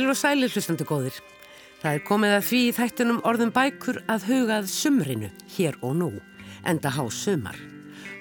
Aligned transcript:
Heilur 0.00 0.14
og 0.14 0.16
sælir 0.16 0.48
hlustandi 0.48 0.84
góðir. 0.88 1.16
Það 1.82 1.96
er 1.98 2.04
komið 2.08 2.30
að 2.32 2.44
því 2.46 2.58
í 2.64 2.68
þættunum 2.72 3.18
orðum 3.28 3.50
bækur 3.52 3.98
að 4.08 4.22
hugað 4.30 4.70
sumrinu 4.72 5.28
hér 5.52 5.76
og 5.84 5.92
nú, 5.98 6.08
enda 6.64 6.88
há 6.96 7.02
sumar. 7.12 7.58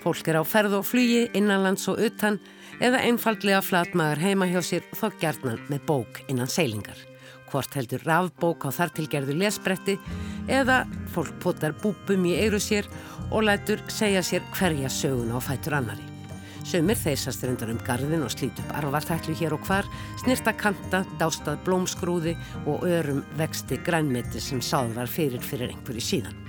Fólk 0.04 0.28
er 0.28 0.42
á 0.42 0.44
ferð 0.44 0.76
og 0.82 0.84
flugi 0.90 1.30
innanlands 1.40 1.88
og 1.88 2.02
utan 2.04 2.42
eða 2.84 3.00
einfaldlega 3.08 3.64
flatmaður 3.64 4.26
heima 4.26 4.50
hjá 4.52 4.60
sér 4.60 4.92
þá 4.92 5.08
gerðnan 5.24 5.64
með 5.72 5.88
bók 5.88 6.20
innan 6.28 6.52
seilingar. 6.52 7.00
Hvort 7.48 7.80
heldur 7.80 8.04
rafbók 8.04 8.68
á 8.68 8.76
þartilgerðu 8.76 9.40
lesbretti 9.40 9.96
eða 10.52 10.82
fólk 11.16 11.40
potar 11.40 11.80
búbum 11.80 12.28
í 12.28 12.36
eiru 12.44 12.60
sér 12.60 12.92
og 13.32 13.48
lætur 13.48 13.88
segja 13.88 14.20
sér 14.20 14.44
hverja 14.52 14.92
sögun 14.92 15.32
á 15.32 15.40
fætur 15.40 15.80
annari. 15.80 16.09
Sumir 16.68 17.00
þeysast 17.00 17.44
rundar 17.46 17.72
um 17.72 17.80
gardin 17.86 18.26
og 18.26 18.32
slít 18.34 18.60
upp 18.62 18.74
arvartæklu 18.80 19.36
hér 19.40 19.56
og 19.56 19.64
hvar, 19.68 19.88
snirta 20.22 20.54
kanta, 20.58 21.04
dástað 21.22 21.62
blómskrúði 21.68 22.36
og 22.66 22.86
örum 22.88 23.24
vexti 23.40 23.80
grænmeti 23.86 24.42
sem 24.44 24.62
sáð 24.64 24.96
var 24.98 25.12
fyrir 25.12 25.44
fyrir 25.44 25.74
einhverju 25.74 26.04
síðan. 26.04 26.42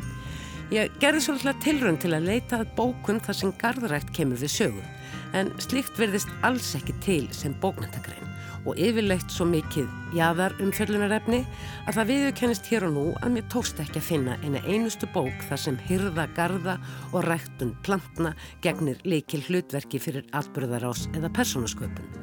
Ég 0.70 0.90
gerði 1.02 1.24
svolítið 1.24 1.62
tilrönd 1.64 2.02
til 2.02 2.14
að 2.14 2.28
leita 2.30 2.60
að 2.62 2.74
bókun 2.78 3.22
þar 3.22 3.40
sem 3.42 3.54
gardrækt 3.58 4.14
kemur 4.14 4.38
við 4.42 4.54
sögu, 4.58 4.88
en 5.34 5.54
slikt 5.62 5.98
verðist 5.98 6.30
alls 6.46 6.74
ekki 6.78 6.98
til 7.04 7.24
sem 7.34 7.56
bóknættakræn 7.62 8.29
og 8.66 8.78
yfirleitt 8.78 9.32
svo 9.32 9.46
mikið 9.48 10.16
jáðar 10.16 10.54
um 10.60 10.72
fjörlunarefni 10.74 11.40
að 11.86 11.96
það 11.96 12.10
viðurkennist 12.10 12.68
hér 12.70 12.86
og 12.88 12.94
nú 12.96 13.04
að 13.20 13.36
mér 13.36 13.46
tókst 13.52 13.80
ekki 13.82 14.00
að 14.00 14.08
finna 14.08 14.36
eina 14.44 14.62
einustu 14.66 15.08
bók 15.14 15.46
þar 15.48 15.62
sem 15.64 15.78
hyrða, 15.88 16.26
garda 16.36 16.76
og 17.12 17.24
ræktun 17.28 17.72
plantna 17.86 18.34
gegnir 18.64 19.00
leikil 19.04 19.42
hlutverki 19.46 20.02
fyrir 20.02 20.28
atbyrðarás 20.36 21.06
eða 21.14 21.32
persónasköpun. 21.38 22.20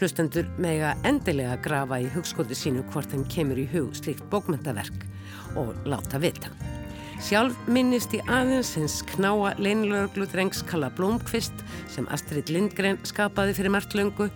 Hlustendur 0.00 0.48
mega 0.58 0.96
endilega 1.06 1.56
grafa 1.62 2.00
í 2.02 2.10
hugskóti 2.12 2.58
sínu 2.58 2.84
hvort 2.90 3.12
þeim 3.12 3.26
kemur 3.30 3.62
í 3.62 3.68
hug 3.72 3.94
slikt 3.96 4.26
bókmyndaverk 4.32 5.08
og 5.60 5.74
láta 5.86 6.20
vita. 6.22 6.50
Sjálf 7.22 7.54
minnist 7.70 8.10
í 8.16 8.18
aðeins 8.26 8.72
hins 8.74 8.96
knáa 9.12 9.52
leinilöglu 9.62 10.26
drengs 10.32 10.58
Kalla 10.66 10.88
Blómqvist 10.90 11.60
sem 11.92 12.08
Astrid 12.10 12.50
Lindgren 12.50 12.98
skapaði 13.06 13.54
fyrir 13.54 13.70
marglöngu 13.70 14.26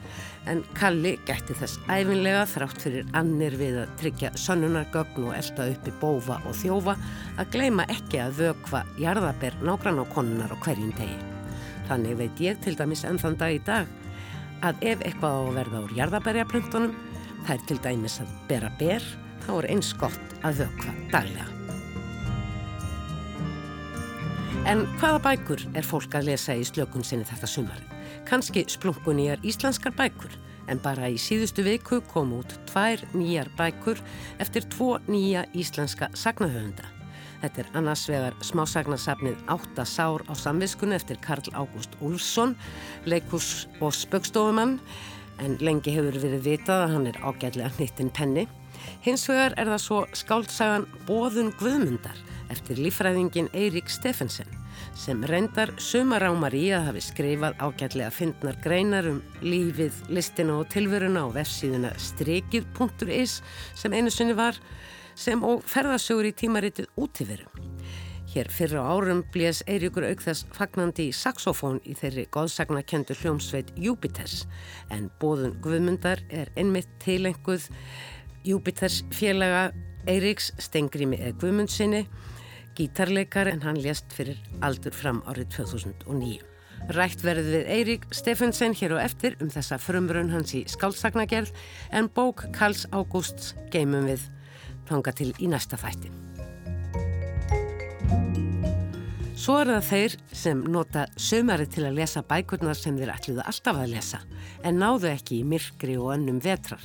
en 0.46 0.60
Kalli 0.78 1.16
gætti 1.26 1.56
þess 1.58 1.80
æfinlega 1.90 2.44
þrátt 2.52 2.84
fyrir 2.84 3.08
annir 3.18 3.56
við 3.58 3.80
að 3.82 3.96
tryggja 3.98 4.30
sonnunargögn 4.38 5.26
og 5.26 5.34
elda 5.34 5.66
uppi 5.72 5.96
bófa 5.98 6.38
og 6.46 6.54
þjófa 6.60 6.94
að 7.42 7.50
gleima 7.56 7.88
ekki 7.90 8.22
að 8.22 8.38
vökva 8.44 8.84
jarðaber 9.02 9.58
nágrann 9.66 9.98
á 9.98 10.04
konunar 10.14 10.54
á 10.54 10.56
hverjum 10.62 10.94
tegi. 10.94 11.18
Þannig 11.90 12.22
veit 12.22 12.46
ég 12.46 12.62
til 12.62 12.78
dæmis 12.78 13.02
enn 13.08 13.18
þann 13.18 13.40
dag 13.42 13.58
í 13.58 13.60
dag 13.66 13.90
að 14.62 14.88
ef 14.94 15.02
eitthvað 15.02 15.34
á 15.34 15.42
að 15.42 15.52
verða 15.58 15.84
úr 15.88 15.98
jarðaberjaplöntunum, 15.98 16.96
það 17.42 17.54
er 17.58 17.66
til 17.66 17.82
dæmis 17.90 18.22
að 18.22 18.32
bera 18.46 18.72
ber, 18.78 19.12
þá 19.42 19.52
er 19.58 19.70
eins 19.74 19.94
gott 19.98 20.40
að 20.46 20.62
vökva 20.62 20.98
daglega. 21.10 21.55
En 24.66 24.80
hvaða 24.98 25.20
bækur 25.22 25.60
er 25.78 25.86
fólk 25.86 26.16
að 26.18 26.26
lesa 26.26 26.54
í 26.58 26.64
slökun 26.66 27.04
sinni 27.06 27.22
þetta 27.28 27.46
sumarið? 27.46 27.90
Kanski 28.26 28.64
splunkunni 28.66 29.28
er 29.30 29.44
íslenskar 29.46 29.92
bækur, 29.94 30.32
en 30.66 30.80
bara 30.82 31.06
í 31.06 31.20
síðustu 31.22 31.62
viku 31.62 32.00
kom 32.10 32.32
út 32.34 32.56
tvær 32.66 33.04
nýjar 33.12 33.46
bækur 33.54 34.02
eftir 34.42 34.66
tvo 34.74 34.96
nýja 35.06 35.44
íslenska 35.54 36.08
sagnahöfunda. 36.18 36.82
Þetta 37.44 37.62
er 37.62 37.70
annars 37.78 38.02
vegar 38.10 38.34
smásagnasafnið 38.42 39.44
Átta 39.54 39.86
sár 39.86 40.26
á 40.26 40.34
samviskunni 40.34 40.98
eftir 40.98 41.22
Karl 41.22 41.46
Ágúst 41.54 41.94
Úlsson, 42.02 42.56
leikurs 43.06 43.68
og 43.78 43.94
spöggstofumann, 43.94 44.80
en 45.38 45.54
lengi 45.62 45.94
hefur 45.94 46.18
verið 46.18 46.42
vitað 46.42 46.88
að 46.88 46.96
hann 46.96 47.12
er 47.12 47.22
ágætlega 47.22 47.70
hnittinn 47.78 48.10
penni. 48.10 48.48
Hins 49.06 49.28
vegar 49.30 49.54
er 49.62 49.70
það 49.70 49.84
svo 49.84 50.06
skáldsagan 50.10 50.90
Bóðun 51.06 51.54
Guðmundar 51.60 52.18
eftir 52.52 52.80
lífræðingin 52.80 53.50
Eirík 53.56 53.90
Steffensen 53.90 54.48
sem 54.96 55.22
reyndar 55.28 55.72
sumarámar 55.80 56.54
í 56.56 56.68
að 56.76 56.90
hafi 56.90 57.04
skrifað 57.04 57.56
ágætlega 57.64 58.12
fyndnar 58.12 58.58
greinar 58.64 59.08
um 59.10 59.22
lífið, 59.44 60.02
listina 60.12 60.60
og 60.60 60.68
tilveruna 60.72 61.26
á 61.26 61.28
vefsíðuna 61.36 61.92
strikið.is 62.00 63.40
sem 63.74 63.96
einu 63.96 64.12
sunni 64.12 64.36
var 64.36 64.58
sem 65.16 65.42
og 65.44 65.64
ferðasögur 65.64 66.28
í 66.28 66.34
tímaritið 66.36 66.90
útíveru. 67.00 67.48
Hér 68.36 68.50
fyrir 68.52 68.82
á 68.84 68.92
árum 68.92 69.22
blés 69.32 69.62
Eiríkur 69.64 70.04
aukþess 70.04 70.44
fagnandi 70.52 71.06
í 71.08 71.14
saxofón 71.16 71.78
í 71.88 71.94
þeirri 71.96 72.26
góðsagnakendu 72.34 73.16
hljómsveit 73.22 73.70
Júpiters 73.80 74.42
en 74.92 75.06
bóðun 75.22 75.54
Guðmundar 75.64 76.20
er 76.28 76.50
einmitt 76.58 76.90
tilenguð 77.00 77.70
Júpiters 78.44 79.04
félaga 79.14 79.70
Eiríks 80.04 80.50
Stengrími 80.60 81.16
eða 81.16 81.38
Guðmundsinni 81.40 82.02
gítarleikar 82.76 83.48
en 83.50 83.62
hann 83.64 83.80
lést 83.80 84.12
fyrir 84.12 84.38
aldur 84.64 84.94
fram 84.94 85.22
árið 85.26 85.48
2009. 85.56 86.44
Rætt 86.96 87.24
verðið 87.24 87.54
við 87.54 87.70
Eirík 87.72 88.04
Steffensen 88.14 88.76
hér 88.76 88.94
og 88.94 89.02
eftir 89.02 89.34
um 89.42 89.50
þessa 89.50 89.78
frumrun 89.82 90.30
hans 90.30 90.52
í 90.54 90.62
skálsagnagerð 90.70 91.50
en 91.96 92.10
bók 92.12 92.44
Karls 92.54 92.84
Ágústs 92.92 93.54
geymum 93.72 94.06
við 94.06 94.28
þanga 94.86 95.16
til 95.16 95.32
í 95.42 95.50
næsta 95.50 95.80
þætti. 95.80 96.12
Svo 99.36 99.58
er 99.60 99.68
það 99.74 99.88
þeir 99.90 100.14
sem 100.34 100.62
nota 100.72 101.02
sömari 101.20 101.66
til 101.70 101.84
að 101.88 101.98
lesa 101.98 102.22
bækurnar 102.26 102.78
sem 102.78 102.96
þeir 102.98 103.12
ætluðu 103.12 103.44
alltaf 103.44 103.82
að 103.82 103.92
lesa 103.92 104.22
en 104.64 104.80
náðu 104.80 105.10
ekki 105.12 105.40
í 105.40 105.48
myrkri 105.48 105.98
og 106.00 106.14
önnum 106.16 106.40
vetrar 106.44 106.82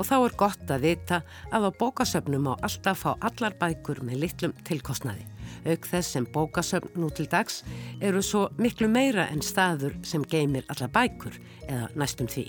og 0.00 0.08
þá 0.08 0.16
er 0.16 0.36
gott 0.40 0.70
að 0.72 0.86
vita 0.86 1.18
að 1.52 1.68
á 1.68 1.70
bókasöfnum 1.76 2.48
á 2.48 2.54
alltaf 2.64 3.04
fá 3.04 3.10
allar 3.20 3.56
bækur 3.60 4.00
með 4.06 4.22
litlum 4.24 4.54
tilkostnaði. 4.64 5.26
Auk 5.68 5.84
þess 5.90 6.14
sem 6.14 6.24
bókasöfn 6.32 6.96
nú 6.96 7.10
til 7.12 7.28
dags 7.28 7.60
eru 8.00 8.22
svo 8.24 8.46
miklu 8.56 8.88
meira 8.88 9.28
en 9.28 9.44
staður 9.44 9.98
sem 10.06 10.24
geymir 10.24 10.64
allar 10.72 10.92
bækur 10.94 11.36
eða 11.68 11.90
næstum 12.00 12.30
því. 12.32 12.46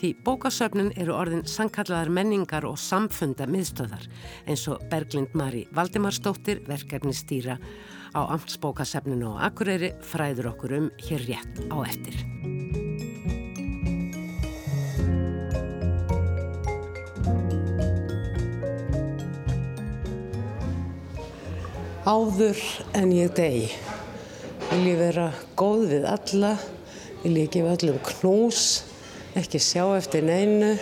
Því 0.00 0.12
bókasöfnun 0.24 0.94
eru 0.96 1.12
orðin 1.16 1.44
sankallaðar 1.48 2.12
menningar 2.16 2.64
og 2.68 2.78
samfunda 2.80 3.48
miðstöðar 3.50 4.08
eins 4.48 4.64
og 4.72 4.80
Berglind 4.92 5.36
Mari 5.36 5.66
Valdimarsdóttir 5.76 6.64
verkefni 6.68 7.12
stýra 7.16 7.58
á 8.16 8.20
amtsbókasöfnunu 8.24 9.34
og 9.34 9.44
Akureyri 9.50 9.92
fræður 10.00 10.54
okkur 10.54 10.78
um 10.80 10.90
hér 11.04 11.28
rétt 11.28 11.64
á 11.68 11.76
eftir. 11.84 12.85
Áður 22.06 22.60
en 22.94 23.10
ég 23.10 23.32
degi. 23.34 23.66
Vil 24.68 24.84
ég 24.92 24.98
vera 25.00 25.24
góð 25.58 25.80
við 25.90 26.04
alla, 26.06 26.52
vil 27.24 27.32
ég 27.40 27.48
gefa 27.50 27.72
allum 27.74 27.96
knús, 28.06 28.60
ekki 29.34 29.58
sjá 29.58 29.82
eftir 29.96 30.22
neinu, 30.22 30.76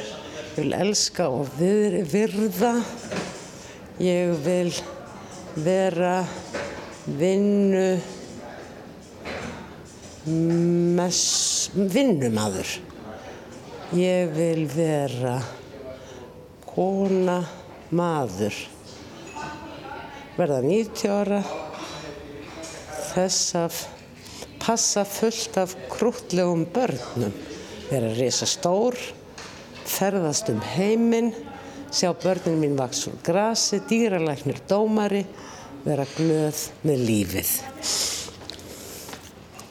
vil 0.59 0.75
elska 0.77 1.31
og 1.33 1.49
virða. 1.57 2.75
Ég 4.05 4.35
vil 4.45 4.69
vera 5.65 6.19
vinnu, 7.09 7.89
vinnumadur. 11.97 12.77
Ég 13.97 14.37
vil 14.37 14.69
vera 14.77 15.39
kona, 16.69 17.41
maður 17.89 18.74
verða 20.39 20.61
90 20.65 21.13
ára. 21.15 21.41
Þess 23.15 23.57
að 23.59 23.81
passa 24.63 25.05
fullt 25.07 25.59
af 25.61 25.75
krútlegum 25.93 26.65
börnum. 26.75 27.35
Vera 27.91 28.11
reysa 28.17 28.49
stór 28.49 28.97
ferðast 29.85 30.49
um 30.51 30.63
heiminn 30.75 31.33
sjá 31.95 32.11
börnum 32.17 32.59
mín 32.63 32.79
vaks 32.79 33.05
úr 33.11 33.19
grasi 33.23 33.83
dýralæknir 33.89 34.63
dómari 34.69 35.23
vera 35.85 36.07
glöð 36.17 36.65
með 36.83 37.05
lífið. 37.09 37.53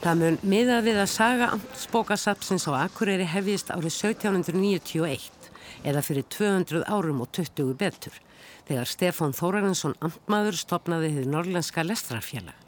Það 0.04 0.20
mun 0.20 0.38
miða 0.44 0.78
við 0.84 1.00
að 1.00 1.10
saga 1.10 1.48
amtsbókasapsins 1.56 2.68
á 2.68 2.84
Akureyri 2.84 3.26
hefjist 3.28 3.72
árið 3.72 3.96
1791 4.12 5.50
eða 5.84 6.04
fyrir 6.04 6.26
200 6.32 6.84
árum 6.92 7.22
og 7.24 7.32
20 7.34 7.74
betur 7.80 8.20
þegar 8.68 8.90
Stefán 8.90 9.34
Þórarinsson 9.36 9.96
amtmaður 10.04 10.58
stopnaði 10.60 11.10
þið 11.18 11.32
norrlenska 11.32 11.84
lestrarfélag. 11.86 12.60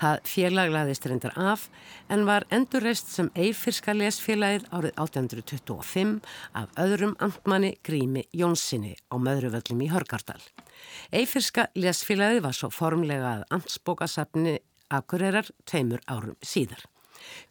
Það 0.00 0.20
félag 0.26 0.70
laðist 0.72 1.04
reyndar 1.06 1.34
af 1.38 1.68
en 2.10 2.24
var 2.26 2.46
endurreist 2.50 3.12
sem 3.12 3.28
eifirska 3.38 3.94
lesfélagið 3.94 4.64
árið 4.72 4.96
1825 4.96 6.14
af 6.58 6.72
öðrum 6.80 7.14
amtmanni 7.22 7.76
Grími 7.86 8.24
Jónssoni 8.34 8.96
á 9.12 9.14
Möðruvöllum 9.20 9.84
í 9.84 9.90
Hörgardal. 9.92 10.40
Eifirska 11.14 11.68
lesfélagið 11.78 12.42
var 12.48 12.56
svo 12.56 12.72
formlega 12.72 13.36
að 13.36 13.46
amtsbókasafni 13.58 14.58
Akureyrar 14.92 15.48
tveimur 15.68 16.02
árum 16.10 16.36
síðar. 16.44 16.82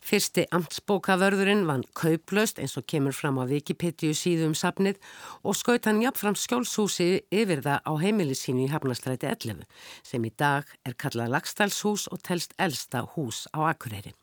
Fyrsti 0.01 0.45
amtsbókavörðurinn 0.55 1.65
vann 1.69 1.85
kauplaust 1.97 2.61
eins 2.61 2.77
og 2.79 2.87
kemur 2.89 3.15
fram 3.15 3.39
á 3.41 3.45
Wikipedia 3.49 4.15
síðum 4.17 4.55
sapnið 4.57 5.01
og 5.43 5.57
skaut 5.59 5.89
hann 5.89 6.01
jafnfram 6.03 6.37
skjólshúsi 6.39 7.09
yfir 7.31 7.63
það 7.65 7.83
á 7.87 7.91
heimilisínu 8.03 8.65
í 8.65 8.71
Hafnastræti 8.71 9.29
11 9.29 9.67
sem 10.07 10.25
í 10.25 10.33
dag 10.37 10.67
er 10.87 10.97
kallað 10.97 11.35
Lagstælshús 11.35 12.07
og 12.11 12.23
telst 12.25 12.57
elsta 12.57 13.05
hús 13.15 13.45
á 13.55 13.71
Akureyri. 13.71 14.15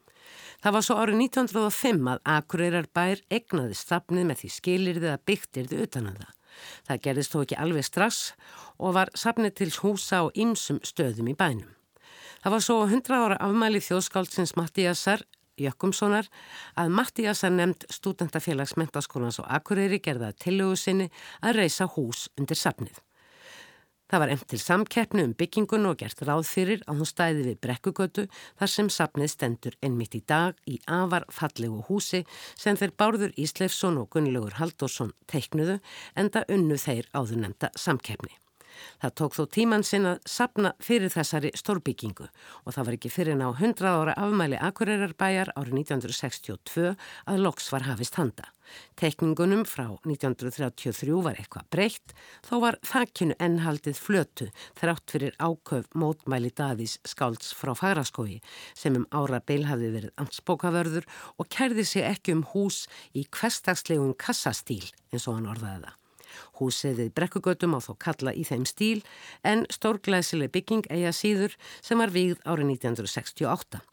Það 0.58 0.74
var 0.74 0.84
svo 0.84 0.96
árið 0.98 1.20
1905 1.22 2.10
að 2.12 2.20
Akureyrar 2.34 2.88
bær 2.94 3.22
egnaði 3.30 3.78
sapnið 3.78 4.28
með 4.28 4.42
því 4.42 4.50
skilirði 4.56 5.12
að 5.12 5.24
byggtirði 5.30 5.80
utan 5.86 6.10
að 6.10 6.20
það. 6.22 6.34
Það 6.88 7.02
gerðist 7.04 7.34
þó 7.34 7.40
ekki 7.44 7.58
alveg 7.62 7.86
strax 7.86 8.20
og 8.78 8.94
var 8.96 9.12
sapnið 9.14 9.54
til 9.60 9.70
húsa 9.82 10.22
á 10.22 10.24
ymsum 10.34 10.80
stöðum 10.82 11.30
í 11.30 11.36
bænum. 11.38 11.70
Það 12.42 12.54
var 12.54 12.64
svo 12.64 12.78
100 12.86 13.18
ára 13.18 13.38
afmæli 13.42 13.80
þjóðskáldsins 13.82 14.54
Mattíasar 14.58 15.24
Jökkumssonar 15.64 16.30
að 16.78 16.94
Mattíasar 16.94 17.52
nefnd 17.54 17.88
stúdentafélags 17.92 18.76
mentaskólans 18.80 19.40
og 19.42 19.50
Akureyri 19.58 20.00
gerða 20.04 20.32
tillögu 20.32 20.78
sinni 20.78 21.10
að 21.42 21.62
reysa 21.62 21.88
hús 21.96 22.28
undir 22.38 22.58
sapnið. 22.58 22.98
Það 24.08 24.22
var 24.22 24.30
emt 24.32 24.46
til 24.48 24.58
samkeppnu 24.62 25.24
um 25.26 25.34
byggingun 25.36 25.90
og 25.90 25.98
gert 26.00 26.22
ráð 26.24 26.46
fyrir 26.48 26.80
að 26.88 27.02
hún 27.02 27.08
stæði 27.10 27.42
við 27.44 27.58
brekkugötu 27.66 28.24
þar 28.56 28.72
sem 28.72 28.88
sapnið 28.88 29.32
stendur 29.34 29.76
ennmitt 29.84 30.16
í 30.16 30.22
dag 30.24 30.56
í 30.64 30.78
afar 30.88 31.28
fallegu 31.28 31.82
húsi 31.90 32.22
sem 32.56 32.80
þeir 32.80 32.96
Bárður 32.96 33.36
Ísleifsson 33.36 34.00
og 34.00 34.08
Gunnlaugur 34.16 34.56
Haldósson 34.62 35.12
teiknuðu 35.28 35.76
enda 36.16 36.46
unnu 36.48 36.80
þeir 36.80 37.12
áður 37.12 37.44
nefnda 37.44 37.74
samkeppni. 37.76 38.32
Það 39.02 39.14
tók 39.20 39.38
þó 39.38 39.42
tíman 39.56 39.86
sinn 39.86 40.08
að 40.10 40.20
sapna 40.28 40.74
fyrir 40.82 41.12
þessari 41.14 41.52
stórbyggingu 41.58 42.28
og 42.28 42.74
það 42.74 42.88
var 42.88 42.98
ekki 42.98 43.12
fyrir 43.12 43.38
ná 43.38 43.48
100 43.50 43.88
ára 43.88 44.14
afmæli 44.18 44.60
Akureyrar-bæjar 44.68 45.54
árið 45.54 45.80
1962 45.82 46.94
að 47.28 47.42
loks 47.44 47.72
var 47.72 47.88
hafist 47.88 48.18
handa. 48.20 48.48
Tekningunum 48.98 49.62
frá 49.68 49.86
1933 50.04 51.20
var 51.24 51.38
eitthvað 51.40 51.68
breytt, 51.72 52.14
þó 52.44 52.58
var 52.64 52.78
þakkinu 52.86 53.36
ennhaldið 53.40 54.00
flötu 54.00 54.48
þrátt 54.78 55.14
fyrir 55.14 55.36
áköf 55.40 55.88
mótmæli 55.98 56.50
daðís 56.52 56.98
skálds 57.08 57.54
frá 57.56 57.74
Fagraskói 57.78 58.40
sem 58.76 58.98
um 58.98 59.06
ára 59.14 59.40
beil 59.40 59.64
hafi 59.70 59.92
verið 59.94 60.12
ansbókavörður 60.20 61.08
og 61.38 61.48
kærði 61.54 61.86
sig 61.86 62.08
ekki 62.08 62.36
um 62.36 62.44
hús 62.52 62.84
í 63.14 63.24
hverstagslegum 63.24 64.16
kassastíl 64.18 64.84
eins 65.12 65.28
og 65.28 65.38
hann 65.38 65.50
orðaði 65.54 65.86
það. 65.86 65.96
Húsið 66.60 67.02
við 67.02 67.12
brekkugötum 67.18 67.76
á 67.76 67.80
þó 67.84 67.92
kalla 67.98 68.34
í 68.34 68.46
þeim 68.48 68.66
stíl 68.68 69.02
en 69.42 69.66
stórglæsileg 69.72 70.52
bygging 70.54 70.88
eiga 70.90 71.12
síður 71.12 71.54
sem 71.80 71.98
var 71.98 72.14
vígð 72.14 72.42
árið 72.44 72.74
1968 72.78 73.84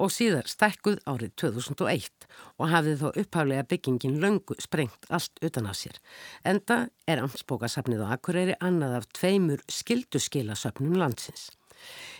og 0.00 0.12
síðar 0.14 0.48
stækkuð 0.48 1.00
árið 1.10 1.34
2001 1.42 2.26
og 2.56 2.72
hafið 2.72 3.02
þó 3.02 3.08
upphaflega 3.10 3.66
byggingin 3.68 4.18
löngu 4.22 4.56
sprengt 4.62 5.08
allt 5.12 5.42
utan 5.44 5.68
á 5.68 5.74
sér. 5.76 6.00
Enda 6.44 6.86
er 7.06 7.20
amtsbókasafnið 7.20 8.04
á 8.08 8.16
Akureyri 8.16 8.56
annað 8.64 9.00
af 9.00 9.08
tveimur 9.20 9.64
skilduskilasöfnum 9.68 10.96
landsins. 10.96 11.50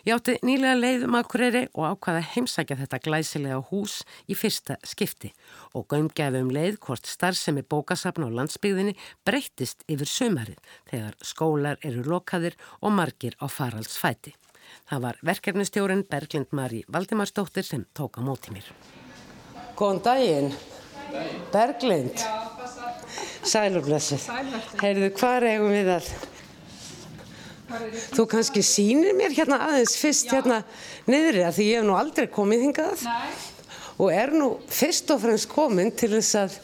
Ég 0.07 0.15
átti 0.17 0.37
nýlega 0.47 0.79
leiðum 0.79 1.17
Akureyri 1.19 1.67
og 1.75 1.85
ákvaða 1.93 2.23
heimsækja 2.33 2.79
þetta 2.81 3.01
glæsilega 3.05 3.59
hús 3.71 3.99
í 4.31 4.37
fyrsta 4.39 4.79
skipti 4.87 5.33
og 5.77 5.87
gömgefum 5.93 6.53
leið 6.55 6.79
hvort 6.87 7.09
starfsemi 7.11 7.65
bókasafn 7.69 8.25
á 8.25 8.29
landsbyggðinni 8.39 8.97
breyttist 9.29 9.85
yfir 9.91 10.09
sömarið 10.09 10.73
þegar 10.89 11.19
skólar 11.21 11.83
eru 11.85 12.07
lokaðir 12.09 12.57
og 12.81 12.97
margir 12.97 13.37
á 13.37 13.47
faraldsfæti. 13.49 14.33
Það 14.89 15.05
var 15.05 15.21
verkefnistjórin 15.27 16.06
Berglind 16.09 16.53
Marí 16.56 16.83
Valdimarsdóttir 16.89 17.67
sem 17.67 17.85
tók 17.93 18.17
á 18.17 18.21
móti 18.25 18.55
mér. 18.55 18.67
Góðan 19.77 20.03
daginn. 20.05 20.53
Berglind. 21.53 22.25
Sælurblessið. 23.43 24.29
Heyrðu, 24.81 25.09
hvað 25.19 25.49
eigum 25.51 25.73
við 25.75 25.91
að 25.97 26.11
Þú 28.14 28.26
kannski 28.31 28.62
sínir 28.67 29.14
mér 29.19 29.34
hérna 29.37 29.61
aðeins 29.69 29.96
fyrst 30.00 30.32
hérna 30.34 30.62
að 31.06 31.56
því 31.56 31.67
ég 31.69 31.81
hef 31.81 31.87
nú 31.87 31.96
aldrei 31.99 32.26
komið 32.31 32.64
hingað 32.67 33.05
Nei. 33.06 33.34
og 33.99 34.14
er 34.14 34.32
nú 34.34 34.50
fyrst 34.70 35.11
og 35.14 35.22
fremst 35.25 35.50
komin 35.50 35.93
til 35.94 36.12
þess 36.17 36.38
að 36.40 36.56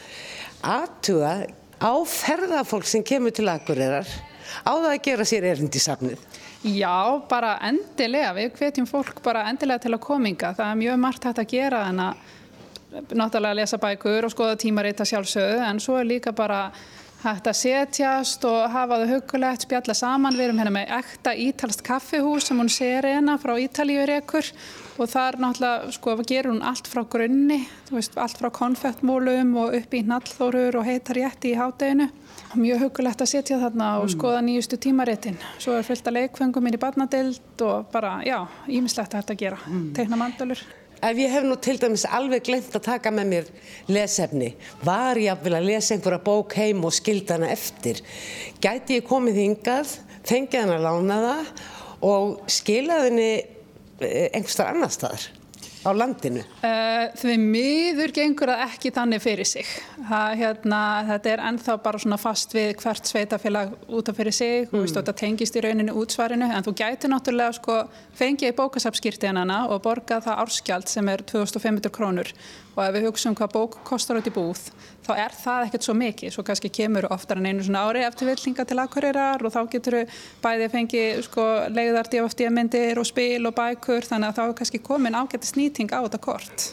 aðtuga 0.67 1.35
á 1.79 1.95
ferðafólk 2.09 2.89
sem 2.89 3.05
kemur 3.07 3.35
til 3.35 3.47
Akureyrar 3.53 4.09
á 4.67 4.73
það 4.73 4.91
að 4.91 5.03
gera 5.05 5.27
sér 5.29 5.47
erind 5.53 5.75
í 5.75 5.83
safnið. 5.83 6.23
Já, 6.67 7.23
bara 7.29 7.57
endilega, 7.69 8.33
við 8.35 8.57
hvetjum 8.59 8.89
fólk 8.91 9.21
bara 9.23 9.45
endilega 9.51 9.85
til 9.85 9.93
að 9.95 10.03
kominga, 10.07 10.55
það 10.57 10.71
er 10.73 10.81
mjög 10.81 11.01
margt 11.03 11.27
hægt 11.29 11.43
að 11.43 11.53
gera 11.53 11.83
en 11.91 12.03
að 12.09 12.25
náttúrulega 13.13 13.59
lesa 13.61 13.79
bækur 13.83 14.27
og 14.27 14.33
skoða 14.33 14.59
tímarita 14.61 15.05
sjálfsögðu 15.07 15.65
en 15.67 15.81
svo 15.83 15.99
er 16.01 16.09
líka 16.09 16.33
bara 16.35 16.71
hægt 17.27 17.49
að 17.51 17.59
setjast 17.59 18.45
og 18.47 18.71
hafa 18.71 19.01
þau 19.03 19.13
hugulegt, 19.17 19.67
spjalla 19.67 19.95
saman. 19.97 20.37
Við 20.37 20.47
erum 20.47 20.61
hérna 20.63 20.75
með 20.77 20.93
ekta 20.99 21.35
ítalst 21.43 21.83
kaffihús 21.87 22.47
sem 22.49 22.61
hún 22.61 22.71
ser 22.73 23.09
eina 23.09 23.37
frá 23.43 23.57
Ítalíu 23.61 24.05
rekur 24.09 24.47
og 24.97 25.11
þar 25.13 25.41
náttúrulega 25.43 25.93
sko 25.97 26.15
gerur 26.23 26.55
hún 26.55 26.63
allt 26.65 26.89
frá 26.89 27.03
grunni, 27.11 27.59
veist, 27.91 28.17
allt 28.17 28.39
frá 28.41 28.49
konfettmólum 28.55 29.53
og 29.61 29.77
upp 29.81 29.97
í 29.97 30.05
nallþórur 30.07 30.81
og 30.81 30.89
heitar 30.89 31.21
rétti 31.21 31.53
í 31.53 31.59
hádeginu. 31.59 32.09
Mjög 32.57 32.87
hugulegt 32.87 33.21
að 33.21 33.33
setja 33.35 33.61
þarna 33.61 33.97
og 34.01 34.07
mm. 34.07 34.15
skoða 34.15 34.41
nýjustu 34.47 34.79
tímaréttin. 34.81 35.37
Svo 35.61 35.77
er 35.77 35.85
fyllt 35.85 36.07
að 36.09 36.21
leikfengum 36.21 36.69
inn 36.69 36.79
í 36.79 36.81
barnadild 36.81 37.67
og 37.67 37.91
bara, 37.93 38.21
já, 38.25 38.39
ímislegt 38.71 39.13
að 39.13 39.25
þetta 39.25 39.41
gera. 39.43 39.63
Mm. 39.67 39.87
Teikna 39.99 40.21
mandalur. 40.21 40.63
Ef 41.05 41.19
ég 41.21 41.33
hef 41.33 41.45
nú 41.45 41.59
til 41.61 41.77
dæmis 41.81 42.07
alveg 42.09 42.47
glemt 42.47 42.77
að 42.77 42.87
taka 42.87 43.13
með 43.13 43.29
mér 43.33 43.51
lesefni, 43.93 44.55
var 44.85 45.21
ég 45.21 45.35
að 45.35 45.43
vilja 45.45 45.63
lesa 45.65 45.95
einhverja 45.97 46.23
bók 46.25 46.57
heim 46.57 46.85
og 46.89 46.95
skilda 46.97 47.37
hana 47.37 47.51
eftir, 47.53 48.01
gæti 48.65 49.01
ég 49.01 49.09
komið 49.09 49.43
hingað, 49.43 49.93
fengið 50.27 50.65
hana 50.65 50.79
að 50.79 50.87
lána 50.89 51.19
það 51.27 51.51
og 52.07 52.51
skilaði 52.51 53.11
henni 53.11 53.31
eh, 53.37 54.31
einhverstar 54.33 54.73
annar 54.73 54.95
staðar 54.95 55.29
á 55.87 55.91
landinu? 55.95 56.43
Uh, 56.61 57.07
því 57.21 57.37
miður 57.41 58.15
gengur 58.17 58.51
það 58.53 58.65
ekki 58.67 58.93
þannig 58.97 59.23
fyrir 59.23 59.49
sig. 59.49 59.71
Það, 59.97 60.35
hérna, 60.43 60.81
þetta 61.13 61.33
er 61.33 61.45
ennþá 61.51 61.79
bara 61.87 62.03
svona 62.03 62.19
fast 62.21 62.57
við 62.57 62.75
hvert 62.83 63.11
sveitafélag 63.11 63.73
út 63.87 64.11
af 64.11 64.19
fyrir 64.19 64.35
sig 64.35 64.67
mm. 64.67 64.83
og 64.83 64.93
þetta 64.93 65.17
tengist 65.23 65.57
í 65.57 65.65
rauninu 65.65 65.97
útsvarinu 66.03 66.51
en 66.51 66.67
þú 66.67 66.77
gæti 66.83 67.11
náttúrulega 67.11 67.57
sko 67.61 67.81
fengið 68.19 68.53
í 68.53 68.57
bókasapskýrtinana 68.59 69.63
og 69.71 69.83
borga 69.87 70.21
það 70.25 70.45
árskjald 70.45 70.91
sem 70.91 71.13
er 71.13 71.25
2500 71.27 71.95
krónur 71.95 72.35
og 72.77 72.83
ef 72.85 72.93
við 72.93 73.07
hugsaum 73.09 73.37
hvað 73.37 73.55
bók 73.55 73.79
kostar 73.89 74.19
út 74.21 74.29
í 74.29 74.33
búð 74.35 74.61
þá 75.07 75.13
er 75.23 75.35
það 75.37 75.67
ekkert 75.67 75.87
svo 75.87 75.95
mikið, 75.97 76.33
svo 76.35 76.45
kannski 76.47 76.71
kemur 76.75 77.07
oftar 77.15 77.41
en 77.41 77.49
einu 77.49 77.65
svona 77.65 77.85
ári 77.87 78.03
eftir 78.05 78.29
villinga 78.29 78.67
til 78.69 78.79
akkurirar 78.83 79.45
og 79.47 79.55
þá 79.55 79.61
getur 79.73 79.99
við 80.01 80.17
bæði 80.43 80.69
fengið 80.75 81.23
sko 81.29 81.47
leiðar 81.73 82.11
DFD 82.13 82.51
myndir 82.53 83.01
og 83.01 83.09
spil 83.09 83.49
og 83.49 83.57
bækur 83.57 84.09
þannig 84.09 84.33
að 84.33 84.39
þá 84.39 84.43
er 84.45 84.57
kannski 84.61 84.83
komin 84.85 85.17
ágætti 85.17 85.51
snýting 85.77 85.93
á 85.93 86.01
þetta 86.09 86.21
kort. 86.25 86.73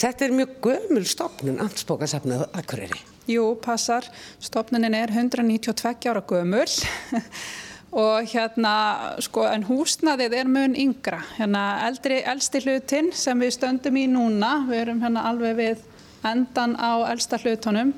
Þetta 0.00 0.24
er 0.24 0.34
mjög 0.34 0.52
gömul 0.64 1.06
stopnun 1.06 1.60
ansbókasafnað 1.62 2.48
akkuriri. 2.56 3.00
Jú, 3.30 3.54
passar. 3.62 4.06
Stopnunin 4.40 4.94
er 4.94 5.10
192 5.12 6.08
ára 6.10 6.22
gömul 6.26 6.66
og 8.04 8.26
hérna 8.30 8.74
sko 9.22 9.44
en 9.50 9.66
húsnaðið 9.66 10.36
er 10.40 10.50
mun 10.50 10.76
yngra 10.78 11.20
hérna 11.36 11.86
eldri, 11.88 12.20
eldsti 12.22 12.62
hlutin 12.62 13.10
sem 13.12 13.38
við 13.38 13.56
stöndum 13.56 13.98
í 13.98 14.06
núna 14.06 14.60
við 14.68 14.84
erum 14.84 15.00
hérna 15.02 15.24
alveg 15.26 15.56
við 15.58 15.82
endan 16.22 16.76
á 16.78 17.02
eldsta 17.10 17.40
hlutunum 17.42 17.90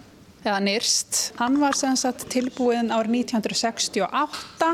eða 0.43 0.63
nýrst 0.65 1.37
hann 1.37 1.61
var 1.61 1.77
sem 1.77 1.97
sagt 2.01 2.25
tilbúin 2.33 2.89
árið 2.89 3.21
1968 3.37 4.73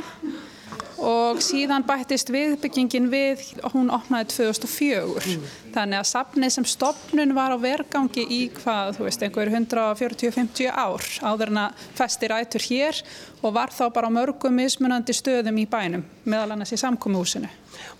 og 0.98 1.40
síðan 1.44 1.84
bættist 1.86 2.30
viðbyggingin 2.32 3.08
við, 3.12 3.44
hún 3.72 3.90
opnaði 3.94 4.32
2004 4.34 5.22
mm. 5.22 5.46
þannig 5.76 6.00
að 6.00 6.08
safni 6.10 6.50
sem 6.52 6.66
stopnun 6.68 7.34
var 7.36 7.54
á 7.54 7.58
vergangi 7.62 8.24
í 8.24 8.40
hvað, 8.58 8.96
þú 8.98 9.06
veist, 9.06 9.24
einhver 9.24 9.52
140-50 9.52 10.72
ár 10.72 11.08
áður 11.22 11.54
en 11.54 11.62
að 11.66 11.86
festi 11.98 12.30
rætur 12.32 12.66
hér 12.68 13.00
og 13.42 13.54
var 13.54 13.72
þá 13.74 13.86
bara 13.94 14.10
á 14.10 14.16
mörgum 14.18 14.58
mismunandi 14.58 15.14
stöðum 15.14 15.62
í 15.62 15.68
bænum, 15.70 16.04
meðal 16.26 16.56
annars 16.56 16.74
í 16.74 16.80
samkómuhúsinu. 16.82 17.50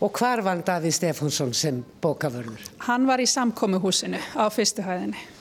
Og 0.03 0.13
hvar 0.19 0.43
var 0.43 0.63
Davíð 0.67 0.97
Stefánsson 0.99 1.55
sem 1.55 1.83
bókavörður? 2.03 2.63
Hann 2.89 3.07
var 3.07 3.23
í 3.23 3.31
samkómuhúsinu 3.31 4.19
á 4.35 4.51
fyrstuhæðinni 4.51 5.38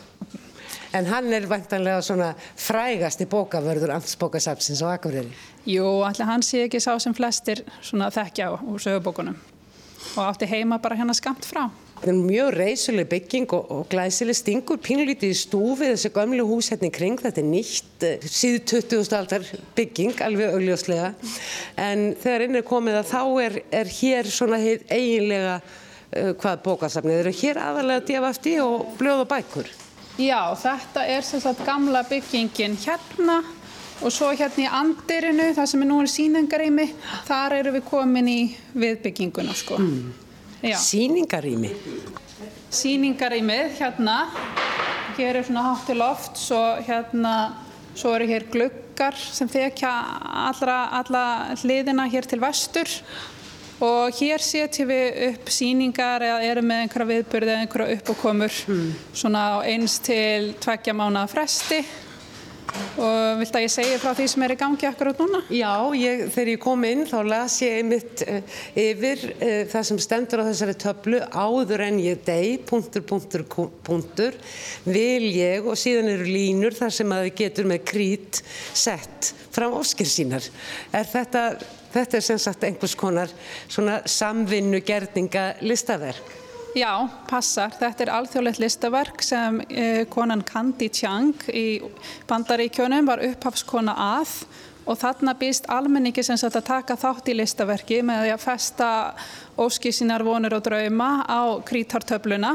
en 0.96 1.10
hann 1.12 1.34
er 1.34 1.50
vantanlega 1.50 2.03
svona 2.06 2.32
frægasti 2.56 3.27
bókavörður 3.29 3.96
ansbókasapsins 3.98 4.84
á 4.86 4.94
Akureyri. 4.96 5.34
Jú, 5.67 5.86
allir 6.08 6.29
hann 6.29 6.46
sé 6.46 6.63
ekki 6.67 6.79
sá 6.84 6.94
sem 7.00 7.15
flestir 7.17 7.65
svona 7.82 8.12
þekkja 8.13 8.53
úr 8.62 8.82
sögubókunum 8.84 9.38
og 10.15 10.24
átti 10.32 10.48
heima 10.50 10.77
bara 10.82 10.96
hérna 10.98 11.13
skamt 11.15 11.46
frá. 11.46 11.67
Það 11.98 12.12
er 12.12 12.17
mjög 12.20 12.50
reysuleg 12.53 13.08
bygging 13.10 13.53
og, 13.58 13.72
og 13.74 13.88
glæsileg 13.89 14.38
stingur, 14.38 14.77
pínlítið 14.86 15.34
í 15.34 15.38
stúfi 15.38 15.89
þessi 15.89 16.12
gömlu 16.13 16.46
hús 16.46 16.70
hérna 16.70 16.91
í 16.91 16.94
kring, 16.94 17.17
þetta 17.22 17.41
er 17.41 17.48
nýtt 17.50 18.06
eh, 18.06 18.27
síðu 18.29 18.62
20. 18.70 19.15
aldar 19.17 19.48
bygging, 19.77 20.13
alveg 20.22 20.53
augljóslega, 20.53 21.10
en 21.82 22.06
þegar 22.22 22.46
inn 22.46 22.62
er 22.62 22.67
komið 22.70 23.00
að 23.01 23.12
þá 23.15 23.24
er, 23.48 23.60
er 23.82 23.91
hér 23.98 24.29
svona 24.29 24.62
eiginlega 24.62 25.58
uh, 25.58 26.32
hvað 26.38 26.63
bókasafnið 26.70 27.24
eru. 27.24 27.36
Hér 27.41 27.62
aðalega 27.65 28.06
DFFD 28.12 28.56
og 28.62 28.96
blöð 29.01 29.25
og 29.25 29.29
bækur. 29.34 29.74
Já, 30.17 30.41
þetta 30.57 31.03
er 31.05 31.25
sem 31.25 31.41
sagt 31.43 31.62
gamla 31.65 32.01
byggingin 32.09 32.77
hérna 32.81 33.41
og 34.01 34.13
svo 34.13 34.29
hérna 34.33 34.63
í 34.63 34.69
andirinu, 34.79 35.51
það 35.57 35.69
sem 35.71 35.83
er 35.83 35.89
nú 35.89 35.97
er 36.01 36.09
síningarými, 36.09 36.86
þar 37.27 37.55
eru 37.59 37.74
við 37.77 37.86
komin 37.86 38.29
í 38.29 38.39
viðbygginguna 38.77 39.53
sko. 39.57 39.77
Mm. 39.81 40.12
Síningarými? 40.81 41.71
Síningarýmið 42.74 43.77
hérna, 43.77 44.17
hér 45.17 45.39
er 45.39 45.47
svona 45.47 45.65
hátt 45.69 45.88
til 45.89 45.97
loft, 46.01 46.38
svo 46.41 46.62
hérna, 46.86 47.33
svo 47.97 48.13
eru 48.17 48.29
hér 48.29 48.50
gluggar 48.53 49.17
sem 49.17 49.50
þekja 49.50 49.93
allra, 50.47 50.79
alla 50.97 51.25
hliðina 51.62 52.09
hér 52.09 52.29
til 52.29 52.41
vestur 52.41 52.89
og 53.84 54.17
hér 54.17 54.41
setjum 54.41 54.89
við 54.89 55.22
upp 55.29 55.53
síningar 55.53 56.25
eða 56.25 56.41
erum 56.50 56.67
með 56.72 56.84
einhverja 56.86 57.12
viðbörði 57.13 57.53
eða 57.53 57.63
einhverja 57.65 58.00
uppákomur 58.00 58.60
mm. 58.74 58.89
svona 59.13 59.46
eins 59.69 60.00
til 60.05 60.53
tveggja 60.63 60.98
mánuða 60.98 61.29
fresti 61.29 61.81
og 62.98 63.39
vilt 63.39 63.55
að 63.55 63.63
ég 63.63 63.72
segja 63.72 64.00
frá 64.01 64.12
því 64.17 64.25
sem 64.31 64.43
er 64.46 64.53
í 64.53 64.57
gangi 64.60 64.88
akkurat 64.89 65.22
núna? 65.22 65.39
Já, 65.53 65.72
ég, 65.98 66.25
þegar 66.34 66.51
ég 66.51 66.62
kom 66.62 66.84
inn 66.88 67.05
þá 67.10 67.15
las 67.29 67.55
ég 67.63 67.77
einmitt 67.79 68.24
uh, 68.25 68.57
yfir 68.77 69.24
uh, 69.31 69.62
það 69.72 69.88
sem 69.89 70.01
stendur 70.03 70.43
á 70.43 70.50
þessari 70.50 70.75
töflu 70.84 71.22
áður 71.31 71.86
en 71.88 72.01
ég 72.03 72.22
deg, 72.27 72.65
punktur, 72.69 73.05
punktur, 73.07 73.46
punktur 73.88 74.38
vil 74.86 75.29
ég 75.31 75.65
og 75.67 75.79
síðan 75.79 76.12
eru 76.17 76.27
línur 76.27 76.77
þar 76.77 76.96
sem 77.00 77.15
að 77.15 77.27
þið 77.27 77.39
getur 77.43 77.72
með 77.72 77.84
krít 77.93 78.43
sett 78.74 79.34
fram 79.55 79.77
óskir 79.77 80.10
sínar 80.10 80.46
er 80.96 81.07
þetta 81.07 81.50
Þetta 81.98 82.20
er 82.20 82.25
sem 82.25 82.42
sagt 82.42 82.66
einhvers 82.68 82.94
konar 82.98 83.32
samvinnu 84.06 84.84
gerninga 84.86 85.56
listaverk. 85.66 86.36
Já, 86.77 86.92
passar. 87.25 87.74
Þetta 87.74 88.04
er 88.04 88.12
alþjóðlegt 88.13 88.62
listaverk 88.62 89.24
sem 89.25 89.62
eh, 89.66 90.04
konan 90.13 90.44
Kandi 90.46 90.92
Chang 90.94 91.48
í 91.50 91.80
bandaríkjónum 92.30 93.08
var 93.08 93.24
upphafskona 93.25 93.96
að 93.98 94.36
og 94.88 94.96
þarna 95.01 95.34
býst 95.39 95.66
almenningi 95.74 96.24
sem 96.24 96.38
sagt 96.39 96.60
að 96.60 96.68
taka 96.70 96.96
þátt 97.00 97.32
í 97.32 97.36
listaverki 97.36 98.00
með 98.06 98.30
að 98.36 98.44
festa 98.46 98.89
óski 99.60 99.92
sínar 99.92 100.24
vonur 100.24 100.60
og 100.60 100.63
drauma 100.68 101.10
á 101.25 101.58
krítartöfluna 101.66 102.54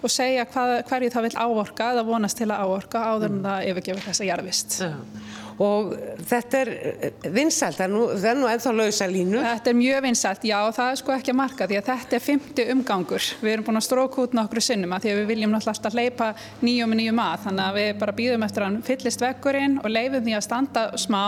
og 0.00 0.12
segja 0.12 0.48
hvað, 0.50 0.74
hverju 0.90 1.12
það 1.14 1.28
vil 1.28 1.36
áorka 1.38 1.92
eða 1.94 2.04
vonast 2.08 2.40
til 2.40 2.50
að 2.50 2.66
áorka 2.66 3.04
áður 3.06 3.30
en 3.30 3.38
mm. 3.38 3.46
það 3.46 3.70
yfirgefur 3.70 4.08
þessa 4.10 4.28
jarðvist. 4.32 4.80
Já 4.82 5.29
og 5.60 5.90
þetta 6.24 6.60
er 6.62 6.70
vinsælt, 7.34 7.76
það 7.76 7.84
er 7.84 7.92
nú, 7.92 8.04
það 8.14 8.28
er 8.30 8.38
nú 8.38 8.46
ennþá 8.48 8.70
lausa 8.78 9.08
línu. 9.10 9.42
Þetta 9.44 9.72
er 9.72 9.76
mjög 9.76 10.04
vinsælt, 10.06 10.46
já 10.48 10.56
og 10.62 10.72
það 10.76 10.92
er 10.92 11.00
sko 11.02 11.14
ekki 11.16 11.34
að 11.34 11.38
marka 11.40 11.66
því 11.68 11.80
að 11.80 11.90
þetta 11.90 12.16
er 12.16 12.24
fymti 12.24 12.66
umgangur. 12.74 13.26
Við 13.42 13.52
erum 13.52 13.66
búin 13.66 13.80
að 13.80 13.84
stróka 13.84 14.24
út 14.24 14.36
nokkru 14.38 14.62
sinnum 14.64 14.94
að 14.96 15.04
því 15.04 15.12
að 15.12 15.20
við 15.20 15.28
viljum 15.34 15.52
náttúrulega 15.52 15.76
alltaf 15.76 15.98
leipa 15.98 16.30
nýjum 16.64 16.94
og 16.94 17.00
nýjum 17.02 17.20
að 17.26 17.44
þannig 17.44 17.66
að 17.66 17.78
við 17.80 17.90
bara 18.00 18.16
býðum 18.22 18.46
eftir 18.48 18.64
að 18.64 18.70
hann 18.70 18.80
fyllist 18.88 19.26
vekkurinn 19.26 19.76
og 19.82 19.92
leifum 19.92 20.24
því 20.24 20.38
að 20.38 20.46
standa 20.48 20.86
smá 21.00 21.24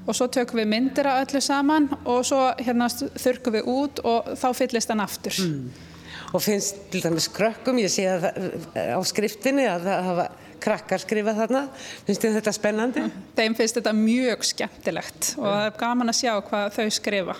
og 0.00 0.16
svo 0.16 0.26
tökum 0.32 0.62
við 0.62 0.70
myndir 0.72 1.06
af 1.06 1.22
öllu 1.28 1.44
saman 1.44 1.86
og 2.02 2.24
svo 2.26 2.42
hérna 2.58 2.90
þurkum 2.90 3.58
við 3.60 3.70
út 3.70 4.02
og 4.02 4.34
þá 4.40 4.48
fyllist 4.64 4.90
hann 4.90 5.04
aftur. 5.04 5.38
Mm. 5.46 5.86
Og 6.30 6.42
finnst 6.42 6.84
til 6.90 7.02
dæmis 7.02 7.26
krökkum, 7.30 7.78
ég 7.82 7.90
sé 7.90 8.06
að 8.06 8.28
á 8.74 8.98
skriftinni 9.06 9.66
að 9.66 9.86
það 9.88 10.08
hafa 10.10 10.26
krakkar 10.62 11.02
skrifa 11.02 11.34
þarna. 11.36 11.62
Finnst 12.06 12.24
þið 12.24 12.36
þetta 12.38 12.54
spennandi? 12.56 13.04
Þeim 13.38 13.56
finnst 13.58 13.78
þetta 13.80 13.94
mjög 13.96 14.44
skemmtilegt 14.50 15.32
og 15.38 15.46
það 15.46 15.64
er 15.66 15.78
gaman 15.80 16.12
að 16.12 16.18
sjá 16.20 16.32
hvað 16.48 16.66
þau 16.76 16.96
skrifa. 16.96 17.36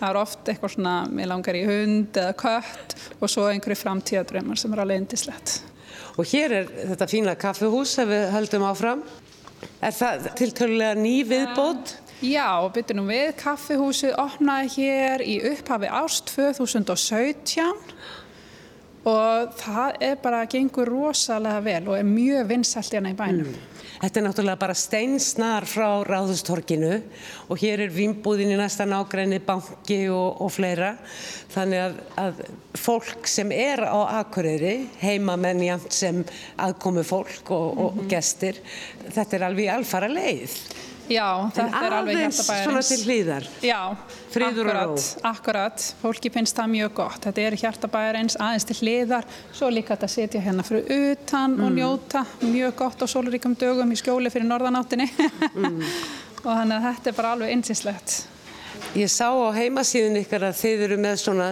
Það 0.00 0.06
er 0.08 0.18
oft 0.20 0.48
eitthvað 0.48 0.74
svona, 0.74 0.94
mér 1.12 1.28
langar 1.28 1.58
í 1.58 1.64
hund 1.68 2.20
eða 2.22 2.36
kött 2.40 2.94
og 3.18 3.28
svo 3.28 3.48
einhverju 3.50 3.80
framtíðadröymar 3.82 4.60
sem 4.60 4.72
er 4.72 4.84
alveg 4.84 5.02
indislegt. 5.02 5.58
Og 6.16 6.28
hér 6.30 6.54
er 6.62 6.70
þetta 6.92 7.08
fína 7.10 7.34
kaffehús 7.40 7.96
sem 7.98 8.08
við 8.08 8.30
höldum 8.34 8.64
áfram. 8.68 9.02
Er 9.84 9.92
það 9.92 10.30
tiltölulega 10.40 10.96
ný 10.96 11.18
viðbót? 11.28 11.98
Já, 12.24 12.48
byrjum 12.72 13.06
við. 13.08 13.28
Kaffehúsið 13.40 14.16
opnaði 14.20 14.72
hér 14.74 15.22
í 15.24 15.38
upphafi 15.52 15.88
ást 15.88 16.32
2017 16.34 17.68
og 19.08 19.52
það 19.56 20.02
er 20.04 20.16
bara 20.20 20.44
gengur 20.50 20.88
rosalega 20.90 21.60
vel 21.64 21.88
og 21.88 21.98
er 21.98 22.08
mjög 22.08 22.48
vinsalt 22.50 22.92
hérna 22.92 23.14
í 23.14 23.16
bænum. 23.16 23.48
Mm. 23.48 23.68
Þetta 24.00 24.16
er 24.16 24.24
náttúrulega 24.24 24.60
bara 24.60 24.74
steinsnar 24.76 25.66
frá 25.68 26.00
Ráðustorkinu 26.08 26.92
og 27.52 27.58
hér 27.60 27.82
er 27.84 27.92
vimbúðin 27.92 28.54
í 28.54 28.56
næsta 28.56 28.86
nágræni, 28.88 29.42
banki 29.44 30.06
og, 30.08 30.40
og 30.40 30.52
fleira. 30.54 30.94
Þannig 31.52 31.82
að, 31.84 31.98
að 32.22 32.40
fólk 32.80 33.28
sem 33.28 33.52
er 33.52 33.84
á 33.84 34.20
Akureyri, 34.22 34.86
heimamenn 35.02 35.60
jæmt 35.66 35.92
sem 35.92 36.22
aðkomi 36.64 37.04
fólk 37.04 37.52
og, 37.52 37.66
og 37.76 37.90
mm 37.92 38.00
-hmm. 38.00 38.08
gestir, 38.14 38.62
þetta 39.12 39.36
er 39.36 39.46
alveg 39.50 39.68
alfara 39.74 40.08
leið. 40.08 40.56
Já, 41.10 41.50
þetta 41.56 41.80
er 41.80 41.94
alveg 41.96 42.18
hjartabæjarins. 42.20 42.40
En 42.40 42.54
aðeins 42.54 42.66
svona 42.68 42.82
til 42.86 42.98
hlýðar? 43.08 43.46
Já, 43.66 43.80
Fríður 44.30 44.70
akkurat, 44.70 45.06
akkurat. 45.30 45.86
Fólki 46.00 46.30
finnst 46.30 46.58
það 46.58 46.72
mjög 46.76 46.92
gott. 47.00 47.18
Þetta 47.26 47.44
er 47.46 47.56
hjartabæjarins 47.64 48.38
aðeins 48.38 48.68
til 48.68 48.76
hlýðar. 48.78 49.28
Svo 49.50 49.70
líka 49.74 49.96
þetta 49.96 50.10
setja 50.14 50.42
hérna 50.44 50.66
fyrir 50.66 50.86
utan 51.10 51.56
mm. 51.56 51.64
og 51.66 51.74
njóta. 51.74 52.24
Mjög 52.46 52.76
gott 52.78 53.02
á 53.02 53.06
sólríkum 53.10 53.56
dögum 53.58 53.90
í 53.90 53.98
skjóli 53.98 54.30
fyrir 54.30 54.46
norðanáttinni. 54.50 55.08
Mm. 55.54 55.80
og 56.44 56.52
þannig 56.52 56.76
að 56.78 56.86
þetta 56.88 57.10
er 57.10 57.18
bara 57.18 57.34
alveg 57.34 57.56
einsinslegt. 57.56 58.20
Ég 58.96 59.10
sá 59.12 59.28
á 59.30 59.50
heimasíðun 59.54 60.22
ykkar 60.22 60.46
að 60.48 60.60
þið 60.62 60.86
eru 60.86 61.00
með 61.02 61.18
svona 61.24 61.50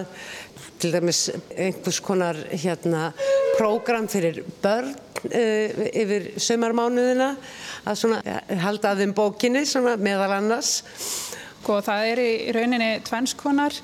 til 0.79 0.93
dæmis 0.95 1.25
einhvers 1.59 1.99
konar 2.03 2.39
hérna 2.51 3.09
prógram 3.57 4.07
fyrir 4.11 4.41
börn 4.63 4.93
uh, 5.27 5.87
yfir 5.91 6.31
sömarmánuðina 6.39 7.33
að 7.85 8.01
svona 8.01 8.39
halda 8.63 8.93
að 8.93 9.05
þeim 9.05 9.15
bókinni 9.17 9.65
svona 9.69 9.95
meðal 9.99 10.33
annars. 10.39 10.79
Og 11.59 11.63
sko, 11.63 11.81
það 11.85 12.05
er 12.11 12.21
í 12.23 12.29
rauninni 12.55 12.93
tvennskonar. 13.07 13.75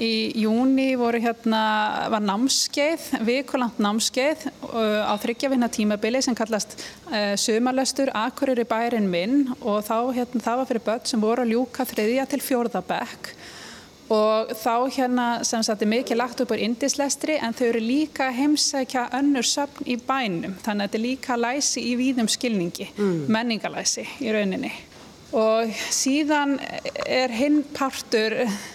Í 0.00 0.32
júni 0.40 0.94
hérna, 0.96 1.62
var 2.08 2.22
námskeið, 2.24 3.10
vikulant 3.28 3.76
námskeið 3.76 4.46
uh, 4.48 5.04
á 5.04 5.12
þryggjafinna 5.20 5.68
tímabili 5.68 6.22
sem 6.24 6.34
kallast 6.34 6.78
uh, 7.10 7.36
Sumarlöstur 7.36 8.08
Akureyri 8.16 8.64
bærin 8.64 9.10
minn 9.12 9.52
og 9.60 9.84
þá 9.84 10.16
hérna, 10.16 10.40
það 10.40 10.56
var 10.62 10.70
fyrir 10.70 10.86
börn 10.86 11.04
sem 11.10 11.20
voru 11.20 11.44
að 11.44 11.52
ljúka 11.52 11.84
þriðja 11.92 12.24
til 12.32 12.40
fjórðabekk 12.40 13.34
og 14.12 14.52
þá 14.58 14.74
hérna 14.92 15.26
sem 15.46 15.64
sagt 15.64 15.84
er 15.84 15.90
mikið 15.90 16.20
lagt 16.20 16.44
upp 16.44 16.52
úr 16.52 16.62
indislestri 16.62 17.38
en 17.40 17.56
þau 17.56 17.66
eru 17.70 17.82
líka 17.82 18.28
heimsækja 18.34 19.08
önnur 19.18 19.46
söfn 19.46 19.88
í 19.88 19.96
bænum. 19.96 20.58
Þannig 20.64 20.84
að 20.84 20.88
þetta 20.88 20.98
er 20.98 21.06
líka 21.06 21.38
læsi 21.40 21.84
í 21.88 21.92
víðum 22.00 22.30
skilningi, 22.30 22.90
mm. 22.96 23.20
menningalæsi 23.32 24.06
í 24.20 24.32
rauninni. 24.34 24.72
Og 25.32 25.70
síðan 25.88 26.58
er 27.08 27.32
hinn 27.32 27.62
partur, 27.72 28.34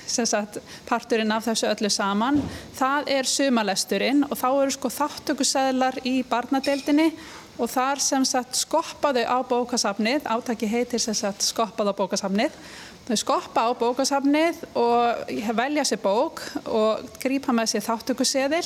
sem 0.09 0.25
sagt 0.25 0.57
parturinn 0.87 1.31
af 1.35 1.45
þessu 1.45 1.67
öllu 1.69 1.91
saman, 1.93 2.39
það 2.79 3.11
er 3.13 3.29
sumalesturinn 3.29 4.23
og 4.25 4.33
þá 4.39 4.47
eru 4.49 4.73
sko 4.73 4.89
þáttökusæðlar 4.95 5.99
í 6.09 6.15
barnadeildinni 6.25 7.11
og 7.57 7.71
þar 7.71 8.01
sem 8.03 8.25
sagt 8.25 8.59
skoppaðu 8.59 9.25
á 9.25 9.37
bókasafnið, 9.41 10.27
átaki 10.29 10.69
heitir 10.69 11.01
sem 11.01 11.17
sagt 11.17 11.45
skoppaðu 11.45 11.93
á 11.93 11.99
bókasafnið 11.99 12.61
Þau 13.07 13.15
skoppa 13.21 13.61
á 13.63 13.71
bókasafnið 13.79 14.57
og 14.75 15.29
velja 15.55 15.83
sér 15.87 15.99
bók 16.03 16.41
og 16.67 17.05
grípa 17.23 17.53
með 17.55 17.69
sér 17.71 17.85
þáttökuseðil, 17.85 18.65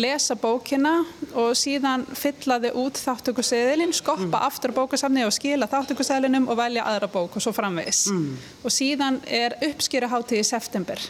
lesa 0.00 0.36
bókina 0.40 0.94
og 1.36 1.52
síðan 1.60 2.06
fylla 2.16 2.56
þau 2.62 2.70
út 2.86 3.00
þáttökuseðilinn, 3.02 3.92
skoppa 3.92 4.30
mm. 4.30 4.38
aftur 4.46 4.72
bókasafnið 4.78 5.28
og 5.28 5.36
skila 5.36 5.68
þáttökuseðlinum 5.68 6.48
og 6.48 6.56
velja 6.62 6.86
aðra 6.88 7.10
bók 7.12 7.36
og 7.36 7.44
svo 7.44 7.52
framvegis. 7.52 8.06
Mm. 8.14 8.40
Og 8.64 8.72
síðan 8.72 9.20
er 9.28 9.58
uppskýraháttíð 9.68 10.40
í 10.40 10.48
september. 10.54 11.04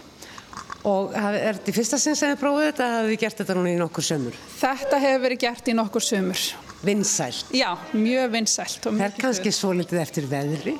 Og 0.82 1.14
er 1.14 1.60
þetta 1.60 1.70
í 1.70 1.76
fyrsta 1.78 2.02
sinn 2.02 2.18
sem 2.18 2.34
þið 2.34 2.42
prófið 2.42 2.70
þetta 2.72 2.88
eða 2.88 2.98
hafið 2.98 3.14
þið 3.14 3.22
gert 3.22 3.44
þetta 3.44 3.58
núna 3.60 3.70
í 3.70 3.78
nokkur 3.78 4.10
sömur? 4.10 4.44
Þetta 4.58 5.02
hefur 5.06 5.26
verið 5.28 5.44
gert 5.46 5.70
í 5.70 5.78
nokkur 5.78 6.10
sömur. 6.10 6.46
Vinsælt? 6.82 7.46
Já, 7.54 7.76
mjög 7.94 8.30
vinsælt. 8.32 8.82
Það 8.82 9.04
er 9.06 9.12
kannski 9.20 9.52
svo 9.54 9.70
litið 9.78 10.00
eftir 10.02 10.24
veðri? 10.26 10.74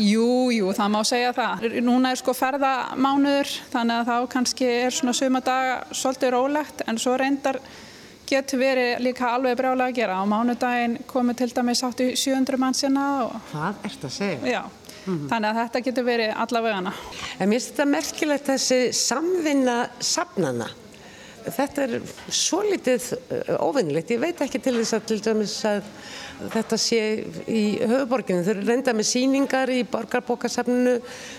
Jú, 0.00 0.50
jú, 0.54 0.70
það 0.76 0.92
má 0.94 1.00
segja 1.04 1.32
það. 1.36 1.66
Núna 1.84 2.12
er 2.14 2.20
sko 2.20 2.32
ferðamánuður 2.36 3.50
þannig 3.72 3.98
að 3.98 4.08
þá 4.08 4.30
kannski 4.32 4.68
er 4.68 4.94
svona 4.96 5.12
sumadaga 5.16 5.74
svolítið 5.92 6.32
rólegt 6.32 6.80
en 6.88 7.00
svo 7.00 7.16
reyndar 7.20 7.60
getur 8.28 8.62
verið 8.62 9.02
líka 9.04 9.34
alveg 9.34 9.58
brálega 9.58 9.90
að 9.92 9.98
gera. 9.98 10.20
Á 10.20 10.24
mánudagin 10.28 10.96
komið 11.10 11.42
til 11.42 11.50
dæmis 11.58 11.84
8700 11.84 12.60
mann 12.60 12.78
sérna. 12.78 13.08
Og... 13.26 13.36
Hvað 13.52 13.84
ert 13.90 14.06
að 14.08 14.14
segja? 14.16 14.38
Já, 14.48 14.62
mm 14.64 15.18
-hmm. 15.18 15.28
þannig 15.28 15.50
að 15.50 15.60
þetta 15.60 15.84
getur 15.88 16.04
verið 16.04 16.32
allavegana. 16.46 16.94
En 17.38 17.48
mér 17.48 17.60
finnst 17.60 17.74
þetta 17.74 17.90
merkilegt 17.90 18.48
þessi 18.48 18.80
samvinna 18.92 19.76
safnana. 20.00 20.70
Þetta 21.44 21.84
er 21.84 21.94
svo 22.32 22.62
litið 22.64 23.10
óvinnilegt. 23.60 24.12
Ég 24.14 24.22
veit 24.22 24.40
ekki 24.44 24.60
til 24.64 24.76
þess 24.78 24.96
að 24.96 25.08
til 25.10 25.18
dæmis 25.24 25.56
að 25.68 25.88
þetta 26.54 26.78
sé 26.80 27.00
í 27.50 27.64
höfuborginu. 27.84 28.44
Þau 28.46 28.52
eru 28.54 28.64
reynda 28.68 28.94
með 28.96 29.08
síningar 29.10 29.72
í 29.72 29.82
borgarbókasafninu 29.90 30.94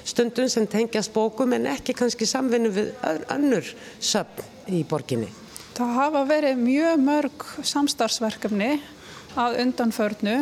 stundum 0.06 0.52
sem 0.52 0.68
tengjast 0.70 1.14
bókum 1.16 1.56
en 1.58 1.70
ekki 1.74 1.96
kannski 1.98 2.28
samvinnu 2.30 2.74
við 2.76 2.92
önnur 3.34 3.72
söfn 4.00 4.74
í 4.76 4.84
borginni. 4.88 5.32
Það 5.76 5.98
hafa 5.98 6.22
verið 6.30 6.62
mjög 6.62 7.02
mörg 7.04 7.48
samstarfsverkefni 7.68 8.76
að 9.36 9.58
undanförnu 9.66 10.38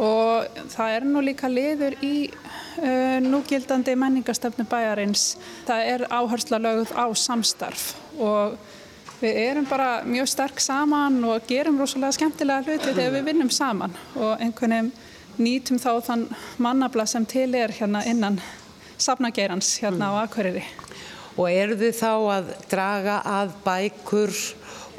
og 0.00 0.60
það 0.72 0.96
er 0.96 1.06
nú 1.08 1.22
líka 1.24 1.50
liður 1.50 1.96
í 2.04 2.14
uh, 2.30 3.18
núgildandi 3.24 3.96
menningastöfnu 3.98 4.66
bæjarins. 4.70 5.32
Það 5.68 5.90
er 5.94 6.06
áhersla 6.10 6.60
lögð 6.62 6.94
á 6.96 7.06
samstarf 7.16 7.92
og 8.18 8.56
við 9.22 9.38
erum 9.44 9.68
bara 9.70 10.02
mjög 10.06 10.30
sterk 10.32 10.60
saman 10.60 11.20
og 11.28 11.46
gerum 11.48 11.78
rosalega 11.80 12.16
skemmtilega 12.16 12.66
hluti 12.66 12.90
þegar 12.90 13.16
við 13.18 13.28
vinnum 13.30 13.50
saman 13.54 13.94
og 14.16 14.40
einhvern 14.40 14.76
veginn 14.76 14.92
nýtum 15.42 15.78
þá 15.80 15.92
þann 16.04 16.24
mannabla 16.60 17.06
sem 17.08 17.24
til 17.28 17.54
er 17.56 17.72
hérna 17.72 18.02
innan 18.08 18.40
safnageirans 19.00 19.78
hérna 19.82 20.10
á 20.12 20.26
Akureyri. 20.26 20.64
Og 21.38 21.48
eru 21.48 21.78
þið 21.80 21.94
þá 21.96 22.10
að 22.34 22.50
draga 22.68 23.20
að 23.24 23.54
bækur 23.64 24.34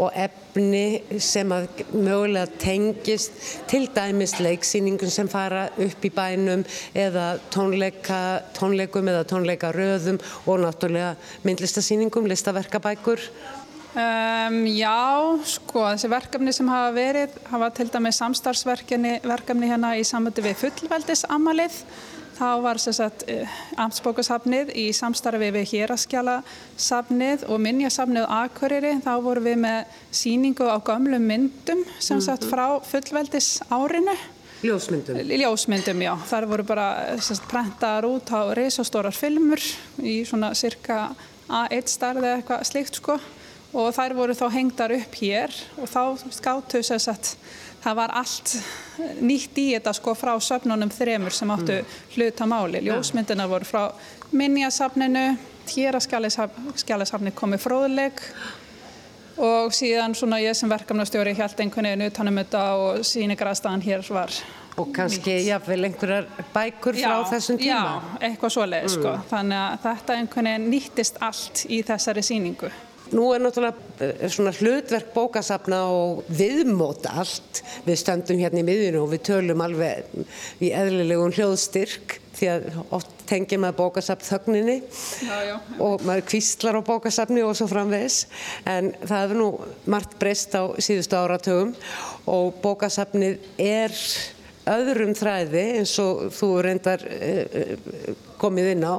og 0.02 0.12
efni 0.18 1.20
sem 1.22 1.50
að 1.54 1.84
mögulega 1.94 2.48
tengist 2.62 3.36
til 3.70 3.88
dæmis 3.94 4.38
leiksýningum 4.42 5.12
sem 5.14 5.30
fara 5.32 5.68
upp 5.78 6.06
í 6.06 6.12
bænum 6.14 6.66
eða 6.98 7.34
tónleika, 7.54 8.22
tónleikum 8.58 9.10
eða 9.12 9.26
tónleikaröðum 9.30 10.22
og 10.46 10.64
náttúrulega 10.64 11.14
myndlistasýningum, 11.46 12.30
listaverkabækur? 12.32 13.22
Um, 13.94 14.64
já, 14.66 14.98
sko 15.46 15.84
þessi 15.86 16.10
verkefni 16.10 16.50
sem 16.56 16.70
hafa 16.72 16.90
verið 16.96 17.36
hafa 17.52 17.68
til 17.78 17.92
dæmis 17.94 18.18
samstarfsverkefni 18.24 19.20
hérna 19.70 19.92
í 20.00 20.08
samvöldu 20.08 20.42
við 20.48 20.58
fullveldisamalið 20.64 21.78
þá 22.38 22.62
var 22.64 22.80
sagt, 22.82 23.26
eh, 23.28 23.50
amtsbókasafnið 23.80 24.74
í 24.76 24.86
samstarfi 24.96 25.50
við 25.56 25.68
héraskjálasafnið 25.72 27.48
og 27.50 27.60
minnjasafnið 27.64 28.30
Akureyri. 28.30 28.94
Þá 29.04 29.14
vorum 29.24 29.48
við 29.50 29.58
með 29.64 29.98
síningu 30.12 30.70
á 30.70 30.78
gamlum 30.84 31.28
myndum 31.28 31.84
sem 32.00 32.22
sagt 32.22 32.48
mhm. 32.48 32.54
frá 32.54 32.68
fullveldis 32.88 33.60
árinu. 33.70 34.16
Ljósmyndum? 34.64 35.20
Ljósmyndum, 35.28 36.02
já. 36.02 36.14
Það 36.30 36.50
voru 36.54 36.64
bara 36.64 36.88
sagt, 37.20 37.48
prentaðar 37.52 38.08
út 38.08 38.32
á 38.32 38.48
reysastórar 38.56 39.16
filmur 39.16 39.60
í 40.00 40.22
svona 40.24 40.54
cirka 40.56 41.10
A1 41.52 41.92
starði 41.92 42.30
eða 42.30 42.38
eitthvað 42.40 42.68
slikt 42.70 43.02
sko 43.02 43.18
og 43.74 43.90
þær 43.96 44.16
voru 44.16 44.36
þá 44.38 44.46
hengdar 44.54 44.94
upp 44.96 45.18
hér 45.18 45.54
og 45.82 45.90
þá 45.90 46.02
skáttu 46.32 46.82
þess 46.86 47.10
að 47.10 47.32
það 47.84 48.00
var 48.00 48.16
allt 48.20 48.56
nýtt 49.22 49.60
í 49.60 49.68
þetta 49.76 49.94
sko 49.98 50.16
frá 50.18 50.34
söfnunum 50.42 50.92
þremur 50.94 51.36
sem 51.36 51.52
áttu 51.54 51.80
mm. 51.82 51.94
hluta 52.16 52.48
máli. 52.50 52.84
Ljósmyndina 52.88 53.48
voru 53.52 53.68
frá 53.68 53.84
minnjasafninu, 54.34 55.26
hér 55.74 56.00
að 56.00 56.08
skjálasafni 56.80 57.34
komið 57.36 57.64
fróðleg 57.68 58.26
og 59.44 59.74
síðan 59.74 60.14
svona 60.14 60.38
ég 60.44 60.54
sem 60.58 60.70
verkefnastjóri 60.70 61.34
held 61.38 61.62
einhvern 61.64 61.90
veginn 61.90 62.06
utanum 62.06 62.36
þetta 62.38 62.66
og 62.78 63.08
síningarastæðan 63.08 63.82
hér 63.82 64.04
var 64.14 64.36
Og 64.78 64.90
kannski 64.94 65.36
jáfnveil 65.46 65.86
einhverjar 65.86 66.26
bækur 66.54 66.96
frá 66.98 67.12
já, 67.20 67.26
þessum 67.30 67.60
tíma? 67.62 67.76
Já, 67.78 68.24
eitthvað 68.26 68.54
svoleið 68.56 68.88
sko. 68.90 69.04
mm. 69.04 69.20
sko. 69.20 69.30
Þannig 69.30 69.60
að 69.60 69.76
þetta 69.84 70.16
einhvern 70.18 70.50
veginn 70.50 70.66
nýttist 70.72 71.20
allt 71.22 71.62
í 71.70 71.82
þessari 71.86 72.24
síningu. 72.26 72.72
Nú 73.14 73.30
er 73.34 73.44
náttúrulega 73.44 74.02
eh, 74.02 74.26
svona 74.32 74.54
hlutverk 74.58 75.14
bókasafna 75.14 75.84
og 75.94 76.24
viðmóta 76.34 77.14
allt. 77.22 77.62
Við 77.86 78.00
stöndum 78.02 78.42
hérna 78.42 78.64
í 78.64 78.68
miðjunu 78.68 79.04
og 79.04 79.14
við 79.14 79.24
tölum 79.30 79.64
alveg 79.64 80.10
í 80.64 80.74
eðlilegum 80.74 81.34
hljóðstyrk 81.36 82.20
því 82.34 82.50
að 82.50 82.68
oft 82.98 83.12
tengir 83.30 83.62
maður 83.62 83.78
bókasafn 83.84 84.26
þögninni 84.26 84.78
já, 84.82 85.36
já. 85.46 85.56
og 85.78 86.02
maður 86.08 86.26
kvíslar 86.32 86.80
á 86.82 86.82
bókasafni 86.90 87.44
og 87.46 87.56
svo 87.58 87.70
framvegs. 87.70 88.24
En 88.66 88.92
það 89.04 89.20
hefur 89.22 89.42
nú 89.42 89.50
margt 89.94 90.18
breyst 90.22 90.58
á 90.58 90.64
síðustu 90.82 91.20
áratögum 91.20 91.76
og 92.30 92.58
bókasafnið 92.64 93.38
er 93.62 93.94
öðrum 94.74 95.14
þræði 95.18 95.64
eins 95.80 95.94
og 96.02 96.30
þú 96.34 96.50
reyndar 96.64 97.04
eh, 97.12 97.44
eh, 97.44 98.14
komið 98.44 98.74
inn 98.76 98.86
á, 98.86 98.96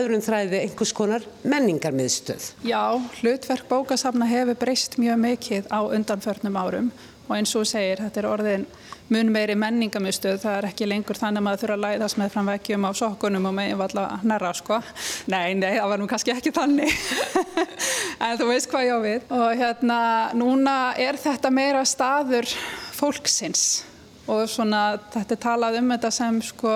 öðrum 0.00 0.24
þræði 0.24 0.64
einhvers 0.64 0.96
konar 0.96 1.26
menningarmiðstöð. 1.44 2.50
Já, 2.66 2.82
hlutverk 3.20 3.68
bókasafna 3.70 4.28
hefur 4.30 4.58
breyst 4.60 4.98
mjög 5.00 5.20
mikið 5.28 5.70
á 5.70 5.80
undanförnum 5.84 6.60
árum 6.60 6.92
og 7.30 7.36
eins 7.36 7.52
og 7.54 7.66
segir, 7.68 8.00
þetta 8.02 8.24
er 8.24 8.26
orðin 8.26 8.64
mun 9.10 9.30
meiri 9.34 9.54
menningarmiðstöð, 9.58 10.38
það 10.42 10.56
er 10.56 10.66
ekki 10.68 10.86
lengur 10.86 11.18
þannig 11.18 11.40
að 11.40 11.46
maður 11.46 11.62
þurfa 11.62 11.76
að 11.76 11.84
læðast 11.84 12.18
með 12.18 12.32
fram 12.34 12.50
vekkjum 12.50 12.86
á 12.86 12.90
sokkunum 13.00 13.48
og 13.50 13.54
með 13.56 13.74
valla 13.80 14.06
nærra 14.26 14.50
sko. 14.54 14.80
Nei, 15.30 15.54
nei, 15.58 15.72
það 15.76 15.90
var 15.92 16.02
nú 16.02 16.08
kannski 16.10 16.34
ekki 16.34 16.52
þannig, 16.54 16.94
en 18.26 18.40
þú 18.40 18.50
veist 18.50 18.70
hvað 18.70 18.86
ég 18.86 18.94
á 18.94 19.00
við. 19.06 19.28
Og 19.34 19.62
hérna, 19.62 20.00
núna 20.38 20.76
er 20.98 21.18
þetta 21.18 21.54
meira 21.54 21.84
staður 21.86 22.50
fólksins 22.98 23.64
og 24.30 24.44
svona 24.50 24.84
þetta 25.10 25.34
er 25.34 25.42
talað 25.42 25.80
um 25.80 25.90
þetta 25.94 26.12
sem 26.14 26.42
sko 26.44 26.74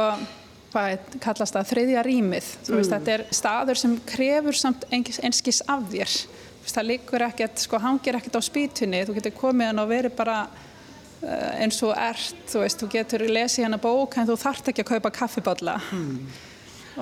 hvað 0.75 1.19
kallast 1.23 1.55
það 1.55 1.71
þriðja 1.71 2.03
rýmið 2.07 2.49
mm. 2.67 2.87
þetta 2.91 3.15
er 3.15 3.25
staður 3.35 3.81
sem 3.81 3.95
krefur 4.09 4.59
samt 4.59 4.87
einskis 4.91 5.63
af 5.71 5.87
þér 5.93 6.17
það 6.65 6.89
líkur 6.89 7.25
ekkert, 7.27 7.61
sko 7.61 7.81
hangir 7.83 8.19
ekkert 8.19 8.39
á 8.41 8.43
spýtunni 8.45 9.03
þú 9.07 9.19
getur 9.19 9.37
komið 9.37 9.71
hann 9.71 9.83
og 9.83 9.91
verið 9.91 10.17
bara 10.17 10.39
uh, 10.49 11.53
eins 11.61 11.81
og 11.85 11.93
ert 11.93 12.49
þú 12.51 12.65
veist, 12.65 12.81
þú 12.81 12.91
getur 12.95 13.27
lesið 13.29 13.67
hérna 13.67 13.81
bók 13.83 14.17
en 14.19 14.29
þú 14.31 14.39
þart 14.41 14.73
ekki 14.73 14.85
að 14.85 14.91
kaupa 14.95 15.13
kaffibodla 15.19 15.77
mm. 15.85 16.17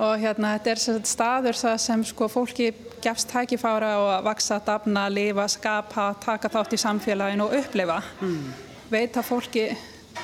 og 0.03 0.13
hérna 0.23 0.55
þetta 0.57 0.73
er 0.75 1.07
staður 1.13 1.61
sem 1.81 2.05
sko 2.07 2.29
fólki 2.31 2.73
gefst 3.03 3.31
tækifára 3.31 3.95
og 4.01 4.11
að 4.17 4.27
vaksa, 4.29 4.59
dafna, 4.63 5.07
lifa, 5.11 5.47
skapa 5.51 6.11
taka 6.23 6.51
þátt 6.51 6.75
í 6.75 6.83
samfélaginu 6.83 7.47
og 7.47 7.57
upplifa 7.61 8.01
mm. 8.19 8.45
veita 8.91 9.23
fólki 9.25 9.71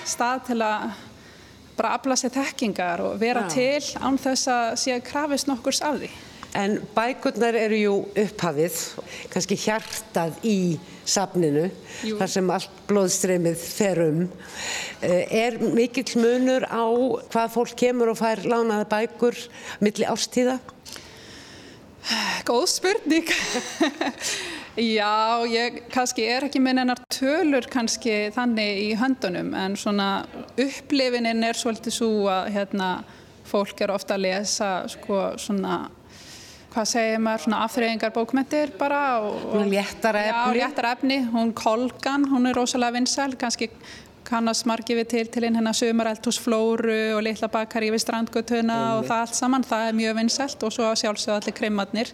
stað 0.05 0.49
til 0.51 0.61
að 0.63 0.91
bara 1.79 1.95
afla 1.95 2.17
sér 2.19 2.33
þekkingar 2.35 3.03
og 3.05 3.19
vera 3.21 3.45
Já. 3.47 3.53
til 3.55 4.01
án 4.03 4.19
þess 4.19 4.51
að 4.51 4.73
sé 4.81 4.95
að 4.97 5.05
krafist 5.07 5.47
nokkurs 5.47 5.79
af 5.85 6.01
því. 6.01 6.09
En 6.57 6.79
bækurnar 6.95 7.53
eru 7.53 7.77
jú 7.77 7.95
upphafið, 8.17 8.77
kannski 9.29 9.57
hjartað 9.61 10.39
í 10.49 10.59
safninu, 11.09 11.67
jú. 12.05 12.17
þar 12.17 12.31
sem 12.33 12.49
allt 12.53 12.81
blóðstreymið 12.89 13.61
fer 13.61 14.01
um. 14.07 14.23
Eh, 15.05 15.35
er 15.45 15.59
mikill 15.61 16.17
munur 16.17 16.65
á 16.65 16.89
hvað 17.29 17.53
fólk 17.53 17.77
kemur 17.77 18.11
og 18.15 18.19
fær 18.19 18.41
lánaða 18.49 18.89
bækur 18.89 19.37
millir 19.79 20.09
ástíða? 20.09 20.57
Góð 22.49 22.65
spurning. 22.73 23.29
Já, 24.79 25.43
ég 25.51 25.83
kannski 25.91 26.23
er 26.29 26.45
ekki 26.47 26.61
minn 26.63 26.79
ennar 26.79 27.01
tölur 27.11 27.67
kannski 27.71 28.29
þannig 28.35 28.81
í 28.85 28.89
höndunum 28.99 29.53
en 29.57 29.75
svona 29.79 30.09
upplifininn 30.55 31.43
er 31.43 31.57
svolítið 31.57 31.95
svo 31.97 32.11
að 32.31 32.51
hérna 32.55 32.89
fólk 33.49 33.81
er 33.83 33.91
ofta 33.91 34.15
að 34.15 34.27
lesa 34.27 34.69
sko 34.87 35.33
svona 35.41 35.87
hvað 36.69 36.89
segir 36.91 37.23
maður, 37.23 37.43
svona 37.45 37.61
afþreyingar 37.65 38.13
bókmyndir 38.13 38.75
bara 38.77 39.01
og, 39.25 39.39
og 39.57 39.65
léttara 39.67 40.21
efni. 40.29 40.59
Já, 40.59 40.59
léttara 40.59 40.93
efni, 40.95 41.17
hún 41.33 41.53
Kolgan, 41.57 42.27
hún 42.29 42.45
er 42.49 42.55
rosalega 42.55 42.99
vinsæl, 42.99 43.33
kannski 43.41 43.71
kannast 44.29 44.67
margi 44.69 44.93
við 44.99 45.09
til 45.09 45.25
til 45.33 45.47
einn 45.47 45.57
hérna 45.57 45.73
sömaræltusflóru 45.73 46.99
og 47.17 47.23
litla 47.25 47.49
bakari 47.49 47.89
við 47.89 48.03
strandgötuna 48.03 48.79
og 48.99 49.09
það 49.09 49.25
allt 49.25 49.39
saman, 49.39 49.65
það 49.65 49.87
er 49.87 49.97
mjög 49.97 50.17
vinsælt 50.21 50.65
og 50.67 50.75
svo 50.75 50.93
sjálfsögðu 51.01 51.37
allir 51.39 51.57
krimmarnir 51.57 52.13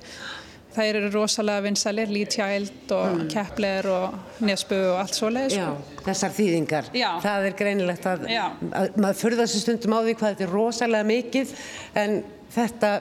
Það 0.76 0.92
eru 0.92 1.10
rosalega 1.14 1.64
vinsalir, 1.66 2.14
Child 2.36 2.94
og 2.96 3.10
mm. 3.16 3.26
Kepler 3.32 3.90
og 3.92 4.44
Nesbu 4.46 4.78
og 4.78 5.02
allt 5.02 5.18
svoleið. 5.18 5.56
Sko. 5.56 5.66
Já, 5.66 6.00
þessar 6.08 6.38
þýðingar. 6.38 6.94
Já. 6.96 7.10
Það 7.24 7.50
er 7.50 7.60
greinilegt 7.64 8.08
að, 8.12 8.26
að 8.36 8.98
maður 9.00 9.22
förða 9.24 9.50
sér 9.50 9.66
stundum 9.66 9.96
á 9.96 10.00
því 10.04 10.16
hvað 10.20 10.34
þetta 10.34 10.48
er 10.48 10.56
rosalega 10.56 11.10
mikið 11.12 11.54
en 12.04 12.18
þetta 12.56 12.92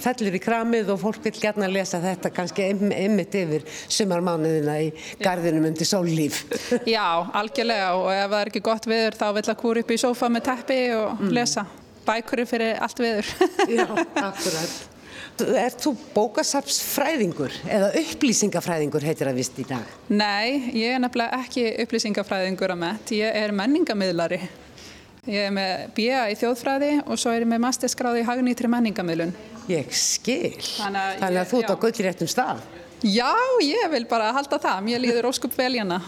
fellir 0.00 0.36
í 0.36 0.40
kramið 0.42 0.92
og 0.94 1.00
fólk 1.02 1.26
vil 1.26 1.34
gætna 1.36 1.66
að 1.68 1.76
lesa 1.76 2.00
þetta 2.02 2.32
kannski 2.32 2.68
einmitt 2.70 3.34
yfir 3.36 3.66
sumarmánuðina 3.92 4.78
í 4.86 4.88
gardinum 5.20 5.68
undir 5.68 5.88
sóllíf. 5.88 6.44
Já, 6.94 7.28
algjörlega 7.36 7.92
og 7.98 8.08
ef 8.14 8.24
það 8.24 8.38
er 8.40 8.52
ekki 8.52 8.64
gott 8.70 8.88
viður 8.88 9.18
þá 9.20 9.26
vil 9.38 9.44
að 9.44 9.60
kúra 9.64 9.84
upp 9.84 9.92
í 9.92 10.00
sófa 10.00 10.32
með 10.32 10.48
teppi 10.48 10.80
og 10.96 11.20
mm. 11.20 11.34
lesa 11.36 11.66
bækurir 12.06 12.48
fyrir 12.50 12.80
allt 12.82 13.02
viður. 13.02 13.34
Já, 13.68 13.86
akkurat. 14.28 14.91
Er 15.40 15.72
þú 15.80 15.94
bókasapsfræðingur 16.12 17.54
eða 17.64 17.88
upplýsingafræðingur 17.98 19.06
heitir 19.06 19.30
það 19.30 19.38
vist 19.40 19.56
í 19.58 19.64
dag? 19.66 19.94
Nei, 20.12 20.72
ég 20.76 20.92
er 20.94 21.00
nefnilega 21.02 21.38
ekki 21.42 21.64
upplýsingafræðingur 21.86 22.74
að 22.74 22.82
mett, 22.82 23.14
ég 23.16 23.38
er 23.40 23.54
menningamidlari. 23.56 24.38
Ég 25.30 25.48
er 25.48 25.54
með 25.54 25.86
BA 25.96 26.20
í 26.32 26.36
þjóðfræði 26.38 26.92
og 27.06 27.18
svo 27.20 27.32
er 27.32 27.44
ég 27.46 27.50
með 27.50 27.62
masterskráði 27.64 28.22
í 28.22 28.28
hagnýtri 28.28 28.70
menningamidlun. 28.70 29.34
Ég 29.70 29.90
skil, 29.94 30.58
þannig 30.58 31.00
að, 31.00 31.18
þannig 31.22 31.42
að 31.42 31.50
þú 31.52 31.60
ert 31.62 31.72
á 31.72 31.82
gullri 31.86 32.06
réttum 32.08 32.30
stað. 32.30 32.62
Já, 33.06 33.32
ég 33.62 33.90
vil 33.94 34.04
bara 34.10 34.32
halda 34.36 34.60
það, 34.62 34.80
mér 34.86 35.02
líður 35.02 35.30
óskup 35.32 35.54
veljana. 35.58 36.00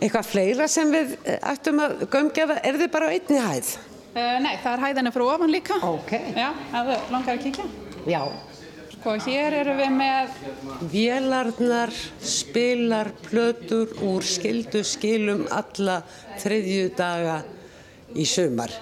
Eitthvað 0.00 0.28
fleira 0.30 0.68
sem 0.70 0.92
við 0.92 1.16
ættum 1.40 1.80
að 1.82 2.06
gömgefa, 2.12 2.60
er 2.64 2.78
þið 2.80 2.92
bara 2.94 3.08
á 3.08 3.14
einni 3.16 3.40
hæð? 3.44 3.72
Uh, 4.10 4.36
nei, 4.42 4.54
það 4.58 4.72
er 4.72 4.84
hæðinu 4.86 5.12
frá 5.14 5.24
ofan 5.28 5.52
líka. 5.54 5.76
Ok. 5.86 6.16
Já, 6.34 6.48
ef 6.50 6.88
þú 6.88 6.96
langar 7.14 7.36
að 7.36 7.44
kíkja. 7.44 7.66
Já, 8.08 8.22
Sko 9.00 9.14
hér 9.24 9.54
eru 9.62 9.72
við 9.78 9.94
með 9.96 10.32
Vélarnar 10.92 11.92
spilar 12.20 13.08
plötur 13.24 13.94
úr 14.04 14.26
skildu 14.28 14.82
skilum 14.84 15.46
alla 15.56 16.02
þriðju 16.42 16.90
daga 16.98 17.38
í 18.12 18.26
sumar. 18.28 18.74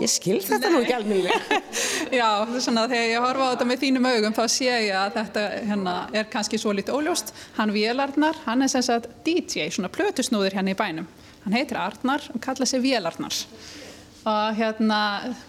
Ég 0.00 0.08
skil 0.08 0.38
þetta 0.44 0.70
nú 0.72 0.80
ekki 0.80 0.96
alminlega. 0.96 1.60
Já, 2.20 2.28
svona 2.56 2.86
þegar 2.88 3.06
ég 3.10 3.26
horfa 3.26 3.44
á 3.44 3.52
þetta 3.52 3.68
með 3.68 3.84
þínum 3.84 4.08
augum 4.14 4.36
þá 4.38 4.42
sé 4.54 4.66
ég 4.70 4.96
að 4.96 5.14
þetta 5.18 5.44
hérna, 5.68 5.94
er 6.16 6.28
kannski 6.32 6.60
svo 6.60 6.72
litið 6.76 6.96
óljóst. 6.96 7.32
Hann 7.60 7.76
Vélarnar, 7.76 8.40
hann 8.48 8.64
er 8.64 8.72
sem 8.72 8.84
sagt 8.84 9.12
DJ, 9.28 9.68
svona 9.72 9.92
plötusnúður 9.92 10.56
hérna 10.56 10.72
í 10.72 10.78
bænum. 10.78 11.08
Hann 11.44 11.56
heitir 11.56 11.80
Arnar 11.80 12.24
og 12.32 12.40
kalla 12.44 12.68
sig 12.68 12.80
Vélarnar. 12.84 13.44
Og 14.26 14.56
hérna 14.58 15.00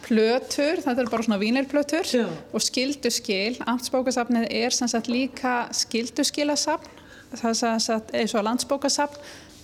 plötur, 0.05 0.83
þetta 0.83 1.01
er 1.01 1.09
bara 1.09 1.25
svona 1.25 1.39
vínirplötur 1.41 2.05
Já. 2.05 2.27
og 2.53 2.61
skilduskil. 2.61 3.57
Amtsbókasafnið 3.65 4.45
er 4.53 4.75
sem 4.75 4.91
sagt 4.91 5.09
líka 5.09 5.65
skilduskilasafn. 5.73 6.93
Það 7.33 7.49
er 7.49 7.57
sem 7.57 7.79
sagt 7.83 8.13
eins 8.15 8.35
og 8.37 8.45
landsbókasafn 8.45 9.17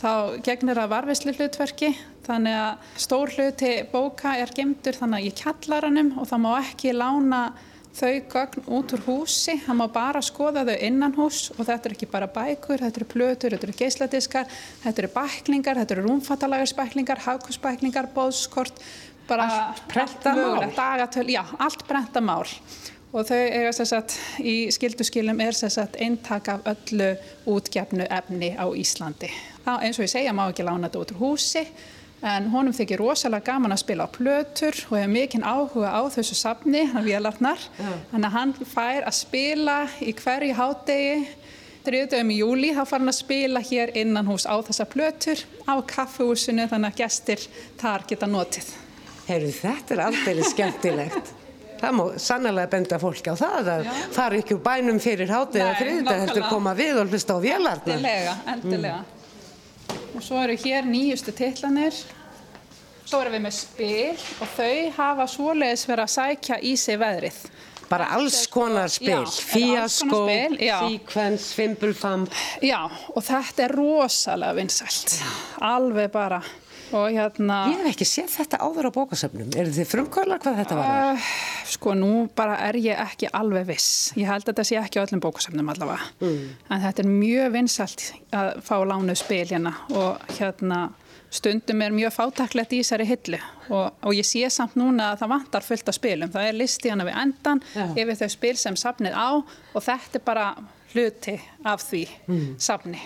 þá 0.04 0.42
gegnir 0.44 0.82
að 0.82 0.92
varvislu 0.92 1.32
hlutverki 1.38 1.94
þannig 2.26 2.58
að 2.60 2.90
stór 3.06 3.32
hluti 3.38 3.72
bóka 3.92 4.34
er 4.40 4.52
gemdur 4.56 4.98
þannig 4.98 5.22
að 5.22 5.28
í 5.30 5.36
kjallaranum 5.40 6.10
og 6.20 6.28
það 6.28 6.44
má 6.44 6.50
ekki 6.58 6.96
lána 6.96 7.44
þau 7.94 8.14
gögn 8.34 8.68
út 8.74 8.94
úr 8.96 9.04
húsi, 9.06 9.56
það 9.66 9.78
má 9.80 9.86
bara 9.94 10.22
skoða 10.26 10.66
þau 10.68 10.76
innan 10.88 11.14
hús 11.18 11.46
og 11.54 11.62
þetta 11.68 11.90
er 11.90 11.96
ekki 11.96 12.10
bara 12.10 12.30
bækur, 12.34 12.82
þetta 12.82 13.02
eru 13.02 13.10
plötur, 13.12 13.56
þetta 13.56 13.70
eru 13.70 13.78
geisladiskar, 13.82 14.56
þetta 14.84 15.04
eru 15.04 15.12
bæklingar, 15.14 15.82
þetta 15.82 15.98
eru 15.98 16.08
rúmfattalagarsbæklingar, 16.08 17.22
hagkursbæklingar, 17.28 18.10
bóðskort, 18.16 18.82
bara 19.30 19.48
Allt 19.70 20.26
mögulegt, 20.26 20.76
dagatöl, 20.78 21.30
já, 21.32 21.44
allt 21.60 21.86
brentamál 21.88 22.48
og 23.14 23.28
þau 23.30 23.38
eiga 23.38 23.72
satt 23.86 24.16
í 24.42 24.72
skilduskilum 24.74 25.42
er 25.46 25.58
eintak 26.02 26.50
af 26.50 26.66
öllu 26.66 27.12
útgefnu 27.46 28.08
efni 28.10 28.56
á 28.58 28.66
Íslandi. 28.74 29.30
Það, 29.64 29.84
eins 29.86 30.00
og 30.00 30.08
ég 30.08 30.14
segja 30.16 30.34
má 30.34 30.48
ekki 30.48 30.66
lána 30.66 30.90
þetta 30.90 31.04
út 31.04 31.14
úr 31.14 31.22
húsi 31.22 31.68
en 32.24 32.50
honum 32.54 32.76
þykir 32.76 33.02
rosalega 33.02 33.52
gaman 33.52 33.76
að 33.76 33.82
spila 33.84 34.08
á 34.08 34.16
plötur 34.16 34.78
og 34.90 34.98
hefur 34.98 35.12
mikinn 35.12 35.44
áhuga 35.44 35.92
á 35.92 36.02
þessu 36.14 36.38
safni, 36.40 36.86
hann 36.94 37.06
vélarnar, 37.06 37.60
þannig 38.12 38.28
að 38.30 38.36
hann 38.38 38.54
fær 38.64 39.08
að 39.10 39.18
spila 39.20 39.78
í 40.00 40.14
hverju 40.16 40.56
hádegi 40.56 41.18
þriðdöfum 41.84 42.32
í 42.32 42.40
júli 42.40 42.72
þá 42.72 42.84
fær 42.88 43.02
hann 43.02 43.12
að 43.12 43.20
spila 43.20 43.64
hér 43.68 43.94
innan 44.00 44.30
hús 44.32 44.48
á 44.48 44.56
þessa 44.64 44.88
plötur 44.88 45.44
á 45.68 45.76
kaffehúsinu 45.84 46.68
þannig 46.72 46.94
að 46.94 47.00
gestir 47.04 47.48
þar 47.82 48.08
geta 48.08 48.30
notið. 48.30 48.70
Heyrðu, 49.28 49.56
þetta 49.60 49.96
er 49.96 50.04
aldrei 50.08 50.46
skemmtilegt. 50.48 51.34
Það 51.84 51.96
má 51.98 52.04
sannlega 52.22 52.72
benda 52.72 53.00
fólki 53.00 53.32
á 53.32 53.36
það 53.36 53.70
að 53.74 53.88
fara 54.16 54.40
ekki 54.40 54.56
úr 54.56 54.62
bænum 54.64 55.02
fyrir 55.04 55.28
eða 55.28 55.42
Nei, 55.52 55.74
þriðdag 55.82 56.22
heldur 56.22 56.46
koma 56.48 56.72
við 56.78 57.02
og 57.02 57.12
hlusta 57.12 57.36
á 57.36 57.40
vélarnar. 57.44 57.98
Endilega, 57.98 58.36
endilega. 58.54 59.02
Og 60.14 60.22
svo 60.22 60.42
eru 60.44 60.56
hér 60.62 60.86
nýjustu 60.86 61.34
titlanir. 61.36 61.96
Svo 63.04 63.20
erum 63.22 63.36
við 63.36 63.44
með 63.44 63.56
spil 63.58 64.26
og 64.42 64.52
þau 64.56 64.76
hafa 64.98 65.28
svoleiðis 65.30 65.86
verið 65.90 66.06
að 66.06 66.14
sækja 66.14 66.60
í 66.64 66.74
sig 66.80 67.00
veðrið. 67.02 67.40
Bara 67.90 68.08
alls 68.16 68.48
konar 68.50 68.90
spil, 68.90 69.26
fíaskó, 69.28 70.24
síkvens, 70.58 71.52
fimbulfamp. 71.54 72.32
Já, 72.66 72.80
og 72.90 73.22
þetta 73.22 73.68
er 73.68 73.76
rosalega 73.78 74.58
vinsælt. 74.58 75.18
Alveg 75.62 76.10
bara. 76.14 76.40
Hérna... 76.94 77.60
Ég 77.72 77.82
hef 77.82 77.92
ekki 77.94 78.08
séð 78.08 78.32
þetta 78.38 78.60
áður 78.64 78.90
á 78.90 78.92
bókasöfnum. 78.96 79.52
Eru 79.60 79.74
þið 79.76 79.92
frumkvölar 79.92 80.42
hvað 80.44 80.60
þetta 80.62 80.80
var? 80.80 80.90
Uh, 80.94 81.30
sko 81.74 81.96
nú 81.98 82.12
bara 82.38 82.58
er 82.70 82.80
ég 82.82 83.00
ekki 83.04 83.30
alveg 83.34 83.70
viss. 83.74 83.92
Ég 84.20 84.30
held 84.30 84.46
að 84.46 84.52
þetta 84.52 84.68
sé 84.70 84.80
ekki 84.82 85.02
á 85.02 85.06
öllum 85.06 85.24
bókasöfnum 85.24 85.72
allavega. 85.74 86.10
En 86.24 86.84
þetta 86.86 87.06
er 87.06 87.10
mjög 87.12 87.56
vinsalt 87.58 88.10
að 88.34 88.52
fá 88.66 88.76
lánuð 88.88 89.22
spil 89.24 89.46
hérna 89.50 89.76
og 89.94 90.36
hérna 90.38 90.84
stundum 91.34 91.82
er 91.82 91.94
mjög 91.96 92.14
fátaklegt 92.14 92.76
í 92.76 92.84
þessari 92.84 93.08
hillu 93.10 93.40
og, 93.74 93.96
og 94.06 94.14
ég 94.14 94.28
sé 94.28 94.46
samt 94.54 94.76
núna 94.78 95.14
að 95.14 95.24
það 95.24 95.34
vantar 95.34 95.66
fullt 95.66 95.90
af 95.90 95.98
spilum. 95.98 96.32
Það 96.34 96.50
er 96.50 96.60
listi 96.60 96.94
hana 96.94 97.08
við 97.08 97.20
endan 97.24 97.64
Já. 97.74 97.88
yfir 97.90 98.20
þau 98.22 98.30
spil 98.36 98.56
sem 98.62 98.78
safnið 98.80 99.18
á 99.18 99.30
og 99.42 99.82
þetta 99.82 100.20
er 100.20 100.26
bara 100.28 100.48
hluti 100.94 101.36
af 101.66 101.82
því 101.88 102.04
safni. 102.62 103.02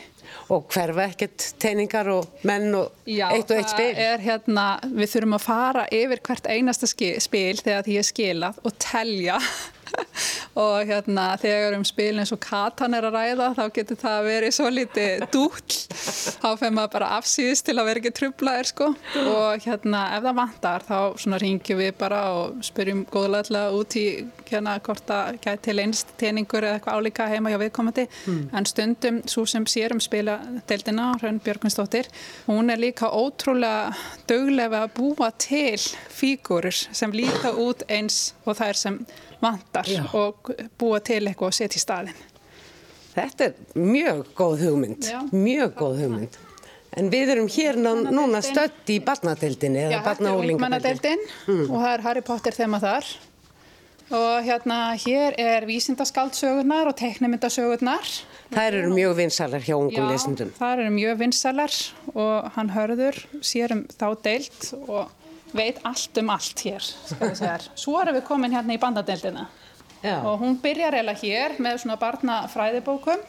Og 0.54 0.68
hverfa 0.74 1.06
ekkert 1.10 1.46
teiningar 1.62 2.10
og 2.14 2.44
menn 2.48 2.70
og 2.78 2.92
Já, 3.10 3.28
eitt 3.36 3.52
og 3.52 3.58
eitt 3.60 3.72
spil? 3.74 3.90
það 3.96 4.04
er 4.12 4.24
hérna, 4.26 4.66
við 4.84 5.12
þurfum 5.14 5.38
að 5.40 5.46
fara 5.48 5.88
yfir 6.02 6.24
hvert 6.28 6.48
einasta 6.52 6.88
spil 6.88 7.58
þegar 7.62 7.88
því 7.88 7.98
er 8.02 8.08
skilað 8.12 8.62
og 8.64 8.78
telja 8.82 9.40
og 10.64 10.90
hérna 10.90 11.28
þegar 11.42 11.78
um 11.78 11.86
spil 11.88 12.14
eins 12.18 12.34
og 12.34 12.42
Katan 12.44 12.98
er 12.98 13.08
að 13.08 13.18
ræða 13.18 13.50
þá 13.58 13.64
getur 13.76 14.00
það 14.02 14.30
verið 14.32 14.56
svo 14.58 14.72
litið 14.74 15.26
dúll. 15.34 15.78
Þá 16.38 16.50
fyrir 16.60 16.74
maður 16.76 16.94
bara 16.96 17.12
afsýðist 17.18 17.68
til 17.68 17.78
að 17.78 17.90
vera 17.90 18.02
ekki 18.02 18.14
trublaðir 18.20 18.72
sko. 18.72 18.90
Og 19.24 19.68
hérna 19.68 20.04
ef 20.18 20.26
það 20.26 20.40
vantar 20.42 20.88
þá 20.88 20.98
svona 21.24 21.42
ringjum 21.42 21.82
við 21.82 21.94
bara 22.00 22.22
og 22.38 22.62
spyrjum 22.66 23.06
góðlega 23.14 23.66
út 23.78 23.98
í 24.00 24.08
hérna 24.48 24.78
hvort 24.84 25.06
það 25.08 25.40
gæti 25.44 25.76
leinst 25.76 26.14
teiningur 26.20 26.66
eða 26.66 26.80
eitthvað 26.80 27.02
álíka 27.02 27.30
heima 27.32 27.52
hjá 27.54 27.60
viðkomandi. 27.62 28.08
En 28.56 28.70
stundum 28.70 29.22
svo 29.28 29.46
sem 29.50 29.66
sér 29.70 29.96
um 29.96 30.02
spiladeildina, 30.04 31.12
Hrönn 31.22 31.42
Björgvinsdóttir 31.44 32.10
hún 32.48 32.72
er 32.72 32.80
líka 32.80 33.10
ótrúlega 33.12 33.94
döglega 34.28 34.84
að 34.86 34.94
búa 34.98 35.32
til 35.38 35.80
fígurur 36.14 36.76
sem 36.76 37.14
líta 37.16 37.54
út 37.54 37.84
eins 37.90 38.34
og 38.46 38.58
það 38.58 38.70
er 38.70 38.80
sem 38.82 39.00
vantar 39.42 39.88
Já. 39.90 40.04
og 40.14 40.52
búa 40.80 41.00
til 41.04 41.24
eitthvað 41.28 41.52
og 41.52 41.58
setja 41.58 41.80
í 41.80 41.84
staðin. 41.84 42.26
Þetta 43.18 43.48
er 43.48 43.54
mjög 43.82 44.28
góð 44.38 44.60
hugmynd, 44.66 45.08
Já. 45.10 45.22
mjög 45.32 45.74
góð 45.80 46.04
hugmynd. 46.04 46.38
En 46.98 47.10
við 47.14 47.32
erum 47.36 47.48
hér 47.52 47.78
núna 47.78 48.42
stödd 48.42 48.90
í 48.90 49.00
barnadeildinni 49.06 49.84
eða 49.86 50.04
barnaólingadeildinni. 50.06 51.26
ungmennadeildin 51.46 51.72
og 51.72 51.82
það 51.82 51.92
er 51.94 52.06
Harry 52.08 52.24
Potter 52.26 52.56
þema 52.56 52.80
þar. 52.82 53.10
Og 54.08 54.46
hérna 54.48 54.96
hér 54.96 55.36
er 55.36 55.66
vísindaskaldsögurnar 55.68 56.88
og 56.88 56.96
teiknumyndasögurnar. 56.96 58.08
Það 58.54 58.68
eru 58.70 58.94
mjög 58.96 59.16
vinsalar 59.18 59.66
hjá 59.66 59.76
ungum 59.76 60.08
lesendum. 60.08 60.54
það 60.56 60.80
eru 60.80 60.94
mjög 60.96 61.18
vinsalar 61.20 61.74
og 62.16 62.52
hann 62.56 62.70
hörður 62.72 63.20
sér 63.42 63.76
um 63.76 63.84
þá 63.92 64.08
deild 64.24 64.74
og 64.88 65.12
veit 65.58 65.80
allt 65.84 66.18
um 66.22 66.30
allt 66.34 66.64
hér. 66.66 66.82
skal 66.82 67.30
við 67.32 67.38
segja. 67.42 67.60
Svo 67.76 68.00
erum 68.02 68.16
við 68.20 68.28
komin 68.30 68.54
hérna 68.56 68.76
í 68.78 68.82
bandadeildina 68.82 69.48
Já. 70.04 70.20
og 70.24 70.40
hún 70.44 70.60
byrjar 70.62 70.94
eiginlega 71.00 71.24
hér 71.24 71.58
með 71.60 71.80
svona 71.84 71.98
barnafræðibókum 72.02 73.24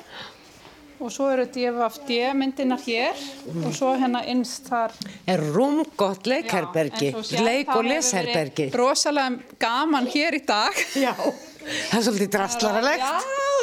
og 0.99 1.13
svo 1.15 1.29
eru 1.31 1.45
DFD 1.55 2.17
myndinar 2.35 2.81
hér 2.83 3.21
og 3.65 3.71
svo 3.77 3.93
hérna 3.97 4.25
innst 4.29 4.67
þar 4.69 4.95
Er 5.31 5.43
rúm 5.55 5.85
gott 5.97 6.27
leikherbergi, 6.27 7.13
leik- 7.39 7.71
og 7.75 7.85
lesherbergi. 7.87 8.71
Rosalega 8.75 9.39
gaman 9.63 10.09
hér 10.11 10.35
í 10.41 10.43
dag. 10.47 10.75
Já. 10.99 11.15
Það 11.69 11.99
er 11.99 12.05
svolítið 12.07 12.31
drastlaralegt. 12.35 13.05
Já, 13.05 13.19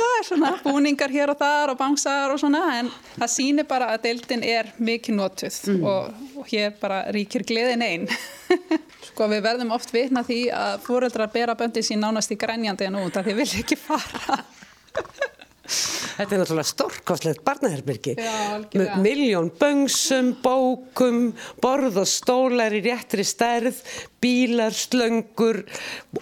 það 0.05 0.25
svona 0.29 0.51
búningar 0.63 1.11
hér 1.13 1.31
og 1.33 1.37
þar 1.39 1.73
og 1.73 1.77
bangsar 1.79 2.31
og 2.33 2.39
svona 2.41 2.61
en 2.79 2.89
það 3.17 3.31
sýnir 3.35 3.67
bara 3.69 3.91
að 3.93 4.05
deildin 4.07 4.43
er 4.47 4.71
mikið 4.79 5.17
notuð 5.19 5.59
Mm. 5.65 5.83
og, 5.89 6.23
og 6.39 6.47
hér 6.51 6.73
bara 6.81 7.03
ríkir 7.15 7.45
gleðin 7.47 7.83
einn. 7.85 8.07
sko 9.09 9.27
við 9.31 9.43
verðum 9.45 9.71
oft 9.75 9.93
vitna 9.93 10.23
því 10.25 10.39
að 10.53 10.79
fóreldrar 10.85 11.31
bera 11.33 11.55
böndin 11.57 11.85
sín 11.85 12.01
nánast 12.03 12.31
í 12.33 12.37
grænjandi 12.39 12.87
en 12.89 12.99
út 13.03 13.17
að 13.17 13.29
þið 13.31 13.39
vilja 13.43 13.61
ekki 13.63 13.77
fara. 13.79 14.39
Þetta 15.65 16.35
er 16.35 16.41
náttúrulega 16.41 16.69
stórkostlegt 16.69 17.41
algjörlega. 17.45 18.97
Með 18.97 19.03
miljón 19.03 19.49
böngsum, 19.59 20.33
bókum, 20.43 21.31
borð 21.61 22.01
og 22.03 22.09
stólar 22.09 22.75
í 22.75 22.81
réttri 22.85 23.25
stærð, 23.25 23.79
bílar, 24.21 24.75
slöngur 24.75 25.63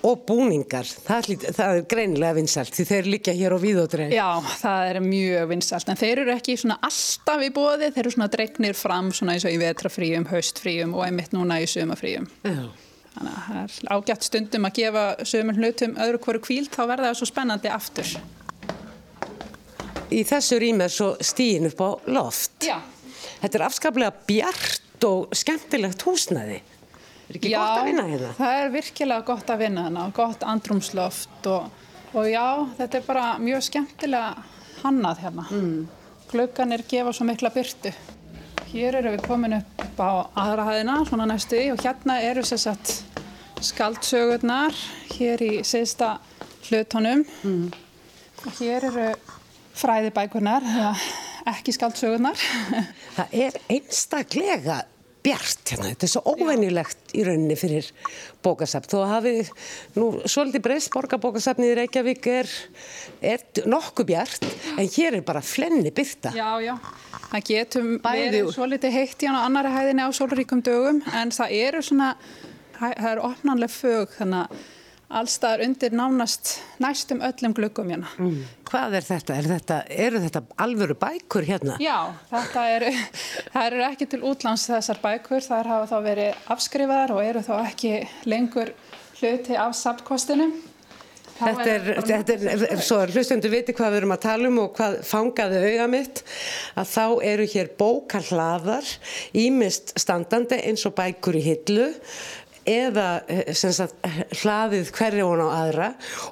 og 0.01 0.23
búningar. 0.27 0.87
Það, 1.05 1.29
það 1.45 1.79
er 1.79 1.83
greinilega 1.91 2.37
vinsalt 2.39 2.75
því 2.75 2.87
þeir 2.89 3.09
liggja 3.13 3.35
hér 3.37 3.55
á 3.55 3.59
víðódrein. 3.63 4.13
Já, 4.15 4.29
það 4.61 4.93
er 4.93 5.01
mjög 5.07 5.51
vinsalt 5.53 5.91
en 5.91 5.99
þeir 5.99 6.23
eru 6.25 6.35
ekki 6.35 6.57
svona 6.59 6.79
alltaf 6.83 7.43
í 7.43 7.51
bóði, 7.55 7.91
þeir 7.91 8.05
eru 8.05 8.15
svona 8.15 8.31
dregnir 8.33 8.77
fram 8.77 9.11
svona 9.15 9.35
eins 9.35 9.47
og 9.47 9.55
í 9.55 9.59
vetrafríum, 9.61 10.29
haustfríum 10.31 10.95
og 10.97 11.05
einmitt 11.07 11.35
núna 11.35 11.59
í 11.63 11.69
sumafríum. 11.69 12.29
Já. 12.47 12.63
Þannig 13.13 13.33
að 13.33 13.43
það 13.45 13.57
er 13.61 13.91
ágætt 13.93 14.25
stundum 14.25 14.65
að 14.65 14.77
gefa 14.79 15.01
sömur 15.29 15.59
hlutum 15.61 15.91
öðru 16.01 16.21
hverju 16.23 16.39
kvíld 16.47 16.71
þá 16.73 16.81
verða 16.89 17.11
það 17.11 17.19
svo 17.19 17.27
spennandi 17.29 17.69
aftur. 17.69 18.15
Í 20.13 20.21
þessu 20.27 20.59
rými 20.61 20.85
er 20.85 20.93
svo 20.93 21.13
stíin 21.23 21.69
upp 21.71 21.81
á 21.81 21.89
loft. 22.13 22.57
Já. 22.67 22.77
Þetta 23.41 23.57
er 23.57 23.65
afskaplega 23.65 24.13
bjart 24.27 25.07
og 25.07 25.33
skemmtilegt 25.35 26.05
húsnæði. 26.05 26.59
Er 27.29 27.39
ekki 27.39 27.53
gott 27.53 27.79
að 27.79 27.87
vinna 27.87 28.03
hérna? 28.07 28.31
það 28.37 28.57
er 28.59 28.71
virkilega 28.73 29.25
gott 29.27 29.49
að 29.49 29.61
vinna 29.63 29.85
hérna 29.87 30.07
og 30.09 30.15
gott 30.17 30.43
andrumsloft 30.45 31.47
og, 31.49 31.69
og 32.13 32.27
já, 32.29 32.47
þetta 32.77 32.99
er 32.99 33.05
bara 33.07 33.27
mjög 33.41 33.63
skemmtilega 33.69 34.43
hannað 34.83 35.23
hérna. 35.23 35.45
Mm. 35.49 35.79
Glögganir 36.33 36.83
gefa 36.89 37.13
svo 37.15 37.27
mikla 37.29 37.51
byrtu. 37.53 37.93
Hér 38.73 38.99
eru 38.99 39.13
við 39.15 39.25
komin 39.27 39.57
upp 39.59 40.01
á 40.01 40.11
aðra 40.43 40.67
hæðina, 40.69 40.99
svona 41.07 41.27
næstu 41.29 41.59
í 41.59 41.71
og 41.73 41.81
hérna 41.83 42.19
eru 42.25 42.43
sér 42.47 42.61
satt 42.67 42.93
skaldsögurnar 43.63 44.75
hér 45.13 45.43
í 45.45 45.53
síðsta 45.67 46.17
hlutunum. 46.67 47.23
Mm. 47.43 47.69
Og 48.43 48.59
hér 48.59 48.89
eru 48.89 49.11
fræðibækunar, 49.77 50.65
ekki 51.49 51.75
skaldsögunar. 51.75 52.39
Það 53.17 53.37
er 53.45 53.61
einstaklega 53.73 54.81
bjart 55.23 55.71
hérna, 55.71 55.91
þetta 55.93 56.05
er 56.05 56.11
svo 56.11 56.21
óvenjulegt 56.33 57.13
í 57.15 57.23
rauninni 57.23 57.55
fyrir 57.55 57.87
bókasafn. 58.43 58.89
Þó 58.91 59.05
hafið 59.07 59.51
nú 59.95 60.07
svolítið 60.27 60.63
breyst, 60.65 60.91
borgarbókasafnið 60.95 61.71
í 61.71 61.77
Reykjavík 61.79 62.27
er, 62.31 62.51
er 63.33 63.45
nokkuð 63.69 64.09
bjart, 64.09 64.47
en 64.75 64.89
hér 64.97 65.19
er 65.19 65.25
bara 65.25 65.43
flenni 65.45 65.93
byrta. 65.95 66.33
Já, 66.35 66.49
já, 66.63 66.75
það 67.29 67.47
getum 67.53 67.89
Bæði. 68.03 68.25
verið 68.25 68.51
svolítið 68.57 68.97
heitt 68.99 69.23
í 69.23 69.31
hann 69.31 69.39
á 69.39 69.47
annari 69.47 69.73
hæðinni 69.77 70.07
á 70.07 70.11
sólríkum 70.11 70.63
dögum, 70.65 70.99
en 71.15 71.31
það 71.35 71.57
eru 71.61 71.83
svona, 71.87 72.13
það 72.81 73.11
eru 73.13 73.27
opnanlega 73.29 73.77
fög, 73.77 74.17
þannig 74.19 74.43
að 74.43 74.63
allstaðar 75.19 75.63
undir 75.67 75.93
nánast 75.95 76.55
næstum 76.81 77.21
öllum 77.25 77.53
glöggum 77.57 77.91
hérna. 77.93 78.09
Mm. 78.17 78.41
Hvað 78.69 78.97
er 78.99 79.07
þetta? 79.07 79.37
Er 79.37 79.49
þetta? 79.51 79.79
Eru 80.07 80.23
þetta 80.23 80.43
alvöru 80.65 80.97
bækur 80.99 81.47
hérna? 81.47 81.77
Já, 81.83 81.97
þetta 82.31 82.65
eru, 82.77 82.91
eru 83.67 83.87
ekki 83.91 84.09
til 84.13 84.21
útlands 84.31 84.67
þessar 84.71 85.01
bækur, 85.03 85.45
þar 85.45 85.71
hafa 85.75 85.89
þá 85.93 85.97
verið 86.09 86.51
afskrifaðar 86.57 87.15
og 87.15 87.23
eru 87.23 87.45
þá 87.45 87.55
ekki 87.61 87.95
lengur 88.29 88.75
hluti 89.21 89.57
af 89.59 89.75
sapkostinu. 89.79 90.51
Þetta 91.33 91.63
er, 91.65 91.87
þetta 92.05 92.35
er, 92.35 92.81
svo 92.85 92.99
hlustundur 93.09 93.51
viti 93.51 93.73
hvað 93.73 93.95
við 93.95 93.99
erum 94.03 94.13
að 94.13 94.21
tala 94.27 94.49
um 94.51 94.59
og 94.61 94.75
hvað 94.77 94.99
fangaði 95.07 95.61
auga 95.63 95.87
mitt, 95.89 96.21
að 96.77 96.91
þá 96.91 97.05
eru 97.31 97.47
hér 97.55 97.71
bókarhlaðar, 97.79 98.91
ímist 99.41 99.95
standandi 99.99 100.61
eins 100.69 100.85
og 100.85 100.93
bækur 100.99 101.39
í 101.39 101.43
hillu, 101.47 101.87
eða 102.69 103.07
eh, 103.31 103.51
sagt, 103.53 103.95
hlaðið 104.41 104.91
hverja 104.95 105.27
hún 105.27 105.43
á 105.43 105.49
aðra 105.51 105.89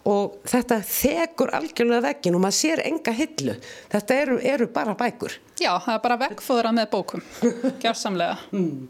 og 0.09 0.39
þetta 0.47 0.79
þekur 0.87 1.53
algjörlega 1.57 2.05
veginn 2.07 2.37
og 2.37 2.43
maður 2.45 2.57
sér 2.59 2.83
enga 2.85 3.13
hillu. 3.15 3.55
Þetta 3.91 4.19
eru, 4.23 4.37
eru 4.53 4.69
bara 4.73 4.95
bækur. 4.99 5.37
Já, 5.61 5.73
það 5.77 5.93
er 5.95 6.03
bara 6.05 6.19
vekkfóðra 6.25 6.73
með 6.77 6.89
bókum, 6.95 7.25
gjársamlega. 7.83 8.39
Mm. 8.55 8.87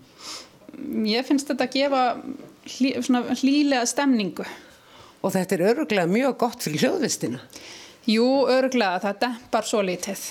Ég 1.09 1.27
finnst 1.27 1.51
þetta 1.51 1.67
að 1.67 1.75
gefa 1.77 2.03
hlý, 2.77 2.93
hlýlega 3.41 3.83
stemningu. 3.89 4.47
Og 5.21 5.35
þetta 5.35 5.57
er 5.57 5.67
öruglega 5.73 6.09
mjög 6.09 6.39
gott 6.41 6.63
fyrir 6.65 6.87
hljóðvistina. 6.87 7.41
Jú, 8.09 8.25
öruglega, 8.49 9.01
það 9.03 9.19
dempar 9.27 9.67
svo 9.67 9.83
lítið 9.85 10.23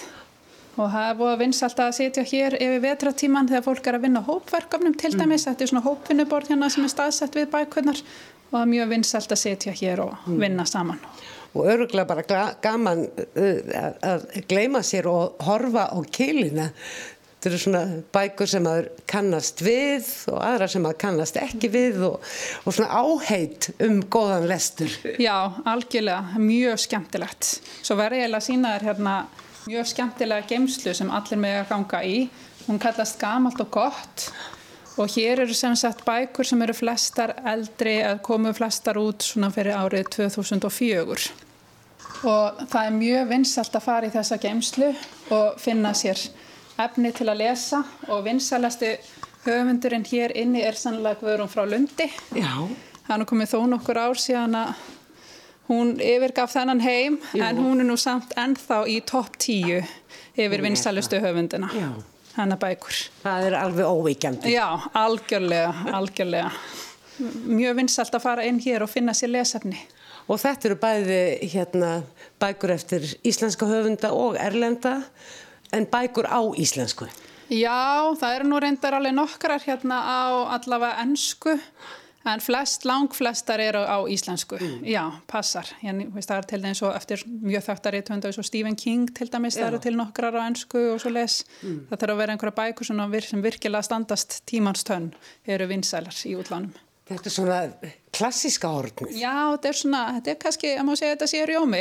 og 0.77 0.87
það 0.93 1.07
er 1.09 1.19
búið 1.19 1.33
að 1.33 1.43
vinsalt 1.45 1.83
að 1.83 1.93
setja 1.99 2.25
hér 2.31 2.57
yfir 2.61 2.83
vetratíman 2.85 3.51
þegar 3.51 3.67
fólk 3.67 3.91
er 3.91 3.99
að 3.99 4.07
vinna 4.07 4.25
hópverkefnum 4.27 4.97
til 5.01 5.13
mm. 5.13 5.21
dæmis, 5.23 5.45
mm. 5.45 5.51
þetta 5.51 5.67
er 5.67 5.73
svona 5.73 5.85
hópvinnuborð 5.87 6.53
hérna 6.53 6.71
sem 6.73 6.87
er 6.87 6.95
staðsett 6.95 7.39
við 7.39 7.51
bækvöldnar 7.55 8.01
og 8.01 8.57
það 8.57 8.65
er 8.65 8.73
mjög 8.75 8.91
vinsalt 8.95 9.37
að 9.37 9.43
setja 9.45 9.77
hér 9.83 10.05
og 10.07 10.17
mm. 10.25 10.41
vinna 10.41 10.67
saman. 10.69 11.01
Og 11.51 11.67
öruglega 11.67 12.07
bara 12.07 12.43
gaman 12.63 13.09
uh, 13.11 13.79
að 14.07 14.29
gleima 14.51 14.85
sér 14.87 15.11
og 15.11 15.41
horfa 15.43 15.89
á 15.91 15.99
kilina 16.15 16.71
Þetta 17.41 17.49
eru 17.49 17.59
svona 17.63 18.01
bækur 18.13 18.49
sem 18.53 18.67
að 18.69 18.79
kannast 19.09 19.63
við 19.65 20.09
og 20.29 20.43
aðra 20.45 20.67
sem 20.69 20.85
að 20.85 20.99
kannast 21.01 21.39
ekki 21.41 21.71
við 21.73 22.03
og, 22.05 22.27
og 22.69 22.75
svona 22.77 22.99
áheit 23.01 23.71
um 23.81 24.03
góðan 24.13 24.45
lestur. 24.51 24.93
Já, 25.17 25.49
algjörlega, 25.65 26.37
mjög 26.37 26.83
skemmtilegt. 26.85 27.49
Svo 27.81 27.97
verður 27.97 28.27
ég 28.27 28.37
að 28.37 28.45
sína 28.45 28.75
þér 28.75 28.85
hérna 28.91 29.15
mjög 29.67 29.91
skemmtilega 29.93 30.49
geimslu 30.49 30.95
sem 30.97 31.11
allir 31.11 31.41
með 31.41 31.59
að 31.61 31.69
ganga 31.75 32.01
í. 32.07 32.17
Hún 32.67 32.81
kallast 32.81 33.19
Gamalt 33.21 33.61
og 33.61 33.71
gott 33.75 34.31
og 35.01 35.09
hér 35.15 35.45
eru 35.45 35.55
sem 35.57 35.77
sagt 35.79 36.05
bækur 36.05 36.47
sem 36.47 36.63
eru 36.63 36.75
flestar 36.77 37.35
eldri 37.49 38.01
að 38.05 38.21
komu 38.27 38.53
flestar 38.57 38.99
út 39.01 39.25
svona 39.25 39.53
fyrir 39.55 39.79
árið 39.79 40.11
2004 40.19 41.31
og 42.27 42.61
það 42.69 42.87
er 42.87 42.97
mjög 42.97 43.29
vinsalt 43.31 43.77
að 43.77 43.85
fara 43.87 44.09
í 44.09 44.13
þessa 44.13 44.39
geimslu 44.43 44.91
og 45.33 45.61
finna 45.61 45.93
sér 45.97 46.21
efni 46.81 47.13
til 47.17 47.29
að 47.31 47.41
lesa 47.41 47.83
og 48.09 48.25
vinsalasti 48.27 48.93
höfundurinn 49.47 50.05
hér 50.05 50.35
inni 50.37 50.63
er 50.65 50.77
sannlega 50.77 51.21
Guðrún 51.23 51.49
frá 51.49 51.65
Lundi. 51.65 52.09
Já. 52.37 52.69
Það 53.07 53.15
er 53.15 53.23
nú 53.23 53.29
komið 53.29 53.53
þó 53.55 53.61
nokkur 53.73 54.01
ár 54.01 54.21
síðan 54.21 54.59
að 54.61 54.83
Hún 55.71 55.93
yfirgaf 56.03 56.51
þennan 56.51 56.81
heim 56.83 57.21
Jú. 57.31 57.45
en 57.47 57.59
hún 57.63 57.83
er 57.83 57.87
nú 57.87 57.95
samt 58.01 58.33
ennþá 58.35 58.81
í 58.91 58.97
topp 59.07 59.37
tíu 59.39 59.79
yfir 60.35 60.65
vinstalustu 60.65 61.21
höfundina. 61.23 61.69
Hanna 62.35 62.57
bækur. 62.59 62.97
Það 63.23 63.47
er 63.47 63.57
alveg 63.61 63.87
óvíkjandi. 63.87 64.51
Já, 64.51 64.67
algjörlega, 64.99 65.71
algjörlega. 65.95 66.51
Mjög 67.47 67.77
vinstalt 67.79 68.15
að 68.17 68.25
fara 68.25 68.47
inn 68.49 68.59
hér 68.63 68.83
og 68.83 68.91
finna 68.91 69.15
sér 69.15 69.31
lesafni. 69.35 69.79
Og 70.31 70.39
þetta 70.43 70.69
eru 70.71 70.79
bæði 70.81 71.23
hérna, 71.53 71.91
bækur 72.43 72.75
eftir 72.75 73.07
íslenska 73.27 73.67
höfunda 73.71 74.11
og 74.15 74.39
erlenda 74.41 75.01
en 75.75 75.87
bækur 75.87 76.27
á 76.27 76.41
íslensku. 76.59 77.07
Já, 77.51 78.11
það 78.19 78.35
eru 78.37 78.51
nú 78.51 78.59
reyndar 78.63 78.95
alveg 78.99 79.15
nokkrar 79.15 79.63
hérna 79.63 80.03
á 80.03 80.21
allavega 80.55 81.03
ennsku 81.03 81.57
En 82.29 82.41
flest, 82.45 82.85
lang 82.85 83.09
flestar 83.17 83.63
eru 83.65 83.81
á 83.81 83.97
íslensku, 84.05 84.59
mm. 84.61 84.83
já, 84.85 85.07
passar. 85.31 85.71
Ég, 85.81 86.03
veist, 86.13 86.29
það 86.29 86.43
er 86.43 86.49
til 86.51 86.61
dæmis 86.61 86.83
og 86.85 86.93
eftir 86.93 87.23
mjög 87.25 87.65
þáttari 87.65 88.03
tvönda 88.05 88.29
eins 88.29 88.41
og 88.43 88.45
Stephen 88.45 88.77
King 88.77 89.09
til 89.17 89.31
dæmis, 89.33 89.57
já. 89.57 89.63
það 89.63 89.71
eru 89.71 89.81
til 89.87 89.97
nokkrar 89.97 90.37
á 90.37 90.45
ennsku 90.45 90.83
og 90.93 91.01
svo 91.01 91.15
les. 91.15 91.41
Mm. 91.63 91.81
Það 91.89 92.03
þarf 92.05 92.15
að 92.15 92.21
vera 92.21 92.37
einhverja 92.37 92.59
bækur 92.61 92.91
sem 92.91 93.43
virkilega 93.49 93.89
standast 93.89 94.43
tímanstönn 94.53 95.09
eru 95.49 95.71
vinsælar 95.73 96.21
í 96.29 96.37
útlánum. 96.37 96.77
Þetta 97.11 97.27
er 97.27 97.35
svona 97.35 97.59
klassiska 98.15 98.69
orðn. 98.71 99.09
Já, 99.19 99.33
þetta 99.57 99.73
er 99.73 99.79
svona, 99.81 100.05
þetta 100.19 100.31
er 100.31 100.41
kannski, 100.45 100.69
ég 100.77 100.85
má 100.87 100.93
segja 101.01 101.17
þetta 101.17 101.33
sé 101.33 101.43
rjómi. 101.49 101.81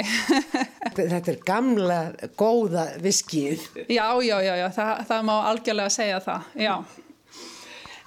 þetta 0.97 1.19
er 1.35 1.43
gamla, 1.45 2.01
góða 2.39 2.87
viskið. 3.03 3.67
Já, 3.91 4.07
já, 4.23 4.37
já, 4.41 4.55
já 4.63 4.67
það, 4.73 5.05
það 5.11 5.27
má 5.29 5.35
algjörlega 5.51 5.93
segja 5.93 6.23
það, 6.25 6.51
já. 6.63 6.75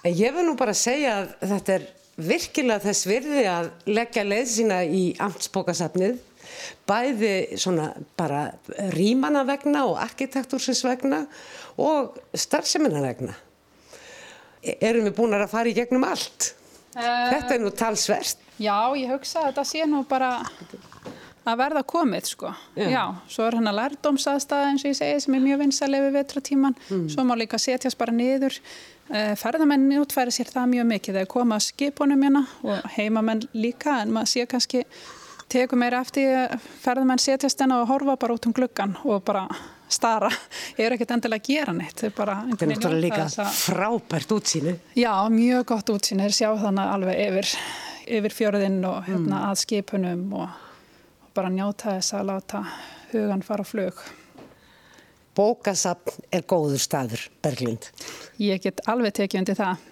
En 0.02 0.16
ég 0.18 0.34
vil 0.34 0.48
nú 0.48 0.56
bara 0.58 0.74
segja 0.74 1.20
að 1.20 1.52
þetta 1.52 1.76
er 1.76 1.90
virkilega 2.20 2.82
þess 2.86 3.08
virði 3.08 3.46
að 3.48 3.70
leggja 3.88 4.24
leið 4.26 4.50
sína 4.52 4.82
í 4.84 5.04
amtsbókasafnið 5.22 6.20
bæði 6.88 7.58
svona 7.60 7.92
bara 8.18 8.44
rýmana 8.92 9.44
vegna 9.48 9.86
og 9.88 10.00
arkitektúrsins 10.02 10.82
vegna 10.84 11.24
og 11.80 12.18
starfsemina 12.36 13.02
vegna. 13.04 13.36
Erum 14.62 15.08
við 15.08 15.16
búin 15.16 15.34
að 15.38 15.48
fara 15.50 15.70
í 15.70 15.76
gegnum 15.76 16.04
allt? 16.06 16.52
Uh, 16.92 17.00
Þetta 17.00 17.56
er 17.56 17.62
nú 17.62 17.72
talsverst. 17.74 18.42
Já, 18.60 18.92
ég 18.98 19.10
hugsa 19.10 19.40
að 19.40 19.48
þetta 19.50 19.64
sé 19.66 19.86
nú 19.88 20.02
bara 20.06 20.34
að 21.42 21.58
verða 21.58 21.82
komið 21.88 22.28
sko. 22.30 22.52
Já, 22.76 22.86
Já 22.92 23.02
svo 23.32 23.46
er 23.48 23.56
hérna 23.58 23.72
lærdomsaðstæða 23.74 24.68
eins 24.70 24.84
og 24.84 24.92
ég 24.92 24.98
segi 25.00 25.24
sem 25.24 25.36
er 25.38 25.44
mjög 25.46 25.62
vinsalega 25.64 26.06
við 26.06 26.18
vetratíman. 26.20 26.76
Mm. 26.90 27.06
Svo 27.10 27.24
má 27.26 27.34
líka 27.38 27.58
setjast 27.58 27.98
bara 27.98 28.14
niður 28.14 28.58
Eh, 29.10 29.32
ferðamenn 29.36 29.90
útfæri 29.98 30.32
sér 30.32 30.52
það 30.52 30.70
mjög 30.76 30.86
mikið 30.92 31.18
þegar 31.18 31.32
koma 31.32 31.58
skipunum 31.60 32.22
hérna 32.22 32.44
og 32.62 32.94
heimamenn 32.94 33.42
líka 33.52 33.98
en 34.02 34.12
maður 34.14 34.30
sé 34.30 34.46
kannski 34.46 34.84
teku 35.52 35.76
meira 35.76 36.00
eftir 36.00 36.54
ferðamenn 36.84 37.20
setjast 37.20 37.60
hérna 37.60 37.82
og 37.82 37.90
horfa 37.90 38.16
bara 38.16 38.36
út 38.38 38.46
um 38.48 38.54
gluggan 38.56 38.94
og 39.04 39.24
bara 39.26 39.48
stara. 39.92 40.30
Ég 40.78 40.86
er 40.86 40.96
ekkert 40.96 41.12
endilega 41.16 41.42
að 41.42 41.50
gera 41.50 41.74
neitt. 41.76 42.00
Það 42.00 42.22
er 42.22 42.70
náttúrulega 42.70 43.02
líka 43.02 43.26
að... 43.26 43.52
frábært 43.58 44.32
útsýni. 44.38 44.76
Já, 44.96 45.12
mjög 45.32 45.66
gott 45.74 45.92
útsýni. 45.92 46.22
Það 46.24 46.30
er 46.30 46.38
sjá 46.38 46.48
þannig 46.62 46.94
alveg 46.94 47.20
yfir, 47.26 47.52
yfir 48.18 48.36
fjörðinn 48.38 48.80
og 48.88 48.98
hérna, 49.10 49.36
mm. 49.36 49.44
að 49.50 49.60
skipunum 49.66 50.24
og, 50.40 50.56
og 51.26 51.36
bara 51.36 51.52
njáta 51.52 51.98
þess 51.98 52.16
að 52.16 52.28
láta 52.32 52.64
hugan 53.12 53.44
fara 53.44 53.68
flög. 53.68 54.02
Bókasapn 55.32 56.26
er 56.28 56.42
góður 56.44 56.80
staður, 56.80 57.22
Berglind. 57.44 57.86
Ég 58.42 58.58
get 58.58 58.80
alveg 58.90 59.12
tekið 59.14 59.38
undir 59.38 59.54
það. 59.54 59.82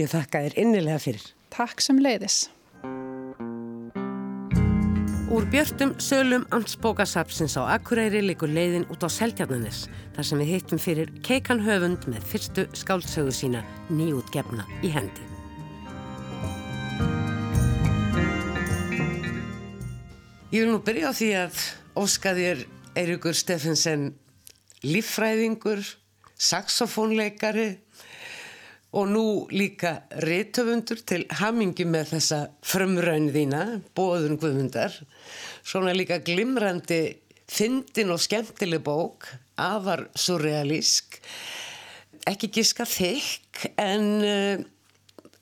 Ég 0.00 0.08
þakka 0.10 0.40
þér 0.42 0.54
innilega 0.58 0.98
fyrir. 0.98 1.26
Takk 1.54 1.82
sem 1.84 2.00
leiðis. 2.02 2.48
Úr 5.34 5.46
björtum 5.50 5.92
sölum 6.02 6.42
ansbókasapsins 6.54 7.54
á 7.54 7.62
Akureyri 7.76 8.24
likur 8.24 8.50
leiðin 8.50 8.88
út 8.90 9.06
á 9.06 9.08
Seltjarnanis 9.10 9.84
þar 10.16 10.26
sem 10.26 10.42
við 10.42 10.50
hittum 10.56 10.82
fyrir 10.82 11.12
Keikan 11.26 11.62
Höfund 11.62 12.08
með 12.10 12.26
fyrstu 12.32 12.64
skáldsögu 12.74 13.30
sína 13.34 13.62
nýjútgefna 13.94 14.66
í 14.82 14.90
hendi. 14.94 15.22
Ég 20.50 20.66
vil 20.66 20.70
nú 20.72 20.82
byrja 20.82 21.14
á 21.14 21.18
því 21.18 21.30
að 21.44 21.62
óskaðir 21.98 22.66
Eirikur 22.98 23.38
Steffensen 23.38 24.12
líffræðingur, 24.82 25.82
saxofónleikari 26.34 27.83
og 28.94 29.08
nú 29.10 29.24
líka 29.50 30.04
réttöfundur 30.22 31.00
til 31.06 31.24
hamingi 31.40 31.86
með 31.88 32.14
þessa 32.14 32.40
frumraun 32.62 33.30
þína, 33.34 33.62
bóðun 33.96 34.38
guðmundar, 34.38 34.94
svona 35.66 35.94
líka 35.96 36.20
glimrandi 36.22 37.00
fyndin 37.50 38.12
og 38.14 38.22
skemmtileg 38.22 38.84
bók, 38.86 39.26
afar 39.58 40.06
surrealísk, 40.18 41.18
ekki 42.30 42.52
giska 42.54 42.86
þykk 42.88 43.66
en 43.82 44.06
uh, 44.24 44.62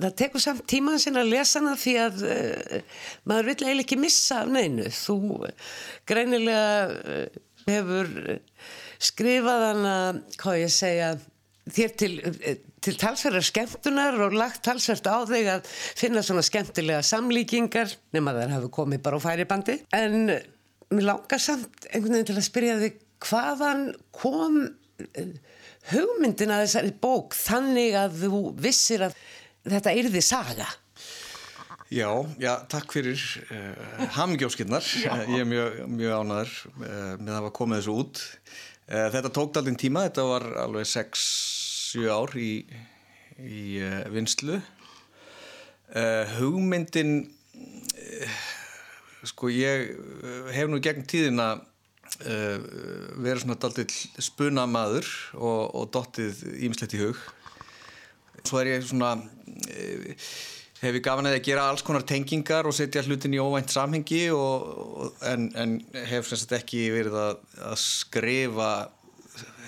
það 0.00 0.16
tekur 0.18 0.42
samt 0.42 0.64
tíman 0.70 1.00
sinna 1.02 1.22
að 1.22 1.34
lesa 1.34 1.60
hana 1.60 1.76
því 1.78 1.94
að 2.02 2.24
uh, 2.26 3.02
maður 3.28 3.50
vil 3.50 3.56
eiginlega 3.68 3.84
ekki 3.84 4.00
missa 4.00 4.42
af 4.42 4.50
neinu. 4.50 4.88
Þú 4.88 5.18
greinilega 6.08 6.72
uh, 6.88 7.42
hefur 7.68 8.10
skrifað 9.02 9.68
hana, 9.68 9.94
hvað 10.40 10.60
ég 10.64 10.74
segja, 10.74 11.12
þér 11.70 11.92
til, 11.98 12.12
til 12.82 12.96
talsverðar 12.98 13.46
skemmtunar 13.46 14.18
og 14.26 14.34
lagt 14.34 14.64
talsvert 14.66 15.06
á 15.06 15.22
þig 15.28 15.50
að 15.52 15.70
finna 15.70 16.24
svona 16.26 16.42
skemmtilega 16.46 17.04
samlíkingar 17.06 17.94
nema 18.16 18.34
þær 18.36 18.56
hafi 18.56 18.72
komið 18.74 19.04
bara 19.04 19.20
á 19.22 19.26
færibandi. 19.26 19.78
En 19.94 20.32
mér 20.92 21.06
langar 21.06 21.42
samt 21.42 21.86
einhvern 21.92 22.18
veginn 22.18 22.30
til 22.32 22.38
að 22.38 22.48
spyrja 22.48 22.78
þig 22.82 23.00
hvaðan 23.22 23.84
kom 24.14 24.58
hugmyndin 25.92 26.52
að 26.54 26.66
þessari 26.66 26.92
bók 27.02 27.36
þannig 27.38 27.96
að 27.98 28.20
þú 28.24 28.42
vissir 28.62 29.06
að 29.06 29.18
þetta 29.68 29.94
yrði 29.98 30.22
saga? 30.24 30.68
Já, 31.92 32.08
já, 32.40 32.54
takk 32.72 32.94
fyrir 32.94 33.20
uh, 33.52 34.04
hamingjóskirnar, 34.16 34.86
ég 35.28 35.42
er 35.42 35.48
mjög, 35.48 35.80
mjög 35.92 36.22
ánæður 36.22 36.52
uh, 36.70 36.84
með 37.18 37.28
að 37.28 37.36
hafa 37.36 37.50
komið 37.58 37.82
þessu 37.82 37.96
út. 38.00 38.22
Uh, 38.92 39.08
þetta 39.08 39.32
tók 39.32 39.56
alltaf 39.56 39.78
tíma, 39.80 40.04
þetta 40.08 40.24
var 40.28 40.46
alveg 40.66 40.88
6-7 40.90 42.08
ár 42.12 42.36
í, 42.36 42.52
í 43.40 43.64
vinslu. 44.12 44.60
Hugmyndin, 46.38 47.26
sko 49.28 49.50
ég 49.52 49.90
hef 50.54 50.70
nú 50.72 50.78
gegn 50.80 51.04
tíðina 51.04 51.50
vera 52.22 53.42
svona 53.42 53.58
daldill 53.60 53.92
spunamaður 54.24 55.10
og, 55.36 55.60
og 55.76 55.90
dottið 55.92 56.40
ímislegt 56.64 56.96
í 56.96 57.02
hug 57.02 57.20
svo 58.46 58.62
er 58.62 58.72
ég 58.74 58.86
svona 58.86 59.14
hef 60.82 60.96
ég 60.98 61.04
gafin 61.04 61.30
að 61.30 61.38
gera 61.46 61.68
alls 61.70 61.84
konar 61.86 62.02
tengingar 62.06 62.66
og 62.66 62.74
setja 62.74 63.04
hlutin 63.06 63.36
í 63.36 63.42
óvænt 63.42 63.70
samhengi 63.70 64.24
og, 64.34 64.66
og, 65.04 65.22
en, 65.30 65.46
en 65.54 65.76
hef 66.10 66.32
sagt 66.32 66.56
ekki 66.58 66.88
verið 66.94 67.18
að, 67.22 67.38
að 67.70 67.78
skrifa 67.82 68.72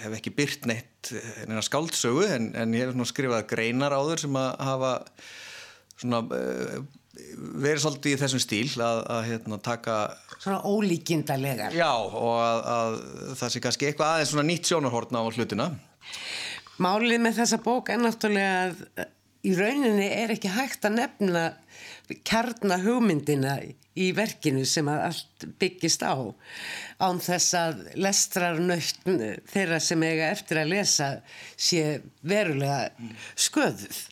hef 0.03 0.18
ekki 0.18 0.35
byrt 0.35 0.66
neitt 0.68 1.12
neina 1.46 1.62
skáldsögu 1.64 2.27
en, 2.35 2.50
en 2.59 2.74
ég 2.77 2.90
hef 2.90 3.09
skrifað 3.11 3.46
greinar 3.55 3.94
á 3.94 4.00
þur 4.03 4.24
sem 4.24 4.37
að 4.40 4.50
hafa 4.68 4.92
svona 5.94 6.20
uh, 6.35 6.85
verið 7.62 7.83
svolítið 7.85 8.16
í 8.16 8.20
þessum 8.24 8.42
stíl 8.42 8.68
að, 8.83 9.00
að 9.14 9.24
hérna, 9.31 9.61
taka 9.62 9.98
Svona 10.35 10.61
ólíkindarlegar 10.66 11.77
Já 11.77 11.92
og 11.94 12.38
að, 12.42 12.62
að 12.74 12.96
það 13.38 13.53
sé 13.55 13.62
kannski 13.64 13.88
eitthvað 13.88 14.14
aðeins 14.16 14.35
svona 14.35 14.48
nýtt 14.48 14.70
sjónarhortna 14.70 15.22
á 15.22 15.24
hlutina. 15.31 15.68
Málið 16.83 17.22
með 17.22 17.38
þessa 17.38 17.61
bók 17.62 17.92
er 17.94 18.03
náttúrulega 18.03 18.57
að 18.66 19.12
í 19.44 19.54
rauninni 19.57 20.07
er 20.09 20.33
ekki 20.35 20.52
hægt 20.52 20.87
að 20.88 20.98
nefna 21.00 21.44
kjarna 22.26 22.78
hugmyndina 22.83 23.59
í 23.94 24.09
verkinu 24.16 24.64
sem 24.66 24.88
að 24.90 25.04
allt 25.09 25.46
byggist 25.61 26.02
á 26.02 26.16
án 27.04 27.20
þess 27.22 27.54
að 27.59 27.85
lestrarnöytt 28.00 29.07
þeirra 29.52 29.78
sem 29.83 30.02
eiga 30.02 30.33
eftir 30.33 30.61
að 30.62 30.72
lesa 30.72 31.09
sé 31.54 32.00
verulega 32.26 32.90
sköðuð. 33.46 34.02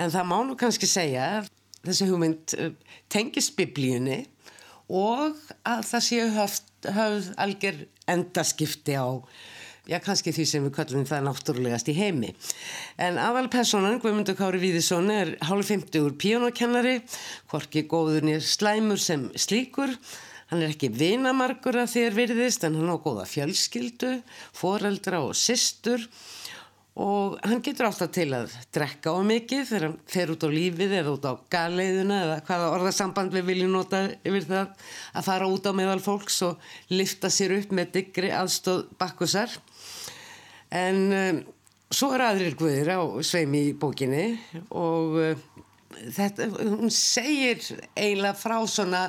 En 0.00 0.14
það 0.14 0.30
má 0.30 0.38
nú 0.46 0.56
kannski 0.58 0.88
segja 0.88 1.28
að 1.38 1.52
þessi 1.84 2.08
hugmynd 2.08 2.56
eh, 2.56 2.72
tengist 3.12 3.56
biblíunni 3.58 4.22
og 4.88 5.36
að 5.68 5.84
það 5.90 6.06
séu 6.08 6.28
höfð 6.38 7.30
algjör 7.36 7.84
endaskipti 8.08 8.96
á 8.96 9.08
já 9.88 9.98
kannski 10.04 10.34
því 10.36 10.46
sem 10.48 10.64
við 10.66 10.74
kallum 10.76 11.06
það 11.08 11.26
náttúrulegast 11.26 11.88
í 11.88 11.96
heimi. 11.96 12.32
En 13.00 13.18
aðalpersonan 13.22 14.00
Guðmundur 14.02 14.36
Kári 14.38 14.60
Víðisson 14.60 15.08
er 15.12 15.34
hálf 15.48 15.70
50 15.72 16.12
píjónakennari, 16.20 16.98
hvorki 17.48 17.86
góður 17.88 18.28
nýr 18.28 18.44
slæmur 18.44 19.00
sem 19.00 19.30
slíkur, 19.32 19.94
hann 20.52 20.64
er 20.64 20.74
ekki 20.74 20.92
vinamarkur 20.92 21.80
að 21.80 21.94
þér 21.96 22.18
virðist 22.20 22.68
en 22.68 22.76
hann 22.80 22.92
á 22.92 22.96
góða 23.00 23.24
fjölskyldu, 23.28 24.18
foreldra 24.56 25.24
og 25.24 25.36
systur. 25.36 26.04
Og 26.98 27.36
hann 27.46 27.60
getur 27.62 27.86
alltaf 27.86 28.08
til 28.10 28.26
að 28.34 28.50
drekka 28.74 29.12
á 29.14 29.22
mikið 29.22 29.68
þegar 29.68 29.84
hann 29.86 29.98
fer 30.10 30.32
út 30.32 30.42
á 30.42 30.48
lífið 30.50 30.94
eða 30.98 31.12
út 31.14 31.28
á 31.30 31.32
galeiðuna 31.54 32.16
eða 32.24 32.38
hvaða 32.48 32.70
orðasamband 32.74 33.36
við 33.36 33.44
viljum 33.52 33.76
nota 33.76 34.00
yfir 34.26 34.48
það 34.48 34.88
að 35.14 35.28
fara 35.28 35.50
út 35.52 35.68
á 35.70 35.72
meðal 35.78 36.00
fólks 36.02 36.40
og 36.48 36.66
lifta 36.90 37.30
sér 37.30 37.54
upp 37.60 37.76
með 37.78 37.92
diggri 38.00 38.32
aðstóð 38.34 38.88
bakkusar 38.98 39.54
en 40.74 40.98
um, 41.16 41.40
svo 41.88 42.12
er 42.16 42.26
aðrir 42.28 42.56
guðir 42.58 42.92
á 42.92 43.00
sveimi 43.24 43.68
í 43.70 43.76
bókinni 43.78 44.26
og 44.68 45.18
uh, 45.22 45.44
þetta, 46.14 46.48
hún 46.60 46.92
segir 46.92 47.62
eiginlega 47.96 48.36
frá 48.38 48.58
svona 48.68 49.08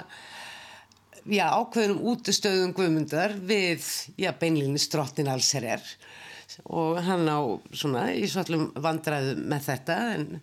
já, 1.27 1.49
ákveðnum 1.51 2.01
útustöðum 2.13 2.73
guðmundar 2.77 3.35
við, 3.35 3.85
já, 4.19 4.31
beinlinni 4.39 4.79
strottin 4.81 5.29
allsherjar. 5.31 5.83
Og 6.65 6.97
hann 7.05 7.27
á 7.29 7.39
svona 7.77 8.09
í 8.17 8.25
svallum 8.27 8.69
vandræðu 8.81 9.35
með 9.39 9.67
þetta 9.67 9.97
en, 10.15 10.39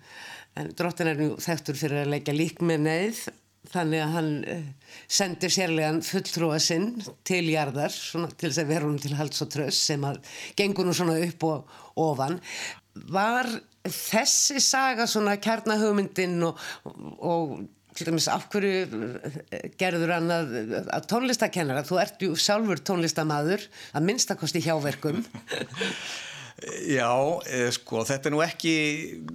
en 0.57 0.71
drottin 0.79 1.11
er 1.11 1.19
nú 1.21 1.33
þekktur 1.43 1.79
fyrir 1.79 2.05
að 2.05 2.13
leggja 2.15 2.37
lík 2.37 2.63
með 2.65 2.85
neyð 2.87 3.25
þannig 3.73 4.03
að 4.03 4.15
hann 4.17 4.33
uh, 4.53 4.67
sendir 5.19 5.53
sérlegan 5.55 6.03
fulltrúa 6.07 6.59
sinn 6.63 6.91
til 7.27 7.45
jarðar 7.51 7.95
svona, 7.95 8.31
til 8.33 8.51
þess 8.51 8.65
að 8.65 8.73
vera 8.75 8.89
hún 8.89 9.01
til 9.03 9.15
hals 9.19 9.45
og 9.45 9.53
tröss 9.55 9.81
sem 9.91 10.05
að 10.07 10.21
gengur 10.59 10.89
nú 10.89 10.97
svona 10.97 11.19
upp 11.27 11.49
og 11.49 11.79
ofan. 12.07 12.39
Var 13.13 13.51
þessi 13.87 14.61
saga 14.65 15.07
svona 15.11 15.37
kjarnahugmyndin 15.43 16.41
og, 16.47 16.61
og 17.23 17.59
til 17.97 18.11
dæmis 18.11 18.29
af 18.29 18.49
hverju 18.53 19.69
gerður 19.81 20.15
hann 20.19 20.33
að, 20.33 20.57
að 20.93 21.07
tónlistakennara 21.13 21.85
þú 21.87 22.01
ert 22.03 22.25
ju 22.25 22.35
sjálfur 22.37 22.83
tónlistamadur 22.85 23.63
að 23.97 24.09
minnstakosti 24.11 24.61
hjáverkum 24.67 25.23
Já, 26.89 27.11
eh, 27.53 27.69
sko, 27.75 28.01
þetta 28.09 28.31
er 28.31 28.33
nú 28.33 28.41
ekki 28.41 28.77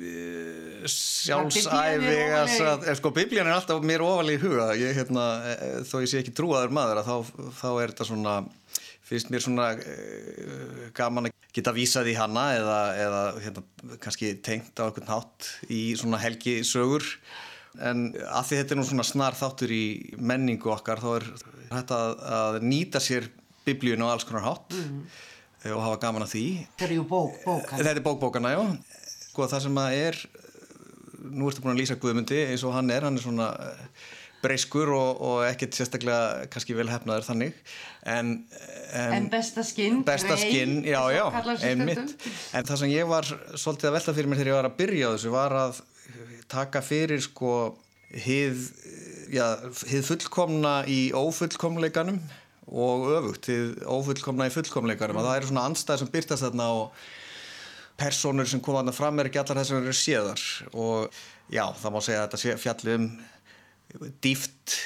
eh, 0.01 0.87
sjálfsæfi 0.89 2.15
eh, 2.17 2.95
sko, 2.97 3.11
biblían 3.13 3.45
er 3.45 3.59
alltaf 3.59 3.83
mér 3.85 4.01
ofalega 4.05 4.39
í 4.39 4.41
huga. 4.41 4.71
Ég, 4.79 4.95
hérna, 4.97 5.27
þó 5.85 5.99
ég 6.01 6.09
sé 6.09 6.23
ekki 6.23 6.33
trúaður 6.33 6.73
maður 6.73 7.03
þá, 7.05 7.15
þá 7.59 7.69
er 7.75 7.93
þetta 7.93 8.09
svona 8.09 8.39
finnst 9.11 9.31
mér 9.31 9.43
svona 9.43 9.71
eh, 9.75 10.89
gaman 10.95 11.27
að 11.27 11.47
geta 11.51 11.73
vísað 11.75 12.13
í 12.13 12.17
hanna 12.17 12.45
eða, 12.55 12.79
eða 13.05 13.23
hérna, 13.43 13.63
kannski 14.03 14.33
tengt 14.43 14.79
á 14.79 14.87
einhvern 14.87 15.11
hátt 15.11 15.49
í 15.67 15.81
svona 15.99 16.21
helgi 16.21 16.61
sögur 16.67 17.03
en 17.83 18.09
að 18.27 18.47
því 18.47 18.61
þetta 18.61 18.75
er 18.75 18.79
nú 18.79 18.87
svona 18.87 19.07
snar 19.07 19.35
þáttur 19.35 19.73
í 19.75 19.83
menningu 20.19 20.71
okkar 20.71 21.03
þá 21.03 21.09
er 21.17 21.27
þetta 21.71 21.99
að 22.39 22.59
nýta 22.63 23.03
sér 23.03 23.27
biblíun 23.65 24.03
á 24.03 24.11
alls 24.11 24.25
konar 24.27 24.47
hátt. 24.47 24.73
Mm. 24.75 25.03
Og 25.69 25.83
hafa 25.85 25.99
gaman 26.01 26.25
að 26.25 26.33
því. 26.35 26.45
Þetta 26.79 26.87
er 26.95 27.03
bók, 27.09 27.35
bókana 27.45 27.83
Þetta 27.83 27.93
er 27.93 28.05
bókbókana, 28.05 28.53
já. 28.55 28.63
Sko 29.27 29.47
það 29.51 29.67
sem 29.67 29.81
að 29.81 29.97
er 29.99 30.23
nú 31.31 31.51
ertu 31.51 31.61
búin 31.63 31.75
að 31.75 31.83
lýsa 31.83 31.99
Guðmundi 32.01 32.39
eins 32.49 32.65
og 32.65 32.73
hann 32.75 32.89
er 32.93 33.05
hann 33.05 33.19
er 33.19 33.23
svona 33.23 33.51
breyskur 34.41 34.89
og, 34.95 35.21
og 35.21 35.43
ekkert 35.45 35.77
sérstaklega 35.77 36.47
kannski 36.51 36.73
vel 36.73 36.87
hefnaður 36.89 37.27
þannig. 37.27 37.59
En, 38.09 38.33
en, 38.97 39.13
en 39.19 39.29
besta 39.29 39.61
skinn 39.65 40.01
besta 40.07 40.37
skinn, 40.41 40.79
já 40.87 40.97
já 41.13 41.25
einmitt. 41.69 42.15
en 42.57 42.65
það 42.65 42.81
sem 42.81 42.93
ég 42.95 43.09
var 43.09 43.29
svolítið 43.29 43.91
að 43.91 43.95
velta 43.99 44.15
fyrir 44.17 44.31
mér 44.31 44.41
þegar 44.41 44.51
ég 44.51 44.57
var 44.57 44.69
að 44.71 44.77
byrja 44.81 45.11
á 45.11 45.13
þessu 45.13 45.33
var 45.35 45.57
að 45.59 45.81
taka 46.51 46.81
fyrir 46.83 47.21
sko 47.23 47.53
hið, 48.11 48.65
já, 49.31 49.45
hið 49.87 50.07
fullkomna 50.09 50.73
í 50.89 51.01
ófullkomleikanum 51.15 52.19
og 52.71 53.09
öfugt, 53.17 53.49
hið 53.51 53.83
ófullkomna 53.83 54.47
í 54.47 54.53
fullkomleikanum 54.53 55.17
mm. 55.17 55.21
að 55.21 55.27
það 55.27 55.39
eru 55.39 55.49
svona 55.49 55.65
anstæðir 55.69 56.01
sem 56.01 56.13
byrtast 56.13 56.45
þarna 56.45 56.69
og 56.77 57.03
personur 58.01 58.49
sem 58.49 58.63
koma 58.63 58.79
þarna 58.79 58.95
fram 58.95 59.19
er 59.19 59.29
ekki 59.29 59.41
allar 59.41 59.59
þess 59.61 59.73
að 59.73 59.83
vera 59.83 59.99
séðar. 59.99 60.45
Og 60.71 61.21
já, 61.51 61.65
það 61.81 61.93
má 61.93 61.99
segja 62.05 62.23
að 62.23 62.33
þetta 62.37 62.63
fjalli 62.63 62.97
um 62.97 63.11
dýft 64.23 64.77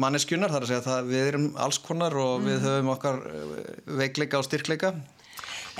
manneskjunar, 0.00 0.52
þar 0.54 0.64
að 0.64 0.72
segja 0.72 0.96
að 0.96 1.12
við 1.12 1.28
erum 1.28 1.46
alls 1.60 1.80
konar 1.84 2.16
og 2.16 2.40
mm. 2.40 2.48
við 2.48 2.66
höfum 2.66 2.92
okkar 2.94 3.22
veikleika 4.00 4.40
og 4.40 4.48
styrkleika. 4.48 4.94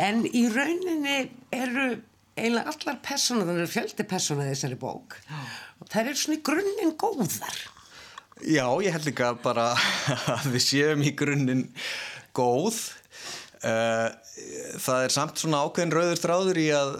En 0.00 0.22
í 0.28 0.46
rauninni 0.52 1.18
eru 1.54 1.88
eiginlega 2.36 2.72
allar 2.72 3.00
persóna, 3.04 3.44
þannig 3.48 3.66
að 3.66 3.74
fjöldi 3.74 4.06
persóna 4.08 4.48
þessari 4.48 4.78
bók. 4.80 5.16
Og 5.80 5.88
það 5.90 6.12
eru 6.12 6.20
svona 6.20 6.38
í 6.38 6.44
grunninn 6.46 6.96
góðar 7.00 7.60
Já, 8.46 8.64
ég 8.80 8.94
held 8.94 9.10
líka 9.10 9.34
bara 9.44 9.72
að 10.36 10.48
við 10.54 10.64
séum 10.64 11.04
í 11.04 11.12
grunninn 11.18 11.66
góð. 12.36 12.78
Uh, 13.60 14.08
það 14.80 15.04
er 15.04 15.12
samt 15.12 15.40
svona 15.42 15.60
ákveðin 15.66 15.92
rauður 15.92 16.20
þráður 16.22 16.60
í 16.62 16.66
að, 16.72 16.92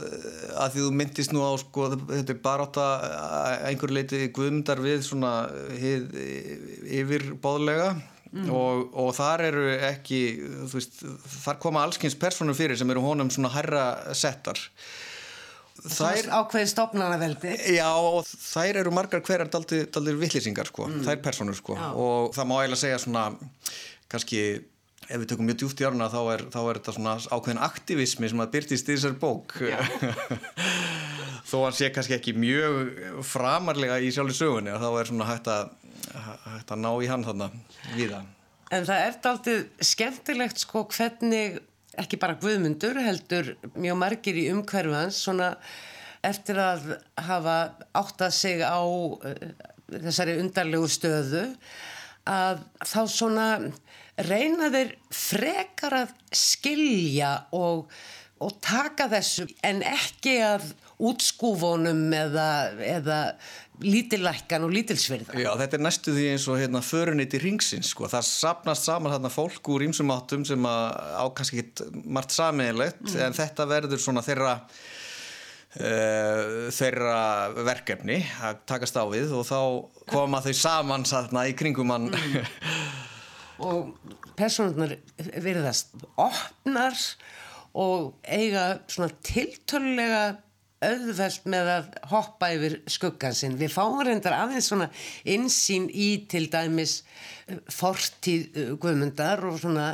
að 0.61 0.75
því 0.75 0.83
þú 0.85 0.91
myndist 0.99 1.33
nú 1.33 1.45
á 1.47 1.53
sko, 1.63 1.87
þetta 1.97 2.35
er 2.35 2.41
bara 2.45 2.67
átt 2.67 2.81
að 2.83 3.67
einhver 3.71 3.95
leiti 3.97 4.21
guðmundar 4.37 4.83
við 4.85 5.07
svona 5.07 5.33
hið, 5.81 6.11
yfirbóðlega 7.01 7.95
mm. 7.95 8.51
og, 8.53 8.91
og 8.93 9.15
þar 9.17 9.47
eru 9.49 9.67
ekki 9.89 10.21
veist, 10.73 11.01
þar 11.45 11.61
koma 11.63 11.85
allskynns 11.87 12.19
personur 12.21 12.59
fyrir 12.59 12.79
sem 12.79 12.93
eru 12.93 13.05
honum 13.05 13.33
svona 13.33 13.53
herra 13.55 13.85
settar 14.17 14.61
þær 15.85 16.29
ákveði 16.41 16.71
stopnarnaveldi 16.73 17.55
já 17.77 17.89
og 17.91 18.27
þær 18.29 18.81
eru 18.83 18.93
margar 18.95 19.23
hverjar 19.27 19.51
daldir, 19.53 19.87
daldir 19.93 20.19
vittlýsingar 20.21 20.69
sko, 20.71 20.89
mm. 20.91 21.05
þær 21.07 21.23
personur 21.25 21.59
sko. 21.59 21.77
Já. 21.79 21.89
og 21.95 22.35
það 22.37 22.51
má 22.51 22.57
eiginlega 22.59 22.83
segja 22.83 23.01
svona 23.05 23.25
kannski 24.11 24.43
ef 25.11 25.17
við 25.19 25.29
tökum 25.33 25.49
mjög 25.49 25.61
djúft 25.63 25.83
í 25.83 25.87
áruna 25.89 26.11
þá 26.13 26.21
er, 26.35 26.45
þá 26.53 26.61
er 26.63 26.81
þetta 26.81 26.97
svona 26.97 27.15
ákveðin 27.27 27.63
aktivismi 27.67 28.31
sem 28.31 28.43
að 28.45 28.53
byrtist 28.57 28.91
í 28.91 28.97
þessar 28.97 29.17
bók. 29.21 29.57
Þó 31.51 31.57
að 31.65 31.79
sé 31.81 31.89
kannski 31.91 32.15
ekki 32.15 32.37
mjög 32.39 33.25
framarlega 33.27 33.97
í 33.99 34.13
sjálfur 34.15 34.37
sögunni 34.39 34.77
þá 34.79 34.91
er 34.91 35.09
svona 35.09 35.27
hægt 35.27 35.49
að, 35.51 35.73
hægt 36.45 36.71
að 36.77 36.85
ná 36.85 36.91
í 37.03 37.09
hann 37.11 37.27
þarna 37.27 37.49
viða 37.97 38.21
En 38.71 38.87
það 38.87 39.01
er 39.03 39.17
aldrei 39.27 39.55
skemmtilegt 39.83 40.63
sko 40.63 40.85
hvernig 40.95 41.59
ekki 41.99 42.19
bara 42.21 42.39
Guðmundur 42.41 43.01
heldur 43.03 43.55
mjög 43.75 43.99
margir 43.99 44.39
í 44.39 44.49
umhverfans 44.53 45.23
svona 45.25 45.55
eftir 46.27 46.61
að 46.61 46.93
hafa 47.27 47.57
áttað 47.97 48.35
sig 48.37 48.63
á 48.63 48.83
uh, 48.83 49.35
þessari 49.91 50.39
undarlegu 50.43 50.91
stöðu 50.91 51.45
að 52.31 52.61
þá 52.85 53.01
svona 53.11 53.47
reyna 54.29 54.69
þeir 54.71 54.95
frekar 55.15 55.97
að 56.03 56.15
skilja 56.37 57.33
og, 57.57 57.89
og 58.39 58.57
taka 58.63 59.09
þessu 59.11 59.49
en 59.67 59.81
ekki 59.87 60.37
að 60.45 60.69
útskúfunum 61.01 62.11
eða, 62.13 62.49
eða 62.85 63.21
lítillækkan 63.85 64.65
og 64.67 64.73
lítilsverða. 64.75 65.37
Já, 65.41 65.51
þetta 65.61 65.79
er 65.79 65.85
næstu 65.85 66.15
því 66.15 66.25
eins 66.33 66.47
og 66.51 66.57
hérna 66.61 66.81
förunit 66.85 67.35
í 67.37 67.39
ringsins, 67.43 67.89
sko. 67.95 68.03
Það 68.11 68.25
sapnast 68.29 68.87
saman 68.89 69.13
hérna 69.15 69.31
fólk 69.33 69.65
úr 69.73 69.81
ímsum 69.87 70.13
áttum 70.15 70.43
sem 70.49 70.63
ákast 70.67 71.55
ekki 71.55 71.65
margt 72.05 72.33
saminlegt, 72.37 73.05
mm. 73.07 73.19
en 73.27 73.37
þetta 73.37 73.63
verður 73.71 74.01
svona 74.03 74.23
þeirra 74.27 74.55
uh, 74.61 74.65
þeirra 76.75 77.21
verkefni 77.71 78.19
að 78.47 78.55
takast 78.71 79.01
á 79.01 79.05
við 79.11 79.29
og 79.37 79.45
þá 79.49 79.61
koma 80.11 80.39
þau 80.45 80.55
saman 80.61 81.09
þarna 81.09 81.41
í 81.51 81.53
kringum 81.59 81.95
hann. 81.95 82.07
Mm. 82.11 82.17
og 83.71 83.79
personunar 84.39 84.93
verðast 85.43 85.87
opnar 86.21 86.97
og 87.79 88.01
eiga 88.27 88.65
svona 88.91 89.11
tiltölulega 89.25 90.23
auðvelt 90.81 91.47
með 91.53 91.69
að 91.75 91.89
hoppa 92.09 92.49
yfir 92.55 92.79
skuggansinn. 92.89 93.59
Við 93.61 93.73
fáum 93.75 94.01
reyndar 94.07 94.37
aðeins 94.39 94.71
svona 94.71 94.89
insýn 95.29 95.91
í 95.93 96.25
til 96.31 96.47
dæmis 96.53 97.03
eh, 97.51 97.59
fortíð 97.75 98.57
eh, 98.57 98.73
guðmundar 98.81 99.45
og 99.51 99.59
svona, 99.61 99.91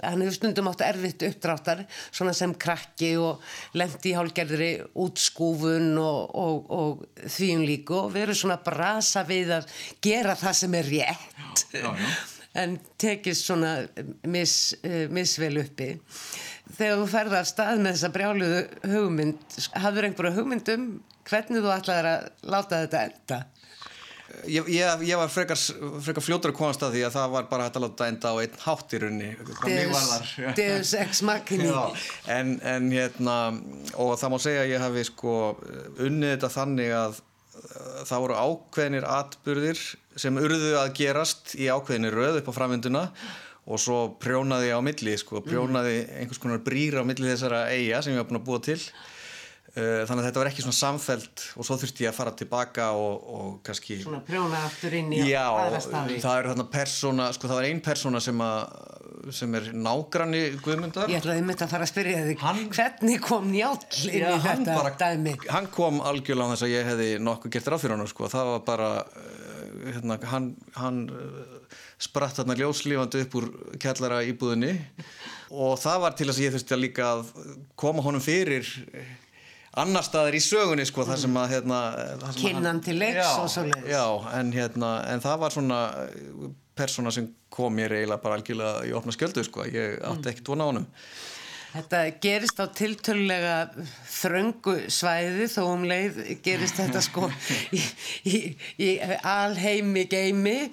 hann 0.00 0.24
hefur 0.24 0.38
stundum 0.38 0.70
átt 0.72 0.84
erfitt 0.86 1.26
uppdráttar 1.28 1.84
svona 2.08 2.32
sem 2.36 2.54
krakki 2.56 3.14
og 3.20 3.44
lendi 3.76 4.14
í 4.14 4.16
hálgerðri 4.16 4.70
útskúfun 5.04 5.92
og, 6.00 6.22
og, 6.32 6.70
og 6.72 7.24
þvíum 7.24 7.64
um 7.64 7.68
líku 7.68 7.98
og 8.06 8.14
verður 8.16 8.40
svona 8.40 8.60
brasa 8.64 9.26
við 9.28 9.58
að 9.60 9.68
gera 10.04 10.38
það 10.40 10.62
sem 10.62 10.78
er 10.80 10.94
rétt 10.94 11.66
já, 11.74 11.82
já, 11.84 11.90
já. 12.00 12.14
en 12.62 12.78
tekist 13.00 13.48
svona 13.48 13.76
mis, 14.30 14.74
eh, 14.86 15.06
misvel 15.10 15.58
uppi 15.64 15.90
þegar 16.72 17.00
þú 17.00 17.08
ferðar 17.12 17.40
að 17.42 17.50
stað 17.50 17.82
með 17.82 17.96
þessa 17.96 18.12
brjáluðu 18.14 18.60
hugmynd 18.94 19.58
hafður 19.84 20.08
einhverju 20.08 20.36
hugmyndum 20.38 20.86
hvernig 21.28 21.64
þú 21.64 21.74
ætlaði 21.74 22.14
að 22.14 22.30
láta 22.54 22.80
þetta 22.84 23.02
enda? 23.08 23.40
Ég, 24.50 24.66
ég, 24.72 25.02
ég 25.06 25.18
var 25.20 25.30
frekar, 25.30 25.58
frekar 26.02 26.24
fljótur 26.24 26.50
að 26.50 26.56
komast 26.58 26.82
að 26.82 26.96
því 26.96 27.02
að 27.06 27.12
það 27.14 27.34
var 27.34 27.44
bara 27.50 27.66
hægt 27.66 27.76
að 27.78 27.84
láta 27.84 28.08
enda 28.10 28.32
á 28.32 28.36
einn 28.40 28.56
hátt 28.64 28.94
í 28.96 29.00
runni 29.02 29.28
Deus, 30.56 30.94
ex 30.98 31.20
machina 31.28 31.84
en, 32.32 32.56
en 32.64 32.88
hérna 32.90 33.36
og 34.00 34.16
það 34.18 34.32
má 34.32 34.38
segja 34.42 34.64
að 34.64 34.72
ég 34.72 34.82
hafi 34.82 35.06
sko 35.10 35.36
unnið 36.02 36.34
þetta 36.34 36.52
þannig 36.56 36.96
að 36.98 37.20
það 38.08 38.24
voru 38.24 38.40
ákveðinir 38.40 39.06
atbyrðir 39.08 39.82
sem 40.18 40.40
urðu 40.40 40.74
að 40.80 40.92
gerast 40.98 41.54
í 41.60 41.68
ákveðinir 41.70 42.16
röð 42.16 42.40
upp 42.40 42.50
á 42.50 42.58
framvinduna 42.58 43.04
og 43.64 43.80
svo 43.80 43.98
prjónaði 44.20 44.74
á 44.76 44.80
milli 44.84 45.16
sko, 45.20 45.40
prjónaði 45.44 46.04
einhvers 46.20 46.40
konar 46.42 46.62
brýra 46.64 47.00
á 47.00 47.08
milli 47.08 47.30
þessara 47.30 47.66
eiga 47.72 48.02
sem 48.04 48.12
ég 48.12 48.20
var 48.20 48.28
búin 48.28 48.42
að 48.42 48.48
búa 48.50 48.62
til. 48.64 48.80
Uh, 49.74 50.04
þannig 50.06 50.20
að 50.20 50.26
þetta 50.28 50.38
var 50.38 50.48
ekki 50.52 50.62
svona 50.62 50.76
samfelt 50.78 51.44
og 51.58 51.66
svo 51.66 51.74
þurfti 51.80 52.04
ég 52.04 52.12
að 52.12 52.18
fara 52.20 52.32
tilbaka 52.38 52.84
og, 52.94 53.24
og 53.34 53.46
kannski 53.66 53.96
Svona 54.04 54.20
prjóna 54.22 54.60
aftur 54.68 54.94
inn 54.94 55.08
í 55.16 55.24
já, 55.26 55.48
aðra 55.50 55.80
staði. 55.82 56.18
Já, 56.20 56.22
það 56.22 56.36
er 56.36 56.48
þarna 56.52 56.66
persóna, 56.70 57.26
sko 57.34 57.50
það 57.50 57.58
var 57.58 57.66
einn 57.66 57.80
persóna 57.82 58.20
sem, 58.22 58.44
sem 59.34 59.56
er 59.58 59.66
nágranni 59.74 60.44
Guðmundar. 60.62 61.10
Ég 61.10 61.24
ætlaði 61.24 61.42
myndi 61.48 61.66
að 61.66 61.74
fara 61.74 61.88
að 61.88 61.90
spyrja 61.90 62.22
þig 62.28 62.44
hann, 62.44 62.62
hvernig 62.76 63.24
kom 63.24 63.50
njáll 63.50 63.82
inn 64.12 64.28
í 64.28 64.38
þetta 64.44 64.78
bara, 64.78 64.94
dæmi? 65.00 65.34
Hann 65.48 65.66
kom 65.74 65.98
algjörlega 66.06 66.46
á 66.46 66.52
þess 66.54 66.68
að 66.68 66.74
ég 66.76 66.90
hefði 66.92 67.10
nokkuð 67.26 67.56
gert 67.56 67.72
ráð 67.74 67.82
fyrir 67.88 67.98
hann 67.98 68.12
sko, 68.14 68.30
það 68.30 68.52
var 68.52 68.64
bara 68.70 68.92
uh, 69.02 69.44
hérna, 69.88 70.20
hann, 70.30 70.50
hann 70.78 71.02
spratt 72.00 72.40
þarna 72.40 72.56
ljóslífandi 72.58 73.24
upp 73.24 73.36
úr 73.38 73.50
kellara 73.82 74.22
íbúðinni 74.26 74.72
og 75.54 75.76
það 75.80 76.00
var 76.04 76.16
til 76.16 76.28
þess 76.28 76.40
að 76.40 76.46
ég 76.46 76.56
þurfti 76.56 76.74
að 76.76 76.82
líka 76.82 77.10
að 77.12 77.28
koma 77.78 78.02
honum 78.04 78.24
fyrir 78.24 78.66
annar 79.78 80.06
staðar 80.06 80.36
í 80.38 80.42
sögunni 80.42 80.86
sko 80.86 81.06
þar 81.06 81.22
sem 81.24 81.38
að 81.38 81.54
hérna, 81.54 81.78
kynnan 82.38 82.82
til 82.84 82.98
leiks 83.00 83.30
og 83.38 83.48
svo 83.50 83.66
leiks 83.68 83.88
já 83.90 84.04
en 84.38 84.52
hérna 84.54 84.90
en 85.10 85.22
það 85.24 85.40
var 85.44 85.54
svona 85.54 85.80
persóna 86.74 87.12
sem 87.14 87.30
kom 87.54 87.74
mér 87.74 87.94
eiginlega 88.00 88.22
bara 88.22 88.38
algjörlega 88.38 88.84
í 88.88 88.94
opna 88.98 89.14
skjöldu 89.14 89.44
sko 89.46 89.66
ég 89.70 90.00
átti 90.02 90.32
ekkert 90.32 90.50
vona 90.54 90.66
á 90.66 90.70
honum 90.72 90.86
Þetta 91.74 92.00
gerist 92.22 92.60
á 92.62 92.70
tiltölulega 92.70 93.54
þröngu 94.06 94.76
svæði 94.94 95.48
þó 95.50 95.62
um 95.72 95.86
leið 95.90 96.20
gerist 96.44 96.78
þetta 96.78 97.00
sko 97.02 97.26
í, 97.74 97.80
í, 98.30 98.38
í 98.78 98.90
alheimi 99.18 100.04
geimi. 100.10 100.68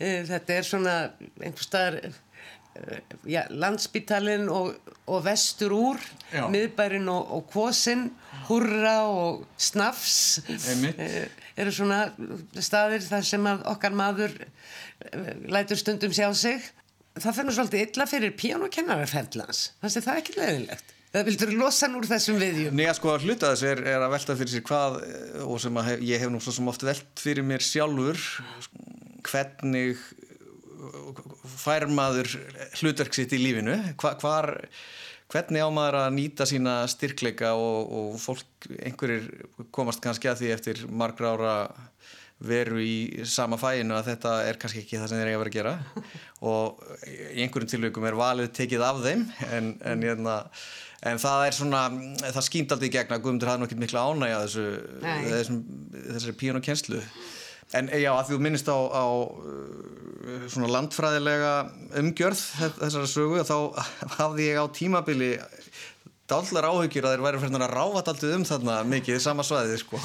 Eh, 0.00 0.22
þetta 0.24 0.54
er 0.54 0.68
svona 0.68 0.94
einhver 1.42 1.66
staðar 1.66 1.98
eh, 2.06 3.02
já, 3.28 3.42
landsbítalinn 3.52 4.48
og, 4.48 4.72
og 5.04 5.26
vestur 5.26 5.76
úr, 5.76 6.00
já. 6.32 6.46
miðbærin 6.52 7.12
og, 7.12 7.36
og 7.36 7.44
kvosinn, 7.52 8.08
hurra 8.48 8.96
og 9.12 9.44
snafs. 9.60 10.40
E, 10.48 11.26
eru 11.56 11.76
svona 11.82 12.06
staðir 12.64 13.04
þar 13.04 13.28
sem 13.28 13.52
okkar 13.58 13.92
maður 13.96 14.32
lætur 15.52 15.84
stundum 15.84 16.16
sjá 16.16 16.30
sig 16.32 16.64
það 17.22 17.38
fyrir 17.40 17.56
svolítið 17.56 17.86
illa 17.86 18.06
fyrir 18.10 18.36
píanokennararferðlans 18.42 19.62
þannig 19.80 19.98
að 20.00 20.06
það 20.06 20.12
er 20.14 20.22
ekki 20.22 20.36
leðilegt 20.40 20.94
það 21.16 21.28
vildur 21.30 21.54
losa 21.56 21.88
núr 21.88 22.08
þessum 22.10 22.40
viðjum? 22.42 22.76
Nei 22.76 22.86
að 22.90 22.98
sko 22.98 23.14
að 23.14 23.26
hluta 23.26 23.52
þess 23.54 23.68
er, 23.70 23.82
er 23.94 24.04
að 24.04 24.12
velta 24.16 24.36
fyrir 24.36 24.52
sér 24.52 24.66
hvað 24.66 24.98
eh, 25.06 25.40
og 25.46 25.62
sem 25.62 25.80
hef, 25.88 26.04
ég 26.10 26.22
hef 26.22 26.32
nú 26.32 26.42
svo 26.44 26.54
sem 26.56 26.70
oft 26.72 26.84
velt 26.86 27.22
fyrir 27.22 27.46
mér 27.46 27.64
sjálfur 27.64 28.20
hvernig 29.26 30.02
fær 31.56 31.86
maður 31.90 32.30
hlutverk 32.80 33.16
sitt 33.16 33.34
í 33.34 33.40
lífinu? 33.40 33.76
Hva, 34.00 34.14
hvar, 34.20 34.52
hvernig 35.32 35.64
á 35.64 35.70
maður 35.72 36.00
að 36.02 36.14
nýta 36.18 36.46
sína 36.48 36.78
styrkleika 36.90 37.54
og, 37.58 37.92
og 37.98 38.20
fólk, 38.22 38.68
einhverjir 38.76 39.28
komast 39.74 40.02
kannski 40.04 40.30
að 40.30 40.42
því 40.42 40.52
eftir 40.54 40.84
margra 40.90 41.34
ára 41.34 41.56
veru 42.38 42.80
í 42.82 43.24
sama 43.28 43.56
fæinu 43.60 43.96
að 43.96 44.10
þetta 44.10 44.32
er 44.48 44.58
kannski 44.60 44.82
ekki 44.82 44.98
það 45.00 45.08
sem 45.10 45.20
þeir 45.20 45.30
eiga 45.30 45.38
að 45.38 45.44
vera 45.44 45.52
að 45.52 45.56
gera. 45.56 45.76
Og 46.52 46.82
í 47.08 47.44
einhverjum 47.44 47.70
tilvægum 47.72 48.08
er 48.10 48.18
valið 48.18 48.50
tekið 48.58 48.84
af 48.84 49.00
þeim 49.06 49.24
en, 49.48 49.70
en, 49.92 50.04
en, 50.12 50.28
en 51.12 51.22
það 51.22 51.46
er 51.46 51.56
svona 51.56 51.86
það 52.26 52.44
skýnd 52.50 52.76
aldrei 52.76 52.90
í 52.90 52.94
gegna, 52.98 53.20
Guðmundur 53.22 53.52
hafði 53.52 53.64
nokkið 53.64 53.82
miklu 53.84 54.04
ánægja 54.04 54.44
þessu, 54.44 54.68
þessum, 55.30 55.64
þessari 55.96 56.38
píun 56.42 56.60
og 56.60 56.68
kjenslu 56.68 57.02
en 57.74 57.88
já, 57.98 58.10
að 58.12 58.28
þú 58.30 58.38
minnist 58.44 58.68
á, 58.70 58.78
á 58.78 59.06
uh, 59.26 60.44
svona 60.52 60.70
landfræðilega 60.70 61.52
umgjörð 61.98 62.42
þessara 62.78 63.10
sögu 63.10 63.42
þá 63.46 63.56
hafði 64.20 64.50
ég 64.50 64.60
á 64.62 64.66
tímabili 64.76 65.30
dállar 66.30 66.68
áhugir 66.70 67.06
að 67.06 67.14
þeir 67.14 67.24
væri 67.24 67.40
fyrir 67.42 67.64
að 67.66 67.72
ráfa 67.72 68.02
alltaf 68.02 68.34
um 68.36 68.44
þarna 68.48 68.76
mikið 68.90 69.18
í 69.18 69.22
sama 69.22 69.46
svæði 69.46 69.80
sko. 69.82 70.00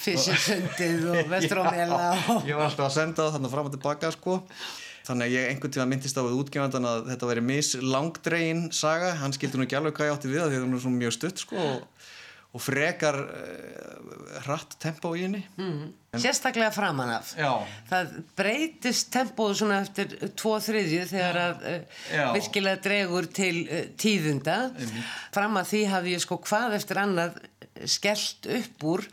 Fysirsundið 0.00 1.08
og 1.12 1.26
Vestrómela 1.32 1.98
og... 2.18 2.46
Ég 2.48 2.58
var 2.58 2.68
alltaf 2.68 2.86
að 2.88 2.94
senda 2.96 3.26
það 3.26 3.36
þannig 3.36 3.54
fram 3.54 3.68
og 3.68 3.74
tilbaka 3.76 4.12
sko. 4.16 4.38
Þannig 5.10 5.26
að 5.26 5.34
ég 5.34 5.50
einhvern 5.50 5.74
tíma 5.74 5.86
myndist 5.90 6.18
á 6.18 6.22
útgefandan 6.22 6.86
að 6.86 7.06
þetta 7.10 7.28
væri 7.30 7.44
mislangdregin 7.46 8.66
saga, 8.76 9.14
hann 9.22 9.34
skildi 9.34 9.58
nú 9.58 9.66
ekki 9.66 9.78
alveg 9.78 9.96
hvað 9.96 10.10
ég 10.10 10.18
átti 10.18 10.30
við 10.30 10.42
það 10.42 10.52
því 10.52 10.60
það 10.60 10.82
svona 10.84 11.00
mjög 11.00 11.14
stutt 11.16 11.42
sko 11.42 11.62
og, 11.64 12.10
og 12.50 12.62
frekar 12.62 13.18
uh, 13.20 14.10
hratt 14.44 14.76
tempo 14.82 15.12
í 15.14 15.24
henni. 15.24 15.42
Mm. 15.60 15.92
Sérstaklega 16.18 16.72
framan 16.74 17.12
af. 17.14 17.34
Já. 17.38 17.52
það 17.90 18.16
breytist 18.38 19.12
tempoðu 19.14 19.60
svona 19.60 19.78
eftir 19.84 20.16
tvo 20.38 20.56
þriðju 20.62 21.06
þegar 21.12 21.40
að 21.44 21.64
uh, 21.70 22.34
virkilega 22.34 22.82
dregur 22.82 23.30
til 23.30 23.54
uh, 23.68 23.86
tíðunda 24.00 24.58
mm. 24.74 25.00
fram 25.36 25.60
að 25.60 25.72
því 25.74 25.84
hafi 25.94 26.16
ég 26.16 26.24
sko 26.26 26.40
hvað 26.42 26.78
eftir 26.80 27.02
annað 27.04 27.40
skellt 27.88 28.50
upp 28.50 28.88
úr. 28.90 29.06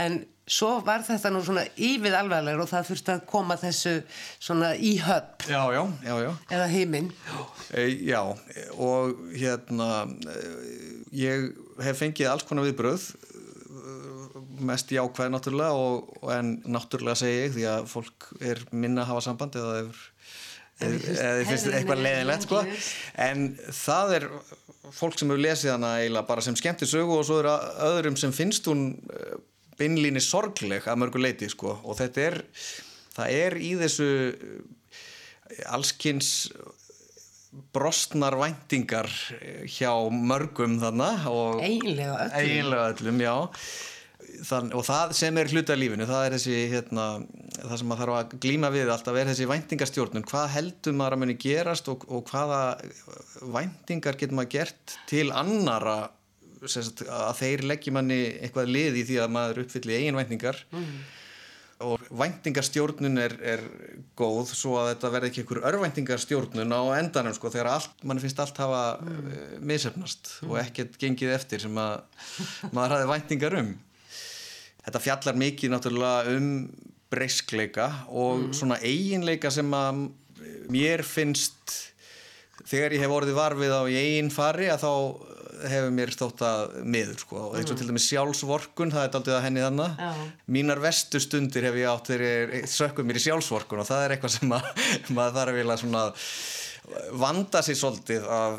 En 0.00 0.22
svo 0.48 0.72
var 0.84 1.04
þetta 1.06 1.30
nú 1.32 1.42
svona 1.44 1.62
ívið 1.78 2.16
alveglegur 2.18 2.64
og 2.64 2.70
það 2.70 2.88
þurfti 2.90 3.12
að 3.14 3.26
koma 3.30 3.56
þessu 3.60 3.92
svona 4.42 4.72
í 4.74 4.96
höpp 5.02 5.46
já, 5.46 5.60
já, 5.74 5.82
já, 6.02 6.30
eða 6.50 6.68
heiminn 6.72 7.10
Já, 8.02 8.22
og 8.76 9.22
hérna 9.32 9.88
ég 11.14 11.52
hef 11.86 12.02
fengið 12.02 12.30
alls 12.30 12.46
konar 12.48 12.68
viðbröð 12.68 13.10
mest 14.62 14.92
jákvæð 14.94 15.30
náttúrulega 15.32 15.74
og, 15.74 16.16
en 16.32 16.56
náttúrulega 16.70 17.18
segi 17.18 17.38
ég 17.40 17.54
því 17.56 17.68
að 17.72 17.86
fólk 17.90 18.28
er 18.40 18.62
minna 18.70 19.04
að 19.04 19.12
hafa 19.12 19.24
samband 19.26 19.58
eða 19.58 19.78
hefur 19.80 20.02
eða 20.82 21.46
finnst 21.46 21.70
eitthvað 21.70 22.02
leðinlegt 22.02 22.46
sko. 22.46 22.60
en 23.20 23.48
það 23.76 24.14
er 24.18 24.28
fólk 24.92 25.18
sem 25.18 25.30
hefur 25.30 25.42
lesið 25.42 25.74
hana 25.76 25.94
eiginlega 26.00 26.28
bara 26.28 26.44
sem 26.44 26.56
skemmtir 26.58 26.90
sögu 26.90 27.18
og 27.18 27.26
svo 27.28 27.40
eru 27.42 27.52
öðrum 27.86 28.18
sem 28.18 28.34
finnst 28.34 28.66
hún 28.70 28.86
eh, 29.14 29.36
beinlíni 29.78 30.22
sorgleg 30.22 30.86
að 30.86 31.00
mörgu 31.02 31.22
leiti 31.22 31.48
sko. 31.50 31.78
Og 31.86 31.96
þetta 32.00 32.26
er 32.26 32.38
það 33.16 33.36
er 33.38 33.58
í 33.62 33.72
þessu 33.80 34.08
eh, 34.32 35.64
allskynns 35.72 36.32
brostnar 37.74 38.36
væntingar 38.40 39.08
hjá 39.68 39.92
mörgum 40.08 40.78
þannig 40.80 41.26
eiginlega 41.60 42.14
öllum, 42.26 42.38
eiginlega 42.38 42.92
öllum 42.94 43.26
Þann, 44.42 44.70
og 44.72 44.84
það 44.86 45.10
sem 45.18 45.36
er 45.38 45.50
hluta 45.52 45.74
lífinu 45.76 46.06
það 46.08 46.24
er 46.24 46.34
þessi 46.36 46.54
hérna, 46.72 47.06
það 47.58 47.74
sem 47.78 47.90
maður 47.90 48.00
þarf 48.02 48.16
að 48.16 48.36
glíma 48.40 48.70
við 48.72 48.92
alltaf 48.94 49.18
er 49.18 49.28
þessi 49.28 49.48
væntingarstjórnun. 49.50 50.24
Hvað 50.30 50.46
heldur 50.54 50.96
maður 50.96 51.16
að 51.16 51.20
muni 51.20 51.36
gerast 51.42 51.90
og, 51.92 52.06
og 52.08 52.30
hvaða 52.30 52.60
væntingar 53.52 54.16
getur 54.16 54.38
maður 54.38 54.52
gert 54.54 54.96
til 55.10 55.26
annara 55.36 55.96
sagt, 56.70 57.04
að 57.04 57.34
þeir 57.42 57.64
leggja 57.74 57.94
manni 57.98 58.20
eitthvað 58.38 58.72
lið 58.72 59.00
í 59.02 59.04
því 59.10 59.18
að 59.24 59.34
maður 59.36 59.62
uppfylli 59.66 59.98
eigin 59.98 60.18
væntingar? 60.22 60.62
Mm. 60.72 60.94
Og 61.84 62.02
væntingarstjórnun 62.18 63.20
er, 63.22 63.34
er 63.54 63.62
góð 64.18 64.52
svo 64.54 64.76
að 64.80 64.92
þetta 64.92 65.12
verði 65.14 65.30
ekki 65.30 65.42
einhver 65.42 65.62
örvæntingarstjórnun 65.70 66.74
á 66.74 66.82
endanum 66.98 67.36
sko 67.36 67.52
þegar 67.52 67.72
allt, 67.74 68.04
mann 68.06 68.22
finnst 68.22 68.40
allt 68.42 68.60
hafa 68.62 68.82
mm. 69.00 69.18
uh, 69.18 69.56
misefnast 69.72 70.32
mm. 70.40 70.50
og 70.50 70.60
ekkert 70.62 70.98
gengið 71.02 71.34
eftir 71.36 71.64
sem 71.64 71.82
að 71.82 72.02
maður 72.74 72.96
hafi 72.98 73.10
væntingar 73.12 73.58
um 73.60 73.74
þetta 74.82 75.04
fjallar 75.04 75.38
mikið 75.44 75.74
náttúrulega 75.74 76.36
um 76.36 76.48
breyskleika 77.12 77.88
og 78.08 78.46
mm. 78.46 78.52
svona 78.56 78.80
eiginleika 78.82 79.52
sem 79.52 79.68
að 79.76 80.06
mér 80.72 81.04
finnst 81.06 81.78
þegar 82.68 82.94
ég 82.94 83.02
hef 83.02 83.14
orðið 83.14 83.38
varfið 83.38 83.74
á 83.74 83.82
í 83.90 83.98
eigin 83.98 84.32
fari 84.32 84.70
að 84.72 84.84
þá 84.84 84.92
hefur 85.72 85.92
mér 85.94 86.12
stótt 86.14 86.42
að 86.46 86.74
miður 86.84 87.20
sko 87.22 87.38
og 87.48 87.56
eins 87.58 87.68
og 87.68 87.74
mm. 87.74 87.80
til 87.80 87.88
dæmis 87.90 88.08
sjálfsvorkun 88.08 88.94
það 88.94 89.06
er 89.06 89.18
aldrei 89.18 89.36
að 89.36 89.44
henni 89.46 89.64
þannig 89.64 90.02
Já. 90.02 90.10
mínar 90.56 90.82
vestu 90.82 91.20
stundir 91.22 91.68
hef 91.68 91.78
ég 91.80 91.92
átt 91.92 92.10
þegar 92.12 92.56
ég 92.56 92.66
sökkum 92.72 93.08
mér 93.08 93.20
í 93.20 93.24
sjálfsvorkun 93.26 93.84
og 93.84 93.88
það 93.88 94.04
er 94.06 94.16
eitthvað 94.16 94.36
sem 94.38 94.56
að 94.56 94.68
maður 95.16 95.38
þarf 95.38 95.52
að 95.52 95.60
vilja 95.60 96.18
vanda 97.22 97.62
sér 97.62 97.78
svolítið 97.78 98.24
að 98.26 98.58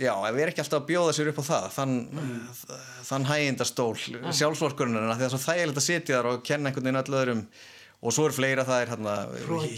já, 0.00 0.12
ef 0.14 0.32
við 0.34 0.42
erum 0.42 0.52
ekki 0.52 0.62
alltaf 0.64 0.80
að 0.80 0.88
bjóða 0.88 1.14
sér 1.16 1.30
upp 1.32 1.40
á 1.42 1.44
það 1.48 1.66
þann, 1.76 1.94
mm. 2.12 2.40
þann 3.08 3.28
hægindastól 3.28 3.92
mm. 3.96 4.32
sjálfsvorkununa 4.38 5.18
því 5.18 5.26
að 5.26 5.34
það 5.34 5.38
er 5.38 5.44
þægilegt 5.46 5.80
að 5.82 5.86
sitja 5.86 6.18
þar 6.18 6.30
og 6.32 6.42
kenna 6.46 6.70
einhvern 6.70 6.88
veginn 6.88 7.02
öll 7.02 7.18
öðrum 7.20 7.44
og 8.02 8.14
svo 8.14 8.26
er 8.26 8.34
fleira 8.34 8.66
það 8.66 8.84
er 8.84 8.92
hérna 8.92 9.16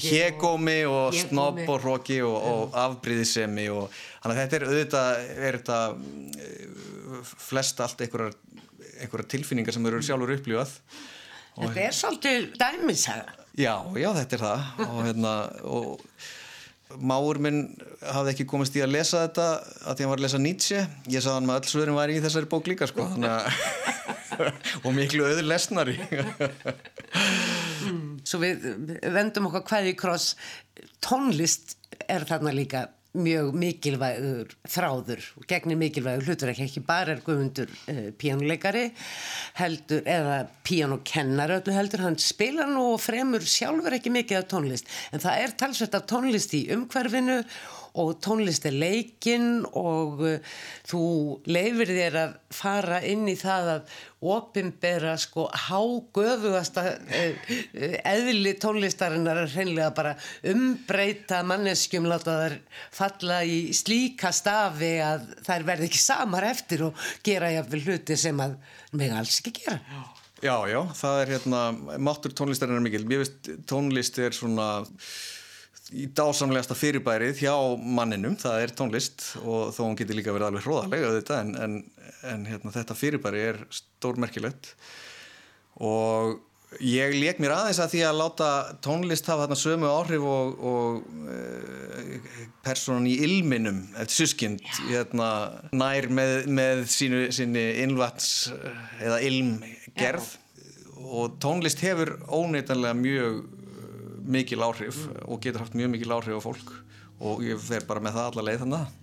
hegómi 0.00 0.78
og, 0.88 1.00
og 1.10 1.18
snopp 1.18 1.60
og 1.66 1.82
hróki 1.82 2.20
og, 2.24 2.36
og 2.50 2.78
afbríðisemi 2.84 3.66
og 3.74 3.90
þannig 3.92 4.34
að 4.34 4.40
þetta 4.42 4.58
er 4.58 4.68
auðvitað 4.68 5.24
er 5.48 5.58
þetta 5.60 5.80
eh, 6.48 7.34
flest 7.48 7.82
allt 7.84 8.06
einhverjar, 8.06 8.38
einhverjar 9.02 9.28
tilfinningar 9.36 9.76
sem 9.76 9.90
eru 9.90 10.00
sjálfur 10.04 10.38
upplífað 10.38 10.78
Þetta 11.54 11.82
er 11.84 11.92
svolítið 11.94 12.46
dæmisaga. 12.58 13.34
Já, 13.54 13.76
já 13.94 14.08
þetta 14.16 14.36
er 14.36 14.42
það. 14.42 14.64
Og 14.88 14.96
hérna 15.06 15.34
og 15.70 16.00
Máur 16.94 17.40
minn 17.42 17.62
hafði 18.06 18.30
ekki 18.34 18.46
komist 18.46 18.74
í 18.78 18.82
að 18.84 18.92
lesa 18.94 19.24
þetta 19.24 19.46
að 19.88 19.96
því 19.96 20.04
hann 20.04 20.10
var 20.12 20.20
að 20.20 20.24
lesa 20.26 20.40
Nietzsche. 20.42 20.82
Ég 21.10 21.24
sagði 21.24 21.34
hann 21.38 21.48
með 21.48 21.60
öll 21.60 21.70
svörum 21.72 21.98
væri 21.98 22.18
í 22.18 22.22
þessari 22.22 22.50
bók 22.50 22.68
líka 22.70 22.86
sko 22.90 23.06
og 24.84 24.90
miklu 24.94 25.26
öður 25.26 25.46
lesnari 25.46 25.96
Svo 28.34 28.40
við 28.42 28.64
vendum 29.14 29.44
okkar 29.46 29.62
hvaði 29.68 29.92
kross. 29.94 30.32
Tónlist 30.98 31.76
er 32.10 32.24
þarna 32.26 32.50
líka 32.50 32.88
mjög 33.14 33.52
mikilvægur 33.54 34.48
þráður 34.66 35.20
gegnir 35.46 35.78
mikilvægur 35.78 36.26
hlutur 36.26 36.50
ekki 36.50 36.82
bara 36.82 37.14
er 37.14 37.20
guðmundur 37.22 37.70
uh, 37.70 38.08
píjánuleikari 38.18 38.88
heldur 39.60 40.02
eða 40.16 40.40
píjánukennari 40.66 41.60
öllu 41.60 41.76
heldur, 41.76 42.02
hann 42.08 42.18
spila 42.18 42.66
nú 42.66 42.88
og 42.96 43.04
fremur 43.04 43.46
sjálfur 43.46 43.94
ekki 43.94 44.10
mikið 44.16 44.40
af 44.40 44.50
tónlist. 44.50 44.90
En 45.14 45.22
það 45.22 45.44
er 45.44 45.54
talsveit 45.62 45.94
af 45.94 46.10
tónlist 46.10 46.58
í 46.58 46.64
umhverfinu 46.74 47.38
og 48.00 48.16
tónlist 48.24 48.64
er 48.66 48.74
leikinn 48.74 49.64
og 49.78 50.22
uh, 50.24 50.56
þú 50.88 51.04
leifir 51.46 51.92
þér 51.94 52.18
að 52.24 52.32
fara 52.54 53.00
inn 53.06 53.28
í 53.30 53.36
það 53.38 53.70
að 53.74 53.94
opimbera 54.34 55.14
sko 55.20 55.46
hágöðugasta 55.66 56.84
uh, 56.96 57.52
eðli 58.10 58.56
tónlistarinnar 58.62 59.44
hreinlega 59.52 59.92
bara 59.94 60.16
umbreyta 60.50 61.42
manneskjum 61.46 62.08
láta 62.10 62.38
þær 62.40 62.58
falla 62.94 63.42
í 63.46 63.60
slíka 63.76 64.32
stafi 64.34 64.96
að 65.04 65.30
þær 65.46 65.68
verði 65.70 65.90
ekki 65.90 66.02
samar 66.02 66.48
eftir 66.50 66.88
og 66.88 67.06
gera 67.26 67.52
jáfnvel 67.54 67.84
hluti 67.86 68.18
sem 68.18 68.42
að 68.42 68.58
mig 68.98 69.14
alls 69.14 69.38
ekki 69.40 69.60
gera. 69.62 69.78
Já, 70.44 70.58
já, 70.68 70.80
það 70.92 71.20
er 71.22 71.30
hérna, 71.32 71.60
máttur 72.04 72.34
tónlistarinnar 72.36 72.82
mikil. 72.84 73.06
Mér 73.08 73.22
veist 73.22 73.48
tónlist 73.70 74.18
er 74.20 74.34
svona 74.36 74.66
í 75.92 76.06
dásamlegasta 76.16 76.76
fyrirbærið 76.78 77.42
hjá 77.42 77.52
manninum, 77.76 78.38
það 78.40 78.62
er 78.62 78.72
tónlist 78.78 79.26
og 79.42 79.74
þó 79.76 79.82
hún 79.84 79.98
getur 79.98 80.16
líka 80.16 80.32
verið 80.32 80.48
alveg 80.48 80.64
hróðalega 80.64 81.10
auðvitað 81.10 81.42
en, 81.42 81.54
en, 81.60 81.76
en 82.30 82.46
hérna, 82.48 82.72
þetta 82.72 82.96
fyrirbæri 82.96 83.42
er 83.50 83.60
stórmerkilegt. 83.74 84.70
Og 85.84 86.38
ég 86.80 87.12
leik 87.18 87.40
mér 87.42 87.52
aðeins 87.58 87.80
að 87.84 87.92
því 87.92 88.00
að 88.08 88.20
láta 88.22 88.48
tónlist 88.84 89.28
hafa 89.28 89.44
þarna 89.44 89.58
sömu 89.60 89.90
áhrif 89.90 90.24
og, 90.30 90.62
og 90.70 91.28
e, 91.34 92.20
personan 92.64 93.10
í 93.10 93.18
ilminum 93.26 93.82
eftir 93.92 94.22
sískind 94.22 94.64
hérna, 94.88 95.28
nær 95.76 96.08
með, 96.08 96.48
með 96.48 96.86
sínu, 96.94 97.26
sínu 97.34 97.66
innvats 97.84 98.30
eða 99.02 99.20
ilmgerð. 99.28 100.32
Já. 100.32 100.40
og 101.04 101.36
tónlist 101.44 101.84
hefur 101.84 102.16
óneitanlega 102.32 102.96
mjög 102.96 103.44
mikil 104.24 104.64
áhrif 104.64 105.04
og 105.24 105.40
getur 105.44 105.64
haft 105.64 105.76
mjög 105.78 105.94
mikil 105.94 106.14
áhrif 106.16 106.38
á 106.38 106.42
fólk 106.44 106.72
og 107.24 107.42
ég 107.46 107.60
fer 107.60 107.84
bara 107.88 108.02
með 108.02 108.16
það 108.18 108.30
alla 108.30 108.46
leið 108.48 108.62
þannig. 108.64 108.94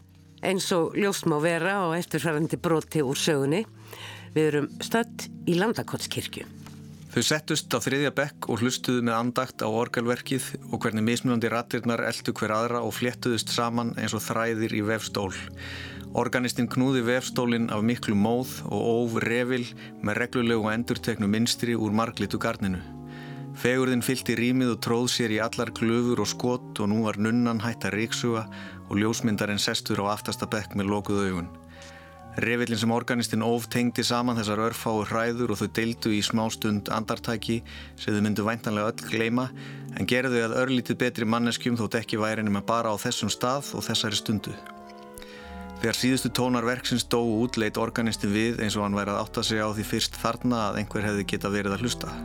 Eins 0.41 0.71
og 0.73 0.95
ljóst 0.97 1.27
má 1.29 1.37
vera 1.41 1.75
og 1.85 1.93
eftirfærandi 1.99 2.57
broti 2.57 3.03
úr 3.05 3.19
sögunni, 3.19 3.61
við 4.33 4.47
erum 4.47 4.71
stödd 4.81 5.27
í 5.45 5.57
Landakottskirkju. 5.59 6.47
Þau 7.11 7.23
settust 7.27 7.73
á 7.75 7.79
þriðja 7.83 8.13
bekk 8.15 8.47
og 8.47 8.61
hlustuðu 8.63 9.03
með 9.03 9.17
andagt 9.17 9.61
á 9.61 9.67
orgelverkið 9.67 10.45
og 10.71 10.79
hvernig 10.79 11.03
mismunandi 11.03 11.49
rattirnar 11.51 12.05
eldu 12.07 12.31
hver 12.31 12.53
aðra 12.55 12.81
og 12.87 12.95
fléttuðust 12.95 13.51
saman 13.51 13.91
eins 13.99 14.15
og 14.15 14.23
þræðir 14.23 14.77
í 14.79 14.81
vefstól. 14.87 15.33
Organistinn 16.15 16.71
knúði 16.71 17.03
vefstólinn 17.07 17.67
af 17.71 17.83
miklu 17.83 18.15
móð 18.15 18.55
og 18.71 18.87
óv 18.95 19.19
revil 19.27 19.65
með 19.99 20.23
reglulegu 20.23 20.65
og 20.65 20.71
endurteknu 20.71 21.27
minstri 21.27 21.75
úr 21.75 21.91
marglitu 21.95 22.39
garninu. 22.39 22.79
Fegurðin 23.59 24.03
fyllt 24.05 24.29
í 24.31 24.35
rýmið 24.39 24.75
og 24.75 24.83
tróð 24.85 25.07
sér 25.11 25.33
í 25.35 25.41
allar 25.43 25.73
glöfur 25.75 26.21
og 26.23 26.29
skott 26.31 26.79
og 26.79 26.87
nú 26.87 27.01
var 27.03 27.19
nunnan 27.19 27.59
hætt 27.61 27.83
að 27.89 27.97
ríksuga 27.99 28.45
og 28.87 28.99
ljósmyndarinn 28.99 29.59
sestur 29.59 29.99
á 30.07 30.15
aftasta 30.15 30.47
bekk 30.47 30.77
með 30.79 30.93
lokuð 30.93 31.25
augun. 31.27 31.49
Revillin 32.39 32.79
sem 32.79 32.91
organistinn 32.95 33.43
of 33.43 33.65
tengdi 33.67 34.05
saman 34.07 34.37
þessar 34.39 34.61
örfáu 34.69 35.01
hræður 35.03 35.51
og 35.51 35.59
þau 35.59 35.71
deildu 35.75 36.13
í 36.15 36.21
smá 36.23 36.45
stund 36.53 36.87
andartæki 36.87 37.57
sem 37.99 38.15
þau 38.15 38.21
myndu 38.23 38.45
væntanlega 38.47 38.93
öll 38.93 39.09
gleima 39.11 39.49
en 39.99 40.07
gerðu 40.07 40.45
að 40.45 40.55
örlítið 40.61 41.01
betri 41.01 41.27
manneskjum 41.27 41.75
þótt 41.81 41.99
ekki 41.99 42.21
væri 42.21 42.45
nema 42.47 42.63
bara 42.63 42.93
á 42.93 42.95
þessum 42.95 43.31
stað 43.33 43.73
og 43.75 43.83
þessari 43.83 44.15
stundu. 44.15 44.55
Þegar 45.81 45.97
síðustu 45.97 46.31
tónar 46.31 46.63
verksins 46.63 47.03
dóu 47.03 47.41
út 47.41 47.59
leitt 47.59 47.79
organistin 47.81 48.31
við 48.31 48.61
eins 48.63 48.77
og 48.77 48.85
hann 48.85 48.95
væri 48.95 49.11
að 49.11 49.25
átta 49.25 49.43
sig 49.43 49.59
á 49.59 49.67
því 49.73 49.87
fyrst 49.91 50.19
þarna 50.23 50.69
að 50.69 50.83
einhver 50.83 51.09
hefði 51.09 51.27
geta 51.33 51.51
verið 51.51 51.75
að 51.75 51.83
hlusta. 51.83 52.15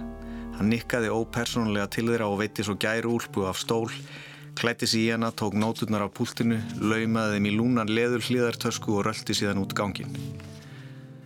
Hann 0.56 0.70
nikkaði 0.72 1.12
ópersónulega 1.12 1.90
til 1.92 2.06
þeirra 2.08 2.30
og 2.32 2.40
veitti 2.40 2.64
svo 2.64 2.78
gæru 2.80 3.12
úlpu 3.18 3.44
af 3.44 3.58
stól, 3.60 3.90
klætti 4.56 4.88
sér 4.88 5.02
í 5.02 5.06
hana, 5.12 5.28
tók 5.36 5.52
nóturnar 5.52 6.06
af 6.06 6.14
púltinu, 6.16 6.62
laumaði 6.80 7.36
þeim 7.36 7.48
í 7.50 7.56
lúnan 7.58 7.92
leður 7.92 8.24
hlýðartösku 8.24 8.96
og 8.96 9.04
röldi 9.08 9.36
síðan 9.36 9.60
út 9.60 9.76
gangin. 9.76 10.16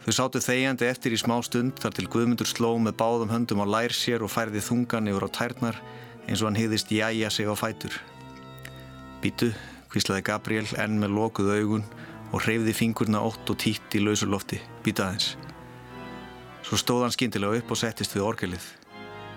Þau 0.00 0.12
sátu 0.16 0.40
þegjandi 0.42 0.88
eftir 0.88 1.14
í 1.14 1.20
smá 1.20 1.36
stund 1.46 1.78
þar 1.78 1.94
til 1.94 2.08
Guðmundur 2.10 2.48
sló 2.48 2.72
með 2.82 2.96
báðum 2.98 3.30
höndum 3.30 3.62
á 3.62 3.66
lær 3.68 3.94
sér 3.94 4.24
og 4.26 4.32
færði 4.32 4.62
þungan 4.64 5.10
yfir 5.12 5.26
á 5.28 5.30
tærnar 5.36 5.78
eins 6.26 6.40
og 6.40 6.48
hann 6.48 6.58
hýðist 6.58 6.90
jæja 6.90 7.30
sig 7.30 7.46
á 7.46 7.54
fætur. 7.54 8.00
Býtu, 9.20 9.52
hvíslaði 9.92 10.24
Gabriel 10.26 10.66
enn 10.80 10.98
með 10.98 11.14
lokuð 11.18 11.52
augun 11.58 11.86
og 12.32 12.42
hreyfði 12.46 12.74
fingurna 12.74 13.22
ótt 13.22 13.52
og 13.52 13.60
títt 13.60 13.94
í 13.94 14.02
lausulofti. 14.02 14.58
Býta 14.82 15.10
aðeins. 15.10 15.34
Svo 16.64 16.80
stóð 16.80 17.04
hann 17.04 17.14
skindilega 17.14 17.60
upp 17.60 17.74
og 17.74 17.82
settist 17.84 18.16
við 18.16 18.26
orgelið. 18.26 18.66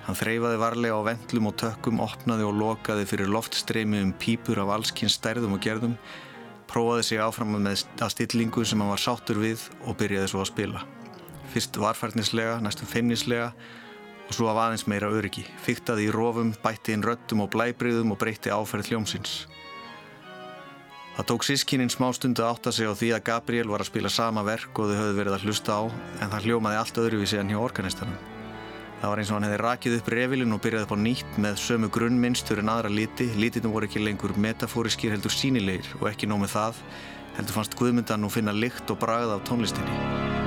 Hann 0.03 0.17
þreyfaði 0.19 0.59
varlega 0.59 0.97
á 0.99 1.07
vendlum 1.07 1.47
og 1.47 1.55
tökkum, 1.61 2.01
opnaði 2.03 2.43
og 2.43 2.57
lokaði 2.59 3.05
fyrir 3.07 3.31
loftstreymi 3.31 4.01
um 4.03 4.11
pípur 4.19 4.59
af 4.59 4.73
allskynns 4.75 5.15
stærðum 5.15 5.55
og 5.55 5.63
gerðum, 5.63 5.93
prófaði 6.67 7.05
sig 7.07 7.21
áfram 7.23 7.55
með 7.55 7.85
að 8.01 8.11
stillingu 8.11 8.65
sem 8.67 8.81
hann 8.83 8.91
var 8.91 8.99
sáttur 8.99 9.39
við 9.39 9.63
og 9.87 9.95
byrjaði 10.01 10.33
svo 10.33 10.43
að 10.43 10.51
spila. 10.51 10.83
fyrst 11.53 11.77
varfærnislega, 11.77 12.57
næstum 12.65 12.89
feimnislega 12.89 13.51
og 14.25 14.33
svo 14.33 14.47
af 14.49 14.57
aðeins 14.57 14.87
meira 14.89 15.11
öryggi. 15.13 15.43
Fyktaði 15.61 16.07
í 16.07 16.13
rofum, 16.15 16.55
bætti 16.63 16.95
inn 16.95 17.05
röttum 17.05 17.43
og 17.45 17.51
blæbriðum 17.53 18.15
og 18.15 18.17
breytti 18.17 18.49
áferð 18.49 18.89
hljómsins. 18.89 19.43
Það 21.13 21.29
tók 21.29 21.45
sískininn 21.45 21.93
smá 21.93 22.09
stundu 22.17 22.41
að 22.41 22.55
átta 22.55 22.73
sig 22.73 22.89
á 22.89 22.93
því 22.97 23.13
að 23.13 23.25
Gabriel 23.29 23.69
var 23.69 23.85
að 23.85 23.91
spila 23.93 24.09
sama 24.09 24.41
verk 24.41 24.73
og 24.73 24.89
þau 24.89 24.97
höfðu 24.97 25.17
verið 25.21 25.37
að 25.37 25.45
hlusta 25.45 25.77
á 25.77 25.81
en 25.85 26.33
það 26.33 26.47
hljómaði 26.47 26.81
allt 26.81 27.03
öðruvísi 27.05 27.37
enn 27.37 27.53
hjá 27.53 27.61
organistanum. 27.61 28.32
Það 29.03 29.11
var 29.11 29.19
eins 29.19 29.31
og 29.33 29.35
hann 29.35 29.43
hefði 29.43 29.55
rakið 29.59 29.93
upp 29.97 30.09
revilin 30.13 30.55
og 30.55 30.59
byrjaði 30.63 30.85
upp 30.87 30.93
á 30.95 31.03
nýtt 31.03 31.39
með 31.43 31.57
sömu 31.59 31.89
grunnmynstur 31.91 32.61
en 32.61 32.71
aðra 32.71 32.87
liti. 32.87 33.27
Lítirnum 33.35 33.73
voru 33.75 33.89
ekki 33.89 33.99
lengur 33.99 34.31
metafóriskir 34.39 35.11
heldur 35.11 35.35
sínilegir 35.35 35.89
og 35.99 36.07
ekki 36.13 36.29
nómið 36.31 36.53
það 36.53 36.79
heldur 37.35 37.57
fannst 37.57 37.75
Guðmundan 37.75 38.23
nú 38.23 38.31
finna 38.31 38.55
lykt 38.55 38.95
og 38.95 39.03
bragð 39.03 39.35
af 39.35 39.43
tónlistinni. 39.49 40.42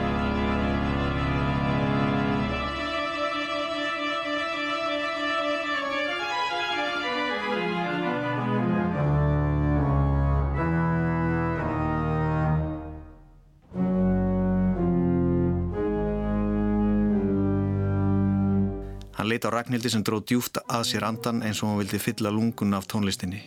Hann 19.17 19.31
leiti 19.31 19.49
á 19.49 19.51
Ragnhildi 19.55 19.89
sem 19.93 20.03
dróð 20.05 20.27
djúft 20.29 20.59
að 20.69 20.83
sér 20.91 21.07
andan 21.09 21.41
eins 21.41 21.63
og 21.63 21.71
hann 21.71 21.81
vildi 21.81 22.01
fylla 22.03 22.33
lungun 22.33 22.77
af 22.77 22.89
tónlistinni. 22.93 23.41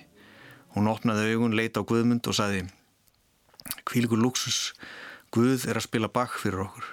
Hún 0.73 0.89
opnaði 0.89 1.35
augun, 1.35 1.53
leiti 1.57 1.77
á 1.77 1.85
Guðmund 1.85 2.25
og 2.25 2.37
sagði 2.37 2.65
Kvílikur 3.85 4.17
luxus, 4.17 4.73
Guð 5.29 5.67
er 5.69 5.77
að 5.77 5.85
spila 5.85 6.09
bakk 6.09 6.39
fyrir 6.41 6.63
okkur. 6.63 6.85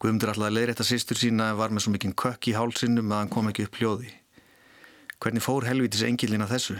Guðmund 0.00 0.24
er 0.24 0.30
alltaf 0.32 0.46
að 0.48 0.54
leiðrætta 0.56 0.86
sýstur 0.88 1.18
sína 1.20 1.50
en 1.52 1.58
var 1.58 1.74
með 1.74 1.84
svo 1.84 1.92
mikinn 1.92 2.16
kökk 2.16 2.48
í 2.48 2.54
hálsinnum 2.56 3.12
að 3.12 3.20
hann 3.20 3.32
kom 3.34 3.50
ekki 3.50 3.66
upp 3.68 3.76
hljóði. 3.80 4.12
Hvernig 5.18 5.44
fór 5.44 5.66
helvitis 5.68 6.06
engilin 6.06 6.46
að 6.46 6.54
þessu? 6.54 6.78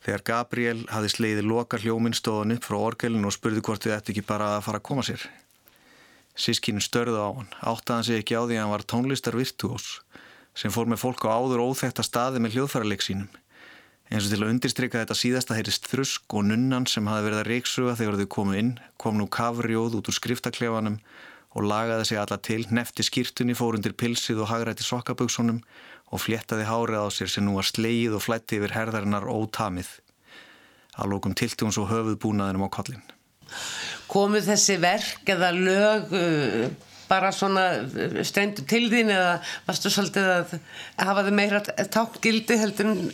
Þegar 0.00 0.24
Gabriel 0.30 0.86
hafi 0.88 1.12
sleiði 1.12 1.44
loka 1.44 1.80
hljóminn 1.82 2.16
stóðan 2.16 2.54
upp 2.54 2.64
frá 2.64 2.78
orgelin 2.78 3.26
og 3.28 3.36
spurði 3.36 3.60
hvort 3.66 3.84
þið 3.84 3.96
ætti 3.98 4.14
ekki 4.14 4.24
bara 4.30 4.54
að 4.56 4.64
fara 4.70 4.80
að 4.80 4.86
koma 4.88 5.04
sér. 5.04 5.26
Sískinu 6.38 6.80
störðu 6.82 7.18
á 7.18 7.28
hann, 7.34 7.50
áttaðan 7.60 8.06
sig 8.06 8.22
ekki 8.22 8.38
á 8.38 8.42
því 8.46 8.56
að 8.56 8.62
hann 8.62 8.74
var 8.74 8.86
tónlistar 8.86 9.36
virtuós 9.36 10.00
sem 10.56 10.72
fór 10.74 10.88
með 10.90 11.02
fólk 11.02 11.24
á 11.26 11.34
áður 11.34 11.62
óþekta 11.68 12.04
staði 12.04 12.42
með 12.42 12.56
hljóðfærarleik 12.56 13.04
sínum. 13.04 13.28
Eins 14.10 14.26
og 14.26 14.32
til 14.32 14.40
að 14.42 14.50
undirstryka 14.50 15.02
þetta 15.02 15.16
síðasta 15.16 15.56
heyrist 15.56 15.86
þrusk 15.86 16.34
og 16.34 16.48
nunnan 16.48 16.88
sem 16.90 17.06
hafi 17.06 17.28
verið 17.28 17.42
að 17.42 17.50
reyksuga 17.52 17.94
þegar 17.98 18.18
þau 18.18 18.30
komu 18.34 18.56
inn, 18.58 18.72
kom 18.98 19.20
nú 19.20 19.28
kafrjóð 19.30 20.00
út 20.00 20.10
úr 20.10 20.16
skriftaklefanum 20.16 20.98
og 21.54 21.66
lagaði 21.66 22.08
sig 22.10 22.18
alla 22.18 22.38
til, 22.42 22.64
nefti 22.74 23.06
skýrtunni, 23.06 23.54
fór 23.58 23.78
undir 23.78 23.94
pilsið 23.94 24.42
og 24.42 24.50
hagrætti 24.50 24.86
sokkaböksunum 24.86 25.62
og 26.10 26.22
fléttaði 26.24 26.66
hárið 26.66 27.06
á 27.06 27.08
sér 27.14 27.30
sem 27.30 27.46
nú 27.46 27.54
var 27.58 27.70
sleið 27.70 28.18
og 28.18 28.26
flætti 28.26 28.58
yfir 28.58 28.74
herðarinnar 28.74 29.30
ótamið. 29.30 29.94
Að 30.98 31.14
lókum 31.14 31.38
tilti 31.38 31.66
hún 31.66 31.74
svo 31.74 31.86
höfuð 31.90 32.18
búnaðinum 32.22 32.66
á 32.66 32.70
kollin 32.74 33.02
komu 34.10 34.40
þessi 34.44 34.78
verk 34.82 35.34
eða 35.34 35.50
lög 35.56 36.14
uh, 36.16 36.64
bara 37.10 37.30
svona 37.34 37.66
uh, 37.82 38.18
strendu 38.26 38.66
til 38.70 38.86
þín 38.92 39.12
eða 39.14 39.36
varstu 39.68 39.92
svolítið 39.92 40.32
að 40.34 40.56
hafa 41.00 41.26
þið 41.28 41.38
meira 41.38 41.62
tákgildi 41.94 42.58
heldur 42.60 42.92
en 42.92 43.06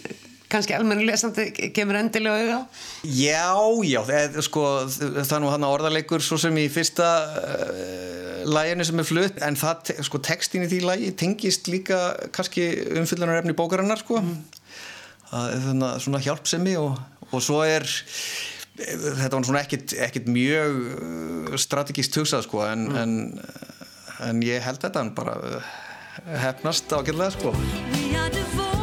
kannski 0.51 0.77
almenni 0.77 1.07
lesandi 1.07 1.49
kemur 1.75 1.99
endilega 1.99 2.37
auðvitað 2.37 2.61
á? 2.61 2.63
Já, 3.19 3.49
já, 3.89 3.99
það, 4.07 4.37
sko, 4.47 4.65
það 4.95 5.33
er 5.37 5.43
nú 5.43 5.51
hann 5.53 5.67
að 5.67 5.75
orðarleikur 5.77 6.25
svo 6.25 6.39
sem 6.41 6.61
í 6.63 6.67
fyrsta 6.73 7.09
uh, 7.41 8.43
læginu 8.47 8.87
sem 8.87 9.03
er 9.03 9.09
flutt, 9.09 9.41
en 9.43 9.59
það, 9.59 9.95
sko, 10.07 10.21
textin 10.23 10.67
í 10.67 10.71
því 10.71 10.83
lægi 10.87 11.15
tengist 11.19 11.71
líka 11.71 12.01
kannski 12.37 12.69
umfyllunarefni 13.01 13.57
bókarinnar, 13.59 14.03
sko 14.03 14.21
mm. 14.23 14.37
það 15.33 15.57
er 15.57 16.05
svona 16.07 16.23
hjálpsemi 16.23 16.77
og, 16.79 16.95
og 17.33 17.43
svo 17.43 17.65
er 17.67 17.87
þetta 18.77 19.33
var 19.37 19.49
svona 19.49 19.65
ekkit, 19.65 19.97
ekkit 20.07 20.31
mjög 20.33 20.81
uh, 20.85 21.59
strategíst 21.61 22.17
hugsað 22.21 22.47
sko 22.47 22.65
en, 22.69 22.87
mm. 22.91 23.03
en, 23.03 24.25
en 24.29 24.47
ég 24.47 24.65
held 24.65 24.83
þetta 24.85 25.07
bara 25.17 25.39
uh, 25.41 25.77
hefnast 26.45 26.93
ágjörlega 26.93 27.37
sko 27.39 28.76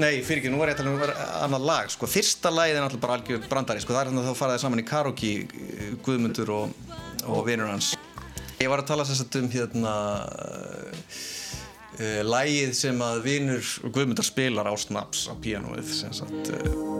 nei, 0.00 0.22
fyrir 0.26 0.42
ekki, 0.42 0.50
nú 0.52 0.60
var 0.60 0.72
ég 0.72 0.78
að 0.78 0.84
tala 0.84 0.92
um 0.94 1.02
annað 1.44 1.66
lag, 1.68 1.90
sko, 1.92 2.08
fyrsta 2.10 2.52
lagið 2.52 2.78
er 2.78 2.84
náttúrulega 2.84 3.04
bara 3.06 3.18
algjör 3.18 3.44
brandari, 3.50 3.82
sko, 3.84 3.94
það 3.94 4.02
er 4.02 4.10
þannig 4.10 4.24
að 4.24 4.30
þá 4.30 4.40
faraði 4.40 4.62
saman 4.64 4.82
í 4.82 4.86
karaoke 4.88 5.32
eh, 5.44 5.92
Guðmundur 6.04 6.52
og, 6.54 6.74
og 7.26 7.44
vinnur 7.48 7.72
hans. 7.72 7.94
Ég 8.60 8.70
var 8.70 8.82
að 8.82 8.90
tala 8.92 9.06
sérstaklega 9.08 9.44
um 9.44 9.52
hérna 9.52 9.94
uh, 11.98 12.22
lagið 12.26 12.74
sem 12.78 13.04
að 13.04 13.22
vinnur 13.26 13.72
Guðmundar 13.90 14.26
spilar 14.26 14.70
á 14.70 14.74
snaps 14.78 15.26
á 15.28 15.34
píanóið, 15.34 15.90
sem 15.98 16.14
sagt 16.16 16.54
uh, 16.54 16.93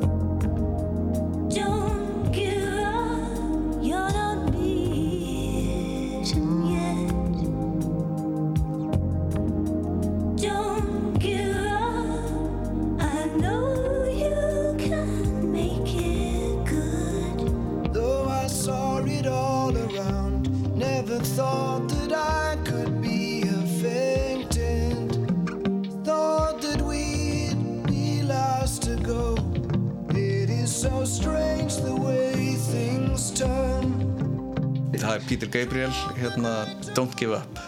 Gabriel 35.55 35.93
hérna 36.19 36.53
Don't 36.97 37.15
Give 37.15 37.37
Up. 37.39 37.61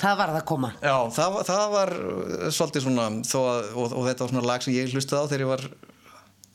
Það 0.00 0.16
var 0.18 0.32
það 0.32 0.36
að 0.36 0.46
koma. 0.50 0.70
Já, 0.80 0.96
það, 1.16 1.36
það 1.48 1.62
var 1.72 1.92
uh, 1.96 2.44
svolítið 2.52 2.84
svona 2.84 3.06
að, 3.08 3.70
og, 3.72 3.86
og 3.88 4.04
þetta 4.08 4.24
var 4.24 4.32
svona 4.34 4.48
lag 4.50 4.64
sem 4.64 4.74
ég 4.76 4.92
hlustið 4.92 5.16
á 5.16 5.24
þegar 5.30 5.44
ég 5.44 5.50
var 5.50 5.64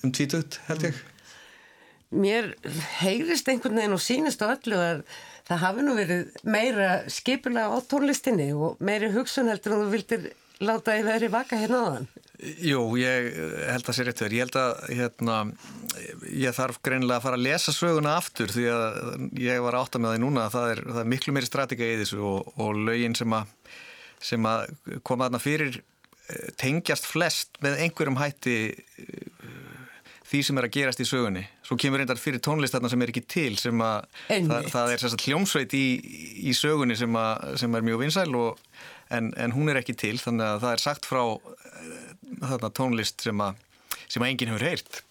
um 0.06 0.14
tvítugt 0.14 0.60
held 0.68 0.86
ég. 0.86 1.00
Mér 2.16 2.52
heyrist 3.00 3.50
einhvern 3.50 3.82
veginn 3.82 3.98
og 3.98 4.04
sínist 4.06 4.46
á 4.46 4.54
öllu 4.54 4.78
að 4.78 5.02
það 5.50 5.64
hafi 5.66 5.86
nú 5.86 5.98
verið 5.98 6.46
meira 6.46 6.92
skipulega 7.12 7.74
á 7.74 7.78
tónlistinni 7.90 8.52
og 8.54 8.78
meiri 8.86 9.10
hugsun 9.18 9.50
heldur 9.50 9.80
og 9.80 9.84
þú 9.86 9.92
vildir 9.96 10.30
láta 10.62 11.00
ég 11.00 11.10
verið 11.10 11.34
vaka 11.34 11.58
hérna 11.60 11.82
á 11.82 11.88
þann 11.98 12.08
Jú, 12.42 12.82
ég 13.00 13.30
held 13.70 13.88
að 13.88 13.96
sé 13.96 14.06
rétt 14.06 14.22
verið. 14.24 14.38
Ég 14.38 14.46
held 14.46 14.58
að 14.60 14.72
hérna, 14.98 15.38
ég 16.36 16.56
þarf 16.56 16.80
greinilega 16.84 17.20
að 17.20 17.26
fara 17.28 17.40
að 17.40 17.46
lesa 17.46 17.74
söguna 17.76 18.16
aftur 18.20 18.52
því 18.52 18.66
að 18.74 18.98
ég 19.40 19.64
var 19.64 19.78
átt 19.80 19.96
að 19.96 20.04
með 20.04 20.16
það 20.16 20.24
núna 20.26 20.46
að 20.46 20.56
það 20.58 20.72
er, 20.74 20.82
það 20.90 21.02
er 21.02 21.12
miklu 21.14 21.36
meiri 21.36 21.50
strategið 21.50 21.94
í 21.94 22.00
þessu 22.04 22.24
og, 22.28 22.50
og 22.60 22.82
lögin 22.90 23.16
sem 23.18 23.36
að, 23.38 23.54
sem 24.32 24.50
að 24.52 24.66
koma 25.08 25.30
þarna 25.30 25.44
fyrir 25.44 25.80
eh, 25.80 26.50
tengjast 26.60 27.08
flest 27.08 27.62
með 27.64 27.80
einhverjum 27.86 28.20
hætti 28.20 28.58
eh, 28.74 29.54
því 30.26 30.42
sem 30.44 30.60
er 30.60 30.68
að 30.68 30.76
gerast 30.76 31.04
í 31.04 31.08
sögunni. 31.08 31.46
Svo 31.66 31.78
kemur 31.80 32.02
reyndar 32.02 32.20
fyrir 32.20 32.44
tónlistarna 32.44 32.92
sem 32.92 33.02
er 33.06 33.14
ekki 33.14 33.24
til 33.30 33.54
sem 33.62 33.80
að 33.86 34.10
það, 34.28 34.70
það 34.74 34.94
er 34.96 35.24
hljómsveit 35.30 35.78
í, 35.78 35.86
í 36.50 36.56
sögunni 36.58 36.98
sem, 37.00 37.16
að, 37.22 37.56
sem 37.62 37.78
er 37.78 37.86
mjög 37.86 38.04
vinsæl 38.04 38.32
og 38.42 38.60
en, 39.16 39.32
en 39.40 39.56
hún 39.56 39.72
er 39.72 39.82
ekki 39.82 39.96
til 39.98 40.16
þannig 40.22 40.46
að 40.48 40.64
það 40.66 40.76
er 40.76 40.84
sagt 40.84 41.10
frá 41.10 41.24
þarna 42.42 42.72
tónlist 42.76 43.26
sem 43.26 43.42
að, 43.44 43.62
sem 44.08 44.24
að 44.24 44.32
enginn 44.32 44.54
hefur 44.54 44.68
heyrt. 44.70 45.02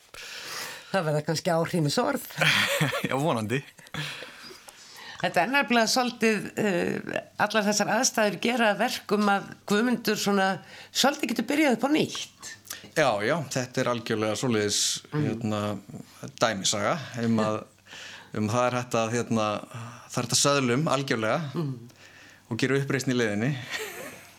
Það 0.93 1.09
verða 1.09 1.25
kannski 1.27 1.51
áhrimis 1.55 1.99
orð. 1.99 2.29
Já, 3.09 3.17
vonandi. 3.19 3.61
Þetta 5.25 5.41
er 5.41 5.53
nefnilega 5.55 5.89
svolítið, 5.89 6.49
uh, 6.61 7.15
allar 7.41 7.65
þessar 7.65 7.93
aðstæður 7.95 8.35
gera 8.45 8.73
verkum 8.77 9.31
að 9.33 9.47
Guðmundur 9.71 10.21
svona 10.21 10.49
svolítið 10.93 11.33
getur 11.33 11.49
byrjað 11.49 11.79
upp 11.79 11.87
á 11.89 11.91
nýtt. 11.95 12.51
Já, 12.95 13.09
já, 13.25 13.35
þetta 13.57 13.81
er 13.81 13.91
algjörlega 13.95 14.37
svolítið 14.39 14.77
mm. 15.15 15.25
hérna, 15.25 15.63
dæmisaga 16.43 16.99
um 17.25 17.41
að 17.43 17.57
um 18.35 18.51
það 18.51 18.67
er 18.67 18.77
hægt 18.79 18.97
að 18.99 19.13
hérna, 19.15 19.49
það 20.11 20.19
er 20.21 20.27
hægt 20.27 20.37
að 20.37 20.43
söðlum 20.43 20.89
algjörlega 20.91 21.41
mm. 21.55 21.75
og 22.51 22.61
gera 22.61 22.79
uppreysn 22.83 23.15
í 23.15 23.19
leðinni. 23.19 23.51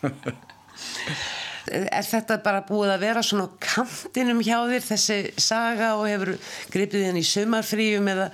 er 1.99 2.06
þetta 2.06 2.39
bara 2.45 2.64
búið 2.68 2.93
að 2.95 3.06
vera 3.06 3.24
svona 3.26 3.47
kantinum 3.64 4.41
hjá 4.45 4.58
þér 4.70 4.86
þessi 4.89 5.20
saga 5.41 5.93
og 5.99 6.08
hefur 6.10 6.36
gripið 6.74 7.08
henni 7.10 7.24
í 7.24 7.30
sömarfríum 7.30 8.12
eða 8.14 8.30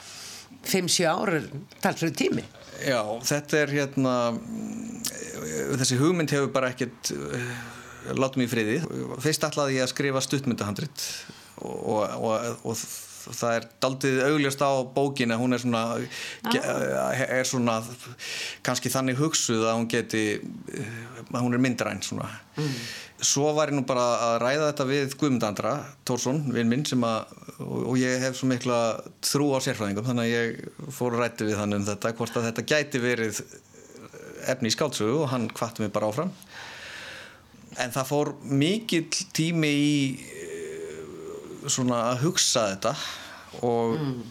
5-7 0.68 1.06
ári 1.10 1.44
talsverðu 1.82 2.18
tími. 2.20 2.44
Já, 2.82 3.02
þetta 3.26 3.60
er 3.62 3.76
hérna, 3.76 4.16
þessi 5.80 6.00
hugmynd 6.02 6.34
hefur 6.34 6.52
bara 6.54 6.72
ekkert 6.74 7.14
látum 8.18 8.44
í 8.46 8.50
friði. 8.50 8.80
Fyrst 9.22 9.46
ætlaði 9.46 9.78
ég 9.78 9.86
að 9.86 9.94
skrifa 9.94 10.24
stuttmyndahandrit 10.26 11.06
og, 11.62 12.06
og, 12.18 12.66
og 12.66 12.78
það 13.36 13.56
er 13.58 13.68
daldið 13.84 14.20
augljóst 14.28 14.64
á 14.64 14.72
bókin 14.96 15.34
að 15.34 15.42
hún 15.44 15.56
er 15.56 15.64
svona, 15.64 15.84
ah. 16.48 17.22
er 17.22 17.48
svona 17.48 17.78
kannski 18.66 18.92
þannig 18.94 19.20
hugsuð 19.22 19.66
að 19.66 19.78
hún 19.80 19.88
geti 19.92 20.26
að 21.32 21.40
hún 21.40 21.56
er 21.58 21.64
myndræn 21.64 22.04
svona 22.06 22.30
mm. 22.58 22.76
svo 23.32 23.54
var 23.58 23.72
ég 23.72 23.78
nú 23.78 23.86
bara 23.88 24.08
að 24.28 24.36
ræða 24.46 24.70
þetta 24.72 24.88
við 24.92 25.18
Guðmundandra 25.22 25.76
Tórsson, 26.08 26.44
vinn 26.56 26.72
minn 26.72 26.86
sem 26.88 27.04
að 27.08 27.36
og 27.62 27.98
ég 28.02 28.22
hef 28.24 28.38
svo 28.40 28.50
mikla 28.50 28.80
þrú 29.26 29.52
á 29.54 29.60
sérfræðingum 29.64 30.08
þannig 30.08 30.28
að 30.28 30.34
ég 30.34 30.94
fór 30.96 31.18
að 31.18 31.26
rætti 31.26 31.50
við 31.50 31.60
hann 31.62 31.78
um 31.78 31.86
þetta 31.88 32.16
hvort 32.18 32.40
að 32.40 32.48
þetta 32.50 32.68
gæti 32.74 33.04
verið 33.04 33.44
efni 34.50 34.72
í 34.72 34.74
skáltsögu 34.74 35.22
og 35.22 35.32
hann 35.32 35.50
kvatti 35.54 35.84
mig 35.84 35.94
bara 35.94 36.10
áfram 36.10 36.32
en 37.80 37.94
það 37.94 38.10
fór 38.10 38.34
mikill 38.44 39.08
tími 39.36 39.72
í 39.72 39.92
svona 41.70 42.08
að 42.12 42.24
hugsa 42.26 42.72
þetta 42.74 42.96
og, 43.60 43.98
mm. 43.98 44.22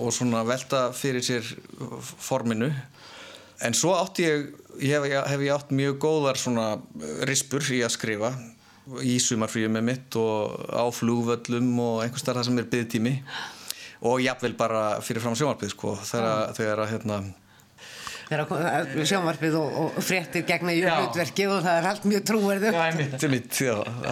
og 0.00 0.12
svona 0.14 0.44
velta 0.48 0.88
fyrir 0.96 1.24
sér 1.24 1.52
forminu. 2.00 2.70
En 3.64 3.74
svo 3.74 3.92
átti 3.98 4.24
ég, 4.24 4.46
ég 4.80 4.94
hef, 4.94 5.08
hef 5.32 5.42
ég 5.42 5.54
átt 5.54 5.74
mjög 5.74 5.98
góðar 6.02 6.38
svona 6.40 6.70
rispur 7.28 7.64
í 7.74 7.82
að 7.84 7.96
skrifa 7.96 8.32
í 9.04 9.18
sumarfríum 9.20 9.74
með 9.76 9.84
mitt 9.88 10.16
og 10.18 10.54
á 10.72 10.84
flúvöllum 10.94 11.68
og 11.82 12.04
einhvers 12.04 12.24
þar 12.24 12.40
það 12.40 12.48
sem 12.48 12.60
er 12.62 12.70
byggtími 12.72 13.14
og 14.08 14.22
jáfnvel 14.22 14.54
bara 14.58 14.82
fyrir 15.04 15.24
fram 15.24 15.36
sjónvarpið 15.36 15.74
sko 15.74 15.94
þegar, 16.08 16.54
þegar 16.56 16.82
að 16.84 16.92
hérna 16.94 17.18
þegar 18.28 19.10
sjónvarpið 19.12 19.56
og, 19.60 19.78
og 19.82 19.98
fréttir 20.04 20.46
gegna 20.48 20.76
í 20.76 20.84
hlutverkið 20.84 21.54
og 21.56 21.64
það 21.66 21.80
er 21.80 21.90
allt 21.92 22.06
mjög 22.08 22.28
trúverðu 22.30 22.72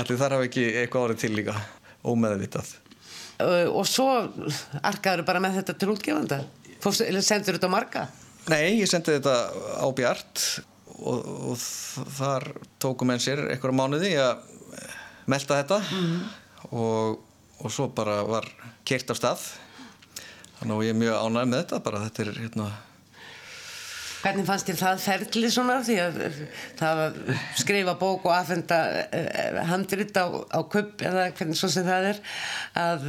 allir 0.00 0.20
þar 0.24 0.36
hafa 0.38 0.50
ekki 0.50 0.66
eitthvað 0.82 1.08
árið 1.08 1.22
til 1.24 1.32
líka. 1.36 1.56
Ómeðvitað 2.06 2.74
og 3.42 3.84
svo 3.88 4.08
arkaður 4.82 5.26
bara 5.28 5.42
með 5.44 5.60
þetta 5.60 5.76
til 5.80 5.90
útgefanda 5.92 6.40
sendur 6.86 7.56
þetta 7.56 7.68
á 7.68 7.76
marga? 7.76 8.06
Nei, 8.48 8.78
ég 8.80 8.88
sendi 8.88 9.16
þetta 9.16 9.34
á 9.82 9.86
Bjart 9.96 10.42
og, 10.96 11.52
og 11.52 11.58
þar 12.16 12.48
tókum 12.82 13.10
enn 13.12 13.22
sér 13.22 13.42
einhverja 13.50 13.76
mánuði 13.76 14.12
að 14.20 14.44
melda 15.26 15.60
þetta 15.60 15.78
mm 15.82 16.02
-hmm. 16.06 16.20
og, 16.70 17.18
og 17.58 17.72
svo 17.72 17.88
bara 17.88 18.22
var 18.24 18.46
kert 18.84 19.10
af 19.10 19.18
stað 19.18 19.46
þannig 20.60 20.76
að 20.76 20.84
ég 20.86 20.94
er 20.94 21.00
mjög 21.00 21.16
ánæg 21.26 21.48
með 21.50 21.62
þetta 21.64 21.82
bara 21.84 22.04
þetta 22.06 22.22
er 22.22 22.32
hérna 22.40 22.70
Hvernig 24.26 24.46
fannst 24.48 24.66
þér 24.66 24.78
það 24.80 25.02
ferli 25.04 25.48
svona? 25.54 25.76
Því 25.86 25.96
að 26.02 26.16
það 26.80 27.02
skrifa 27.60 27.92
bók 28.00 28.24
og 28.26 28.32
aðfenda 28.34 28.78
eh, 29.14 29.58
handrit 29.70 30.18
á, 30.18 30.26
á 30.50 30.60
kupp 30.66 31.04
eða 31.06 31.28
hvernig 31.36 31.58
svo 31.60 31.70
sem 31.70 31.86
það 31.86 32.08
er 32.08 32.18
að, 32.82 33.06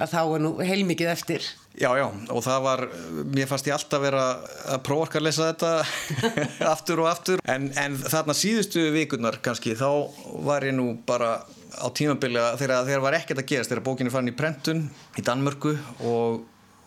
að 0.00 0.14
þá 0.14 0.20
er 0.22 0.44
nú 0.46 0.54
heilmikið 0.64 1.12
eftir. 1.12 1.50
Já, 1.78 1.92
já, 2.00 2.06
og 2.08 2.40
það 2.42 2.64
var, 2.64 2.84
mér 3.28 3.50
fannst 3.50 3.68
ég 3.68 3.76
alltaf 3.76 4.02
vera 4.02 4.24
að 4.72 4.80
prófarka 4.88 5.20
að 5.20 5.26
lesa 5.28 5.52
þetta 5.52 5.70
aftur 6.72 7.04
og 7.04 7.10
aftur, 7.12 7.44
en, 7.44 7.68
en 7.78 8.00
þarna 8.00 8.34
síðustu 8.34 8.88
vikurnar 8.96 9.38
kannski, 9.44 9.76
þá 9.78 10.08
var 10.48 10.66
ég 10.66 10.74
nú 10.74 10.94
bara 11.06 11.36
á 11.78 11.86
tímabiliða 11.94 12.56
þegar 12.58 12.88
það 12.88 13.04
var 13.04 13.18
ekkert 13.20 13.44
að 13.44 13.50
gerast, 13.52 13.70
þegar 13.70 13.84
bókinni 13.86 14.14
fann 14.16 14.32
í 14.32 14.34
prentun 14.34 14.86
í 15.20 15.26
Danmörku 15.28 15.76
og 16.08 16.40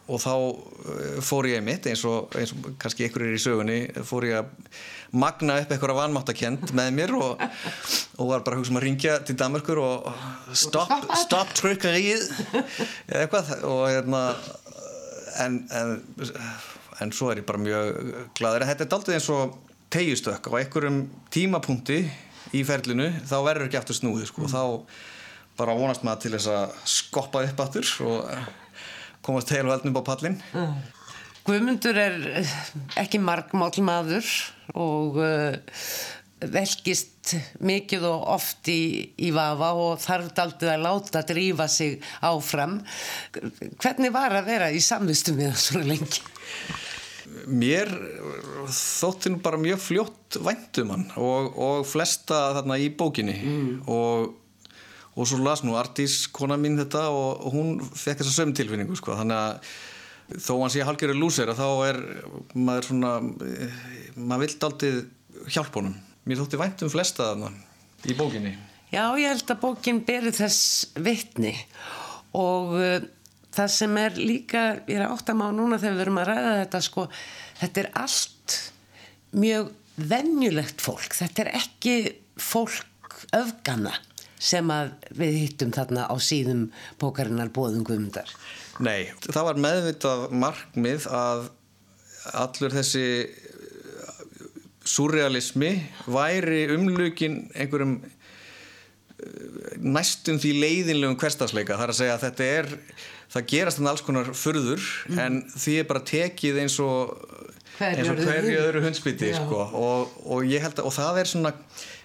og 0.07 0.21
þá 0.21 0.33
eh, 0.33 1.19
fór 1.25 1.49
ég 1.51 1.63
mitt 1.65 1.85
eins 1.89 2.03
og, 2.09 2.33
eins 2.37 2.53
og 2.55 2.71
kannski 2.81 3.05
ykkur 3.07 3.27
er 3.27 3.35
í 3.37 3.41
sögunni 3.41 3.79
fór 4.07 4.27
ég 4.29 4.41
að 4.41 4.71
magna 5.11 5.59
upp 5.61 5.73
eitthvað 5.73 5.97
vanmáttakent 5.99 6.71
með 6.77 6.91
mér 6.95 7.13
og, 7.17 7.41
og 8.17 8.31
var 8.31 8.45
bara 8.45 8.57
að 8.57 8.61
hugsa 8.61 8.73
um 8.73 8.79
að 8.79 8.85
ringja 8.87 9.17
til 9.27 9.35
Danmarkur 9.39 9.81
og 9.83 10.07
stopp, 10.55 10.93
stopp 11.19 11.51
trukkarið 11.59 12.29
eða 12.55 13.25
eitthvað. 13.25 13.51
Og 13.67 13.83
hérna 13.91 14.23
en, 15.39 15.59
en, 15.71 15.93
en 17.01 17.13
svo 17.15 17.31
er 17.31 17.41
ég 17.41 17.47
bara 17.47 17.61
mjög 17.61 18.01
gladur 18.37 18.67
þetta 18.67 18.87
er 18.87 18.97
aldrei 18.97 19.17
eins 19.17 19.29
og 19.33 19.57
tegjustökk 19.91 20.47
á 20.47 20.51
einhverjum 20.61 21.01
tímapunkti 21.33 22.01
í 22.55 22.63
ferlinu 22.67 23.09
þá 23.27 23.37
verður 23.45 23.67
ekki 23.67 23.79
aftur 23.79 23.97
snúið 23.97 24.29
sko, 24.29 24.47
og 24.47 24.51
þá 24.51 24.63
bara 25.59 25.75
vonast 25.77 26.05
maður 26.07 26.23
til 26.23 26.33
þess 26.37 26.51
að 26.51 26.75
skoppa 26.89 27.43
upp 27.47 27.63
aftur 27.65 27.91
og 28.07 28.31
komast 29.25 29.53
heil 29.53 29.67
og 29.67 29.75
eldnum 29.77 29.99
á 29.99 30.03
pallin 30.05 30.39
mm. 30.53 30.73
Guðmundur 31.41 31.97
er 31.97 32.17
ekki 33.01 33.17
margmál 33.21 33.73
maður 33.81 34.27
og 34.77 35.17
uh, 35.17 35.55
velkist 36.41 37.35
mikið 37.61 38.05
og 38.09 38.27
oft 38.35 38.69
í, 38.71 39.13
í 39.21 39.31
vafa 39.33 39.71
og 39.77 39.99
þarf 40.01 40.31
aldrei 40.41 40.71
að 40.73 40.85
láta 40.85 41.23
drífa 41.27 41.67
sig 41.69 41.99
áfram 42.25 42.79
hvernig 43.81 44.13
var 44.13 44.37
að 44.37 44.49
vera 44.49 44.71
í 44.73 44.81
samvistum 44.83 45.37
við 45.39 45.51
það 45.51 45.61
svo 45.65 45.83
lengi? 45.85 46.23
Mér 47.47 47.89
þótti 48.69 49.31
nú 49.31 49.41
bara 49.41 49.61
mjög 49.61 49.81
fljótt 49.81 50.37
væntumann 50.45 51.07
og, 51.17 51.57
og 51.57 51.87
flesta 51.89 52.51
þarna 52.57 52.77
í 52.81 52.89
bókinni 52.97 53.37
mm. 53.41 53.71
og 53.89 54.40
og 55.15 55.27
svo 55.27 55.41
las 55.43 55.63
nú 55.65 55.75
Artís, 55.79 56.25
kona 56.31 56.57
mín 56.59 56.79
þetta 56.79 57.07
og, 57.11 57.47
hún 57.53 57.79
fekk 57.83 58.21
þessa 58.21 58.37
söm 58.41 58.53
tilfinningu 58.55 58.95
sko. 58.99 59.17
þannig 59.19 59.37
að 59.37 59.73
þó 60.39 60.53
hann 60.61 60.71
sé 60.71 60.85
halgjörður 60.87 61.19
lúsera 61.19 61.55
þá 61.57 61.67
er 61.89 61.99
maður 62.55 62.87
svona 62.87 63.13
maður 64.15 64.43
vilt 64.45 64.67
aldrei 64.67 64.91
hjálp 65.51 65.75
honum. 65.75 65.95
Mér 66.27 66.39
þótti 66.39 66.59
vænt 66.61 66.83
um 66.85 66.91
flesta 66.93 67.31
þarna 67.31 67.49
í 68.07 68.15
bókinni. 68.15 68.53
Já, 68.91 69.03
ég 69.19 69.31
held 69.31 69.51
að 69.51 69.61
bókin 69.63 70.01
beri 70.07 70.31
þess 70.35 70.91
vittni 70.99 71.53
og 72.37 72.75
uh, 72.77 73.03
það 73.51 73.73
sem 73.75 73.97
er 73.99 74.19
líka 74.19 74.63
ég 74.87 74.99
er 74.99 75.07
áttam 75.09 75.43
á 75.43 75.47
núna 75.55 75.79
þegar 75.81 75.97
við 75.97 76.05
erum 76.05 76.21
að 76.21 76.29
ræða 76.31 76.53
þetta 76.61 76.81
sko, 76.87 77.05
þetta 77.59 77.83
er 77.83 77.89
allt 78.03 78.57
mjög 79.31 79.71
vennjulegt 80.11 80.83
fólk. 80.83 81.15
Þetta 81.15 81.45
er 81.45 81.51
ekki 81.59 81.97
fólk 82.39 83.19
öfgana 83.35 83.93
sem 84.41 84.73
að 84.73 84.93
við 85.17 85.37
hittum 85.43 85.73
þarna 85.75 86.07
á 86.09 86.15
síðum 86.17 86.67
bókarinnar 87.01 87.51
bóðum 87.53 87.85
guðmundar? 87.85 88.29
Nei, 88.81 89.11
það 89.27 89.47
var 89.51 89.61
meðvitað 89.67 90.23
markmið 90.41 91.07
að 91.13 91.49
allur 92.37 92.73
þessi 92.73 93.05
surrealismi 94.87 95.75
væri 96.09 96.65
umlukin 96.73 97.43
einhverjum 97.53 97.99
eh, 98.01 99.77
næstum 99.77 100.41
því 100.41 100.55
leiðinlegum 100.57 101.19
hverstagsleika 101.21 101.77
þar 101.77 101.93
að 101.93 101.99
segja 101.99 102.17
að 102.17 102.25
þetta 102.25 102.49
er 102.57 102.71
það 103.31 103.47
gerast 103.53 103.79
þannig 103.79 103.93
alls 103.93 104.05
konar 104.07 104.33
fyrður 104.35 104.87
mm. 105.11 105.21
en 105.25 105.39
því 105.53 105.77
er 105.79 105.89
bara 105.91 106.03
tekið 106.11 106.61
eins 106.63 106.79
og 106.83 107.13
hverju 107.77 108.57
öðru 108.61 108.83
hundsbytti 108.85 109.31
sko. 109.37 109.63
og, 109.65 110.17
og 110.25 110.45
og 110.83 110.93
það 110.93 111.21
er 111.21 111.29
svona 111.29 111.53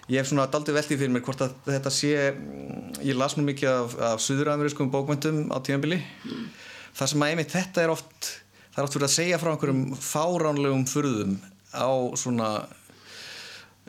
ég 0.07 0.21
hef 0.21 0.29
svona 0.29 0.47
daldið 0.51 0.79
veldið 0.79 1.01
fyrir 1.01 1.13
mér 1.13 1.23
hvort 1.25 1.43
að 1.43 1.55
þetta 1.67 1.91
sé 1.93 2.11
ég 3.03 3.17
las 3.17 3.35
nú 3.37 3.43
mikið 3.47 3.71
af, 3.73 3.95
af 4.13 4.23
suðuramerískum 4.23 4.91
bókmyndum 4.93 5.47
á 5.51 5.57
tímanbili 5.59 5.99
mm. 5.99 6.47
það 6.97 7.11
sem 7.11 7.25
að 7.25 7.33
einmitt 7.33 7.55
þetta 7.55 7.83
er 7.83 7.93
oft 7.93 8.31
það 8.71 8.81
er 8.81 8.87
oft 8.87 8.97
fyrir 8.97 9.09
að 9.09 9.15
segja 9.17 9.41
frá 9.41 9.51
einhverjum 9.53 9.83
fáránlegum 9.99 10.87
furðum 10.89 11.37
á 11.75 11.89
svona 12.19 12.49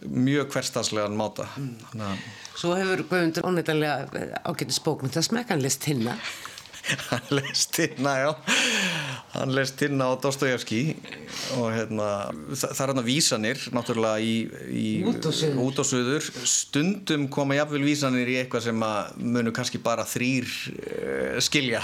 mjög 0.07 0.53
hverstagslegan 0.55 1.17
máta 1.19 1.49
mm. 1.59 2.19
Svo 2.59 2.75
hefur 2.75 3.05
Guðmundur 3.07 3.47
óneitanlega 3.47 4.43
ágættis 4.43 4.83
bókmynd 4.83 5.19
að 5.19 5.29
smekkanlist 5.31 5.87
hinna 5.91 6.17
hann 7.11 7.31
leist 7.35 7.79
hérna, 7.79 8.15
já 8.23 8.31
hann 9.35 9.53
leist 9.53 9.81
hérna 9.83 10.09
á 10.09 10.13
Dostojevski 10.21 10.81
og 11.59 11.69
hérna, 11.75 12.09
það, 12.55 12.71
er 12.71 12.81
hérna 12.81 13.05
vísanir 13.05 13.65
náttúrulega 13.77 14.23
í, 14.25 14.37
í 14.73 14.87
út 15.05 15.81
á 15.81 15.85
söður 15.85 16.25
stundum 16.49 17.29
koma 17.33 17.59
jafnvel 17.59 17.85
vísanir 17.85 18.31
í 18.33 18.39
eitthvað 18.41 18.69
sem 18.71 18.87
að 18.87 19.21
munu 19.37 19.53
kannski 19.57 19.83
bara 19.85 20.07
þrýr 20.09 20.49
uh, 20.49 21.37
skilja 21.45 21.83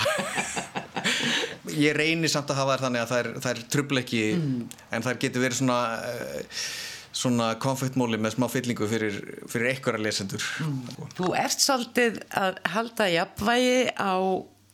ég 1.85 1.93
reynir 1.97 2.33
samt 2.33 2.51
að 2.53 2.63
hafa 2.63 2.79
þær 2.79 2.87
þannig 2.87 3.05
að 3.05 3.13
það 3.45 3.53
er 3.53 3.63
trubleiki 3.77 4.25
mm. 4.39 4.59
en 4.97 5.07
það 5.07 5.23
getur 5.27 5.45
verið 5.45 5.61
svona 5.61 5.79
uh, 6.01 6.67
svona 7.15 7.53
konfettmóli 7.63 8.19
með 8.19 8.35
smá 8.35 8.49
fyllingu 8.51 8.89
fyrir, 8.91 9.21
fyrir 9.51 9.71
einhverja 9.71 10.03
lesendur 10.03 10.49
mm. 10.65 11.07
Þú 11.15 11.31
ert 11.39 11.63
svolítið 11.63 12.19
að 12.41 12.59
halda 12.75 13.07
jafnvægi 13.13 13.79
á 13.95 14.15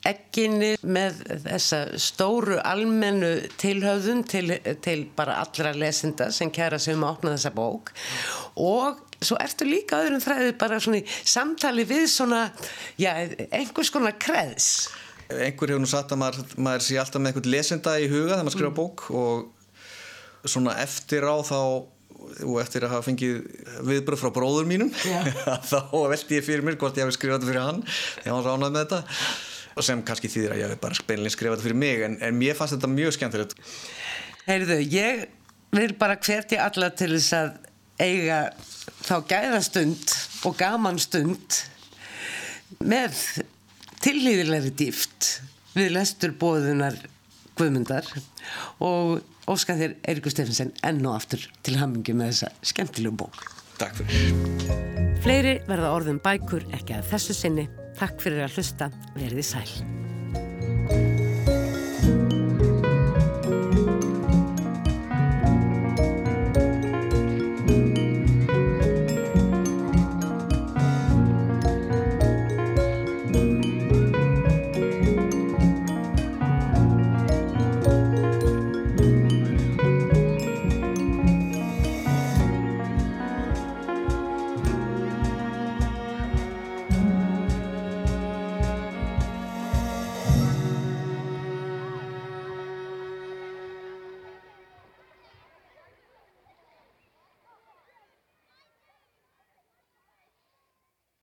egginni 0.06 0.72
með 0.80 1.20
þessa 1.44 1.80
stóru 2.00 2.56
almennu 2.64 3.32
tilhauðun 3.60 4.24
til, 4.28 4.46
til 4.84 5.04
bara 5.16 5.40
allra 5.42 5.74
lesinda 5.76 6.30
sem 6.32 6.52
kæra 6.54 6.80
sig 6.80 6.96
um 6.96 7.04
að 7.04 7.14
opna 7.18 7.34
þessa 7.36 7.52
bók. 7.56 7.92
Og 8.60 9.02
svo 9.20 9.36
ertu 9.42 9.68
líka 9.68 10.00
öðrum 10.00 10.24
þræðið 10.24 10.56
bara 10.60 10.80
svona 10.80 11.02
í 11.02 11.04
samtali 11.28 11.84
við 11.88 12.08
svona, 12.12 12.46
já, 13.00 13.12
einhvers 13.52 13.92
konar 13.92 14.16
kreðs. 14.20 14.88
Einhver 15.30 15.74
hefur 15.74 15.84
nú 15.84 15.90
sagt 15.90 16.12
að 16.14 16.22
maður, 16.24 16.56
maður 16.56 16.86
sé 16.88 16.98
alltaf 16.98 17.22
með 17.22 17.34
einhvern 17.34 17.54
lesenda 17.54 17.96
í 18.00 18.08
huga 18.10 18.32
þegar 18.32 18.44
maður 18.46 18.56
skrifa 18.56 18.72
mm. 18.72 18.78
bók 18.80 19.06
og 19.20 20.48
svona 20.48 20.78
eftir 20.80 21.28
á 21.28 21.36
þá 21.44 21.60
og 22.20 22.56
eftir 22.60 22.84
að 22.84 22.94
hafa 22.94 23.06
fengið 23.06 23.36
viðbröð 23.86 24.20
frá 24.20 24.32
bróður 24.34 24.66
mínum 24.68 24.90
þá 25.70 25.78
veldi 25.92 26.36
ég 26.36 26.44
fyrir 26.44 26.64
mér 26.66 26.76
hvort 26.80 26.98
ég 26.98 27.06
hefði 27.06 27.16
skrifað 27.16 27.38
þetta 27.38 27.50
fyrir 27.50 27.64
hann 27.64 27.80
ég 28.26 28.34
var 28.34 28.48
ránað 28.48 28.74
með 28.74 28.82
þetta 28.82 29.00
sem 29.78 30.02
kannski 30.06 30.30
þýðir 30.32 30.54
að 30.54 30.62
ég 30.62 30.72
hef 30.74 30.82
bara 30.82 31.06
beinlega 31.08 31.34
skrifað 31.34 31.58
þetta 31.58 31.68
fyrir 31.68 31.80
mig 31.82 32.06
en, 32.06 32.16
en 32.26 32.38
mér 32.38 32.58
fannst 32.58 32.76
þetta 32.76 32.90
mjög 32.92 33.16
skemmtilegt 33.16 33.54
Heyrðu, 34.48 34.80
ég 34.90 35.26
vil 35.76 35.92
bara 35.98 36.18
hverti 36.18 36.58
alla 36.58 36.90
til 36.96 37.12
þess 37.14 37.36
að 37.36 37.50
eiga 38.00 38.40
þá 39.04 39.14
gæðastund 39.30 40.14
og 40.48 40.56
gamanstund 40.58 41.60
með 42.80 43.16
tilhýðilegri 44.00 44.72
dýft 44.80 45.30
við 45.76 45.94
lestur 45.94 46.34
bóðunar 46.40 46.96
Guðmundar 47.58 48.06
og 48.80 49.20
óska 49.50 49.76
þér 49.76 49.98
Eirikur 50.08 50.32
Stefansson 50.32 50.72
enn 50.86 51.02
og 51.04 51.18
aftur 51.18 51.44
til 51.66 51.76
hamingi 51.80 52.14
með 52.16 52.32
þessa 52.32 52.70
skemmtilegu 52.72 53.18
bók. 53.20 53.42
Takk 53.80 54.00
fyrir. 54.00 54.80
Fleiri 55.20 55.58
verða 55.68 55.92
orðum 55.96 56.22
bækur 56.24 56.64
ekki 56.76 56.96
að 56.96 57.12
þessu 57.12 57.36
sinni. 57.36 57.68
Takk 58.00 58.22
fyrir 58.24 58.46
að 58.46 58.56
hlusta. 58.56 58.88
Verði 59.12 59.44
sæl. 59.44 61.09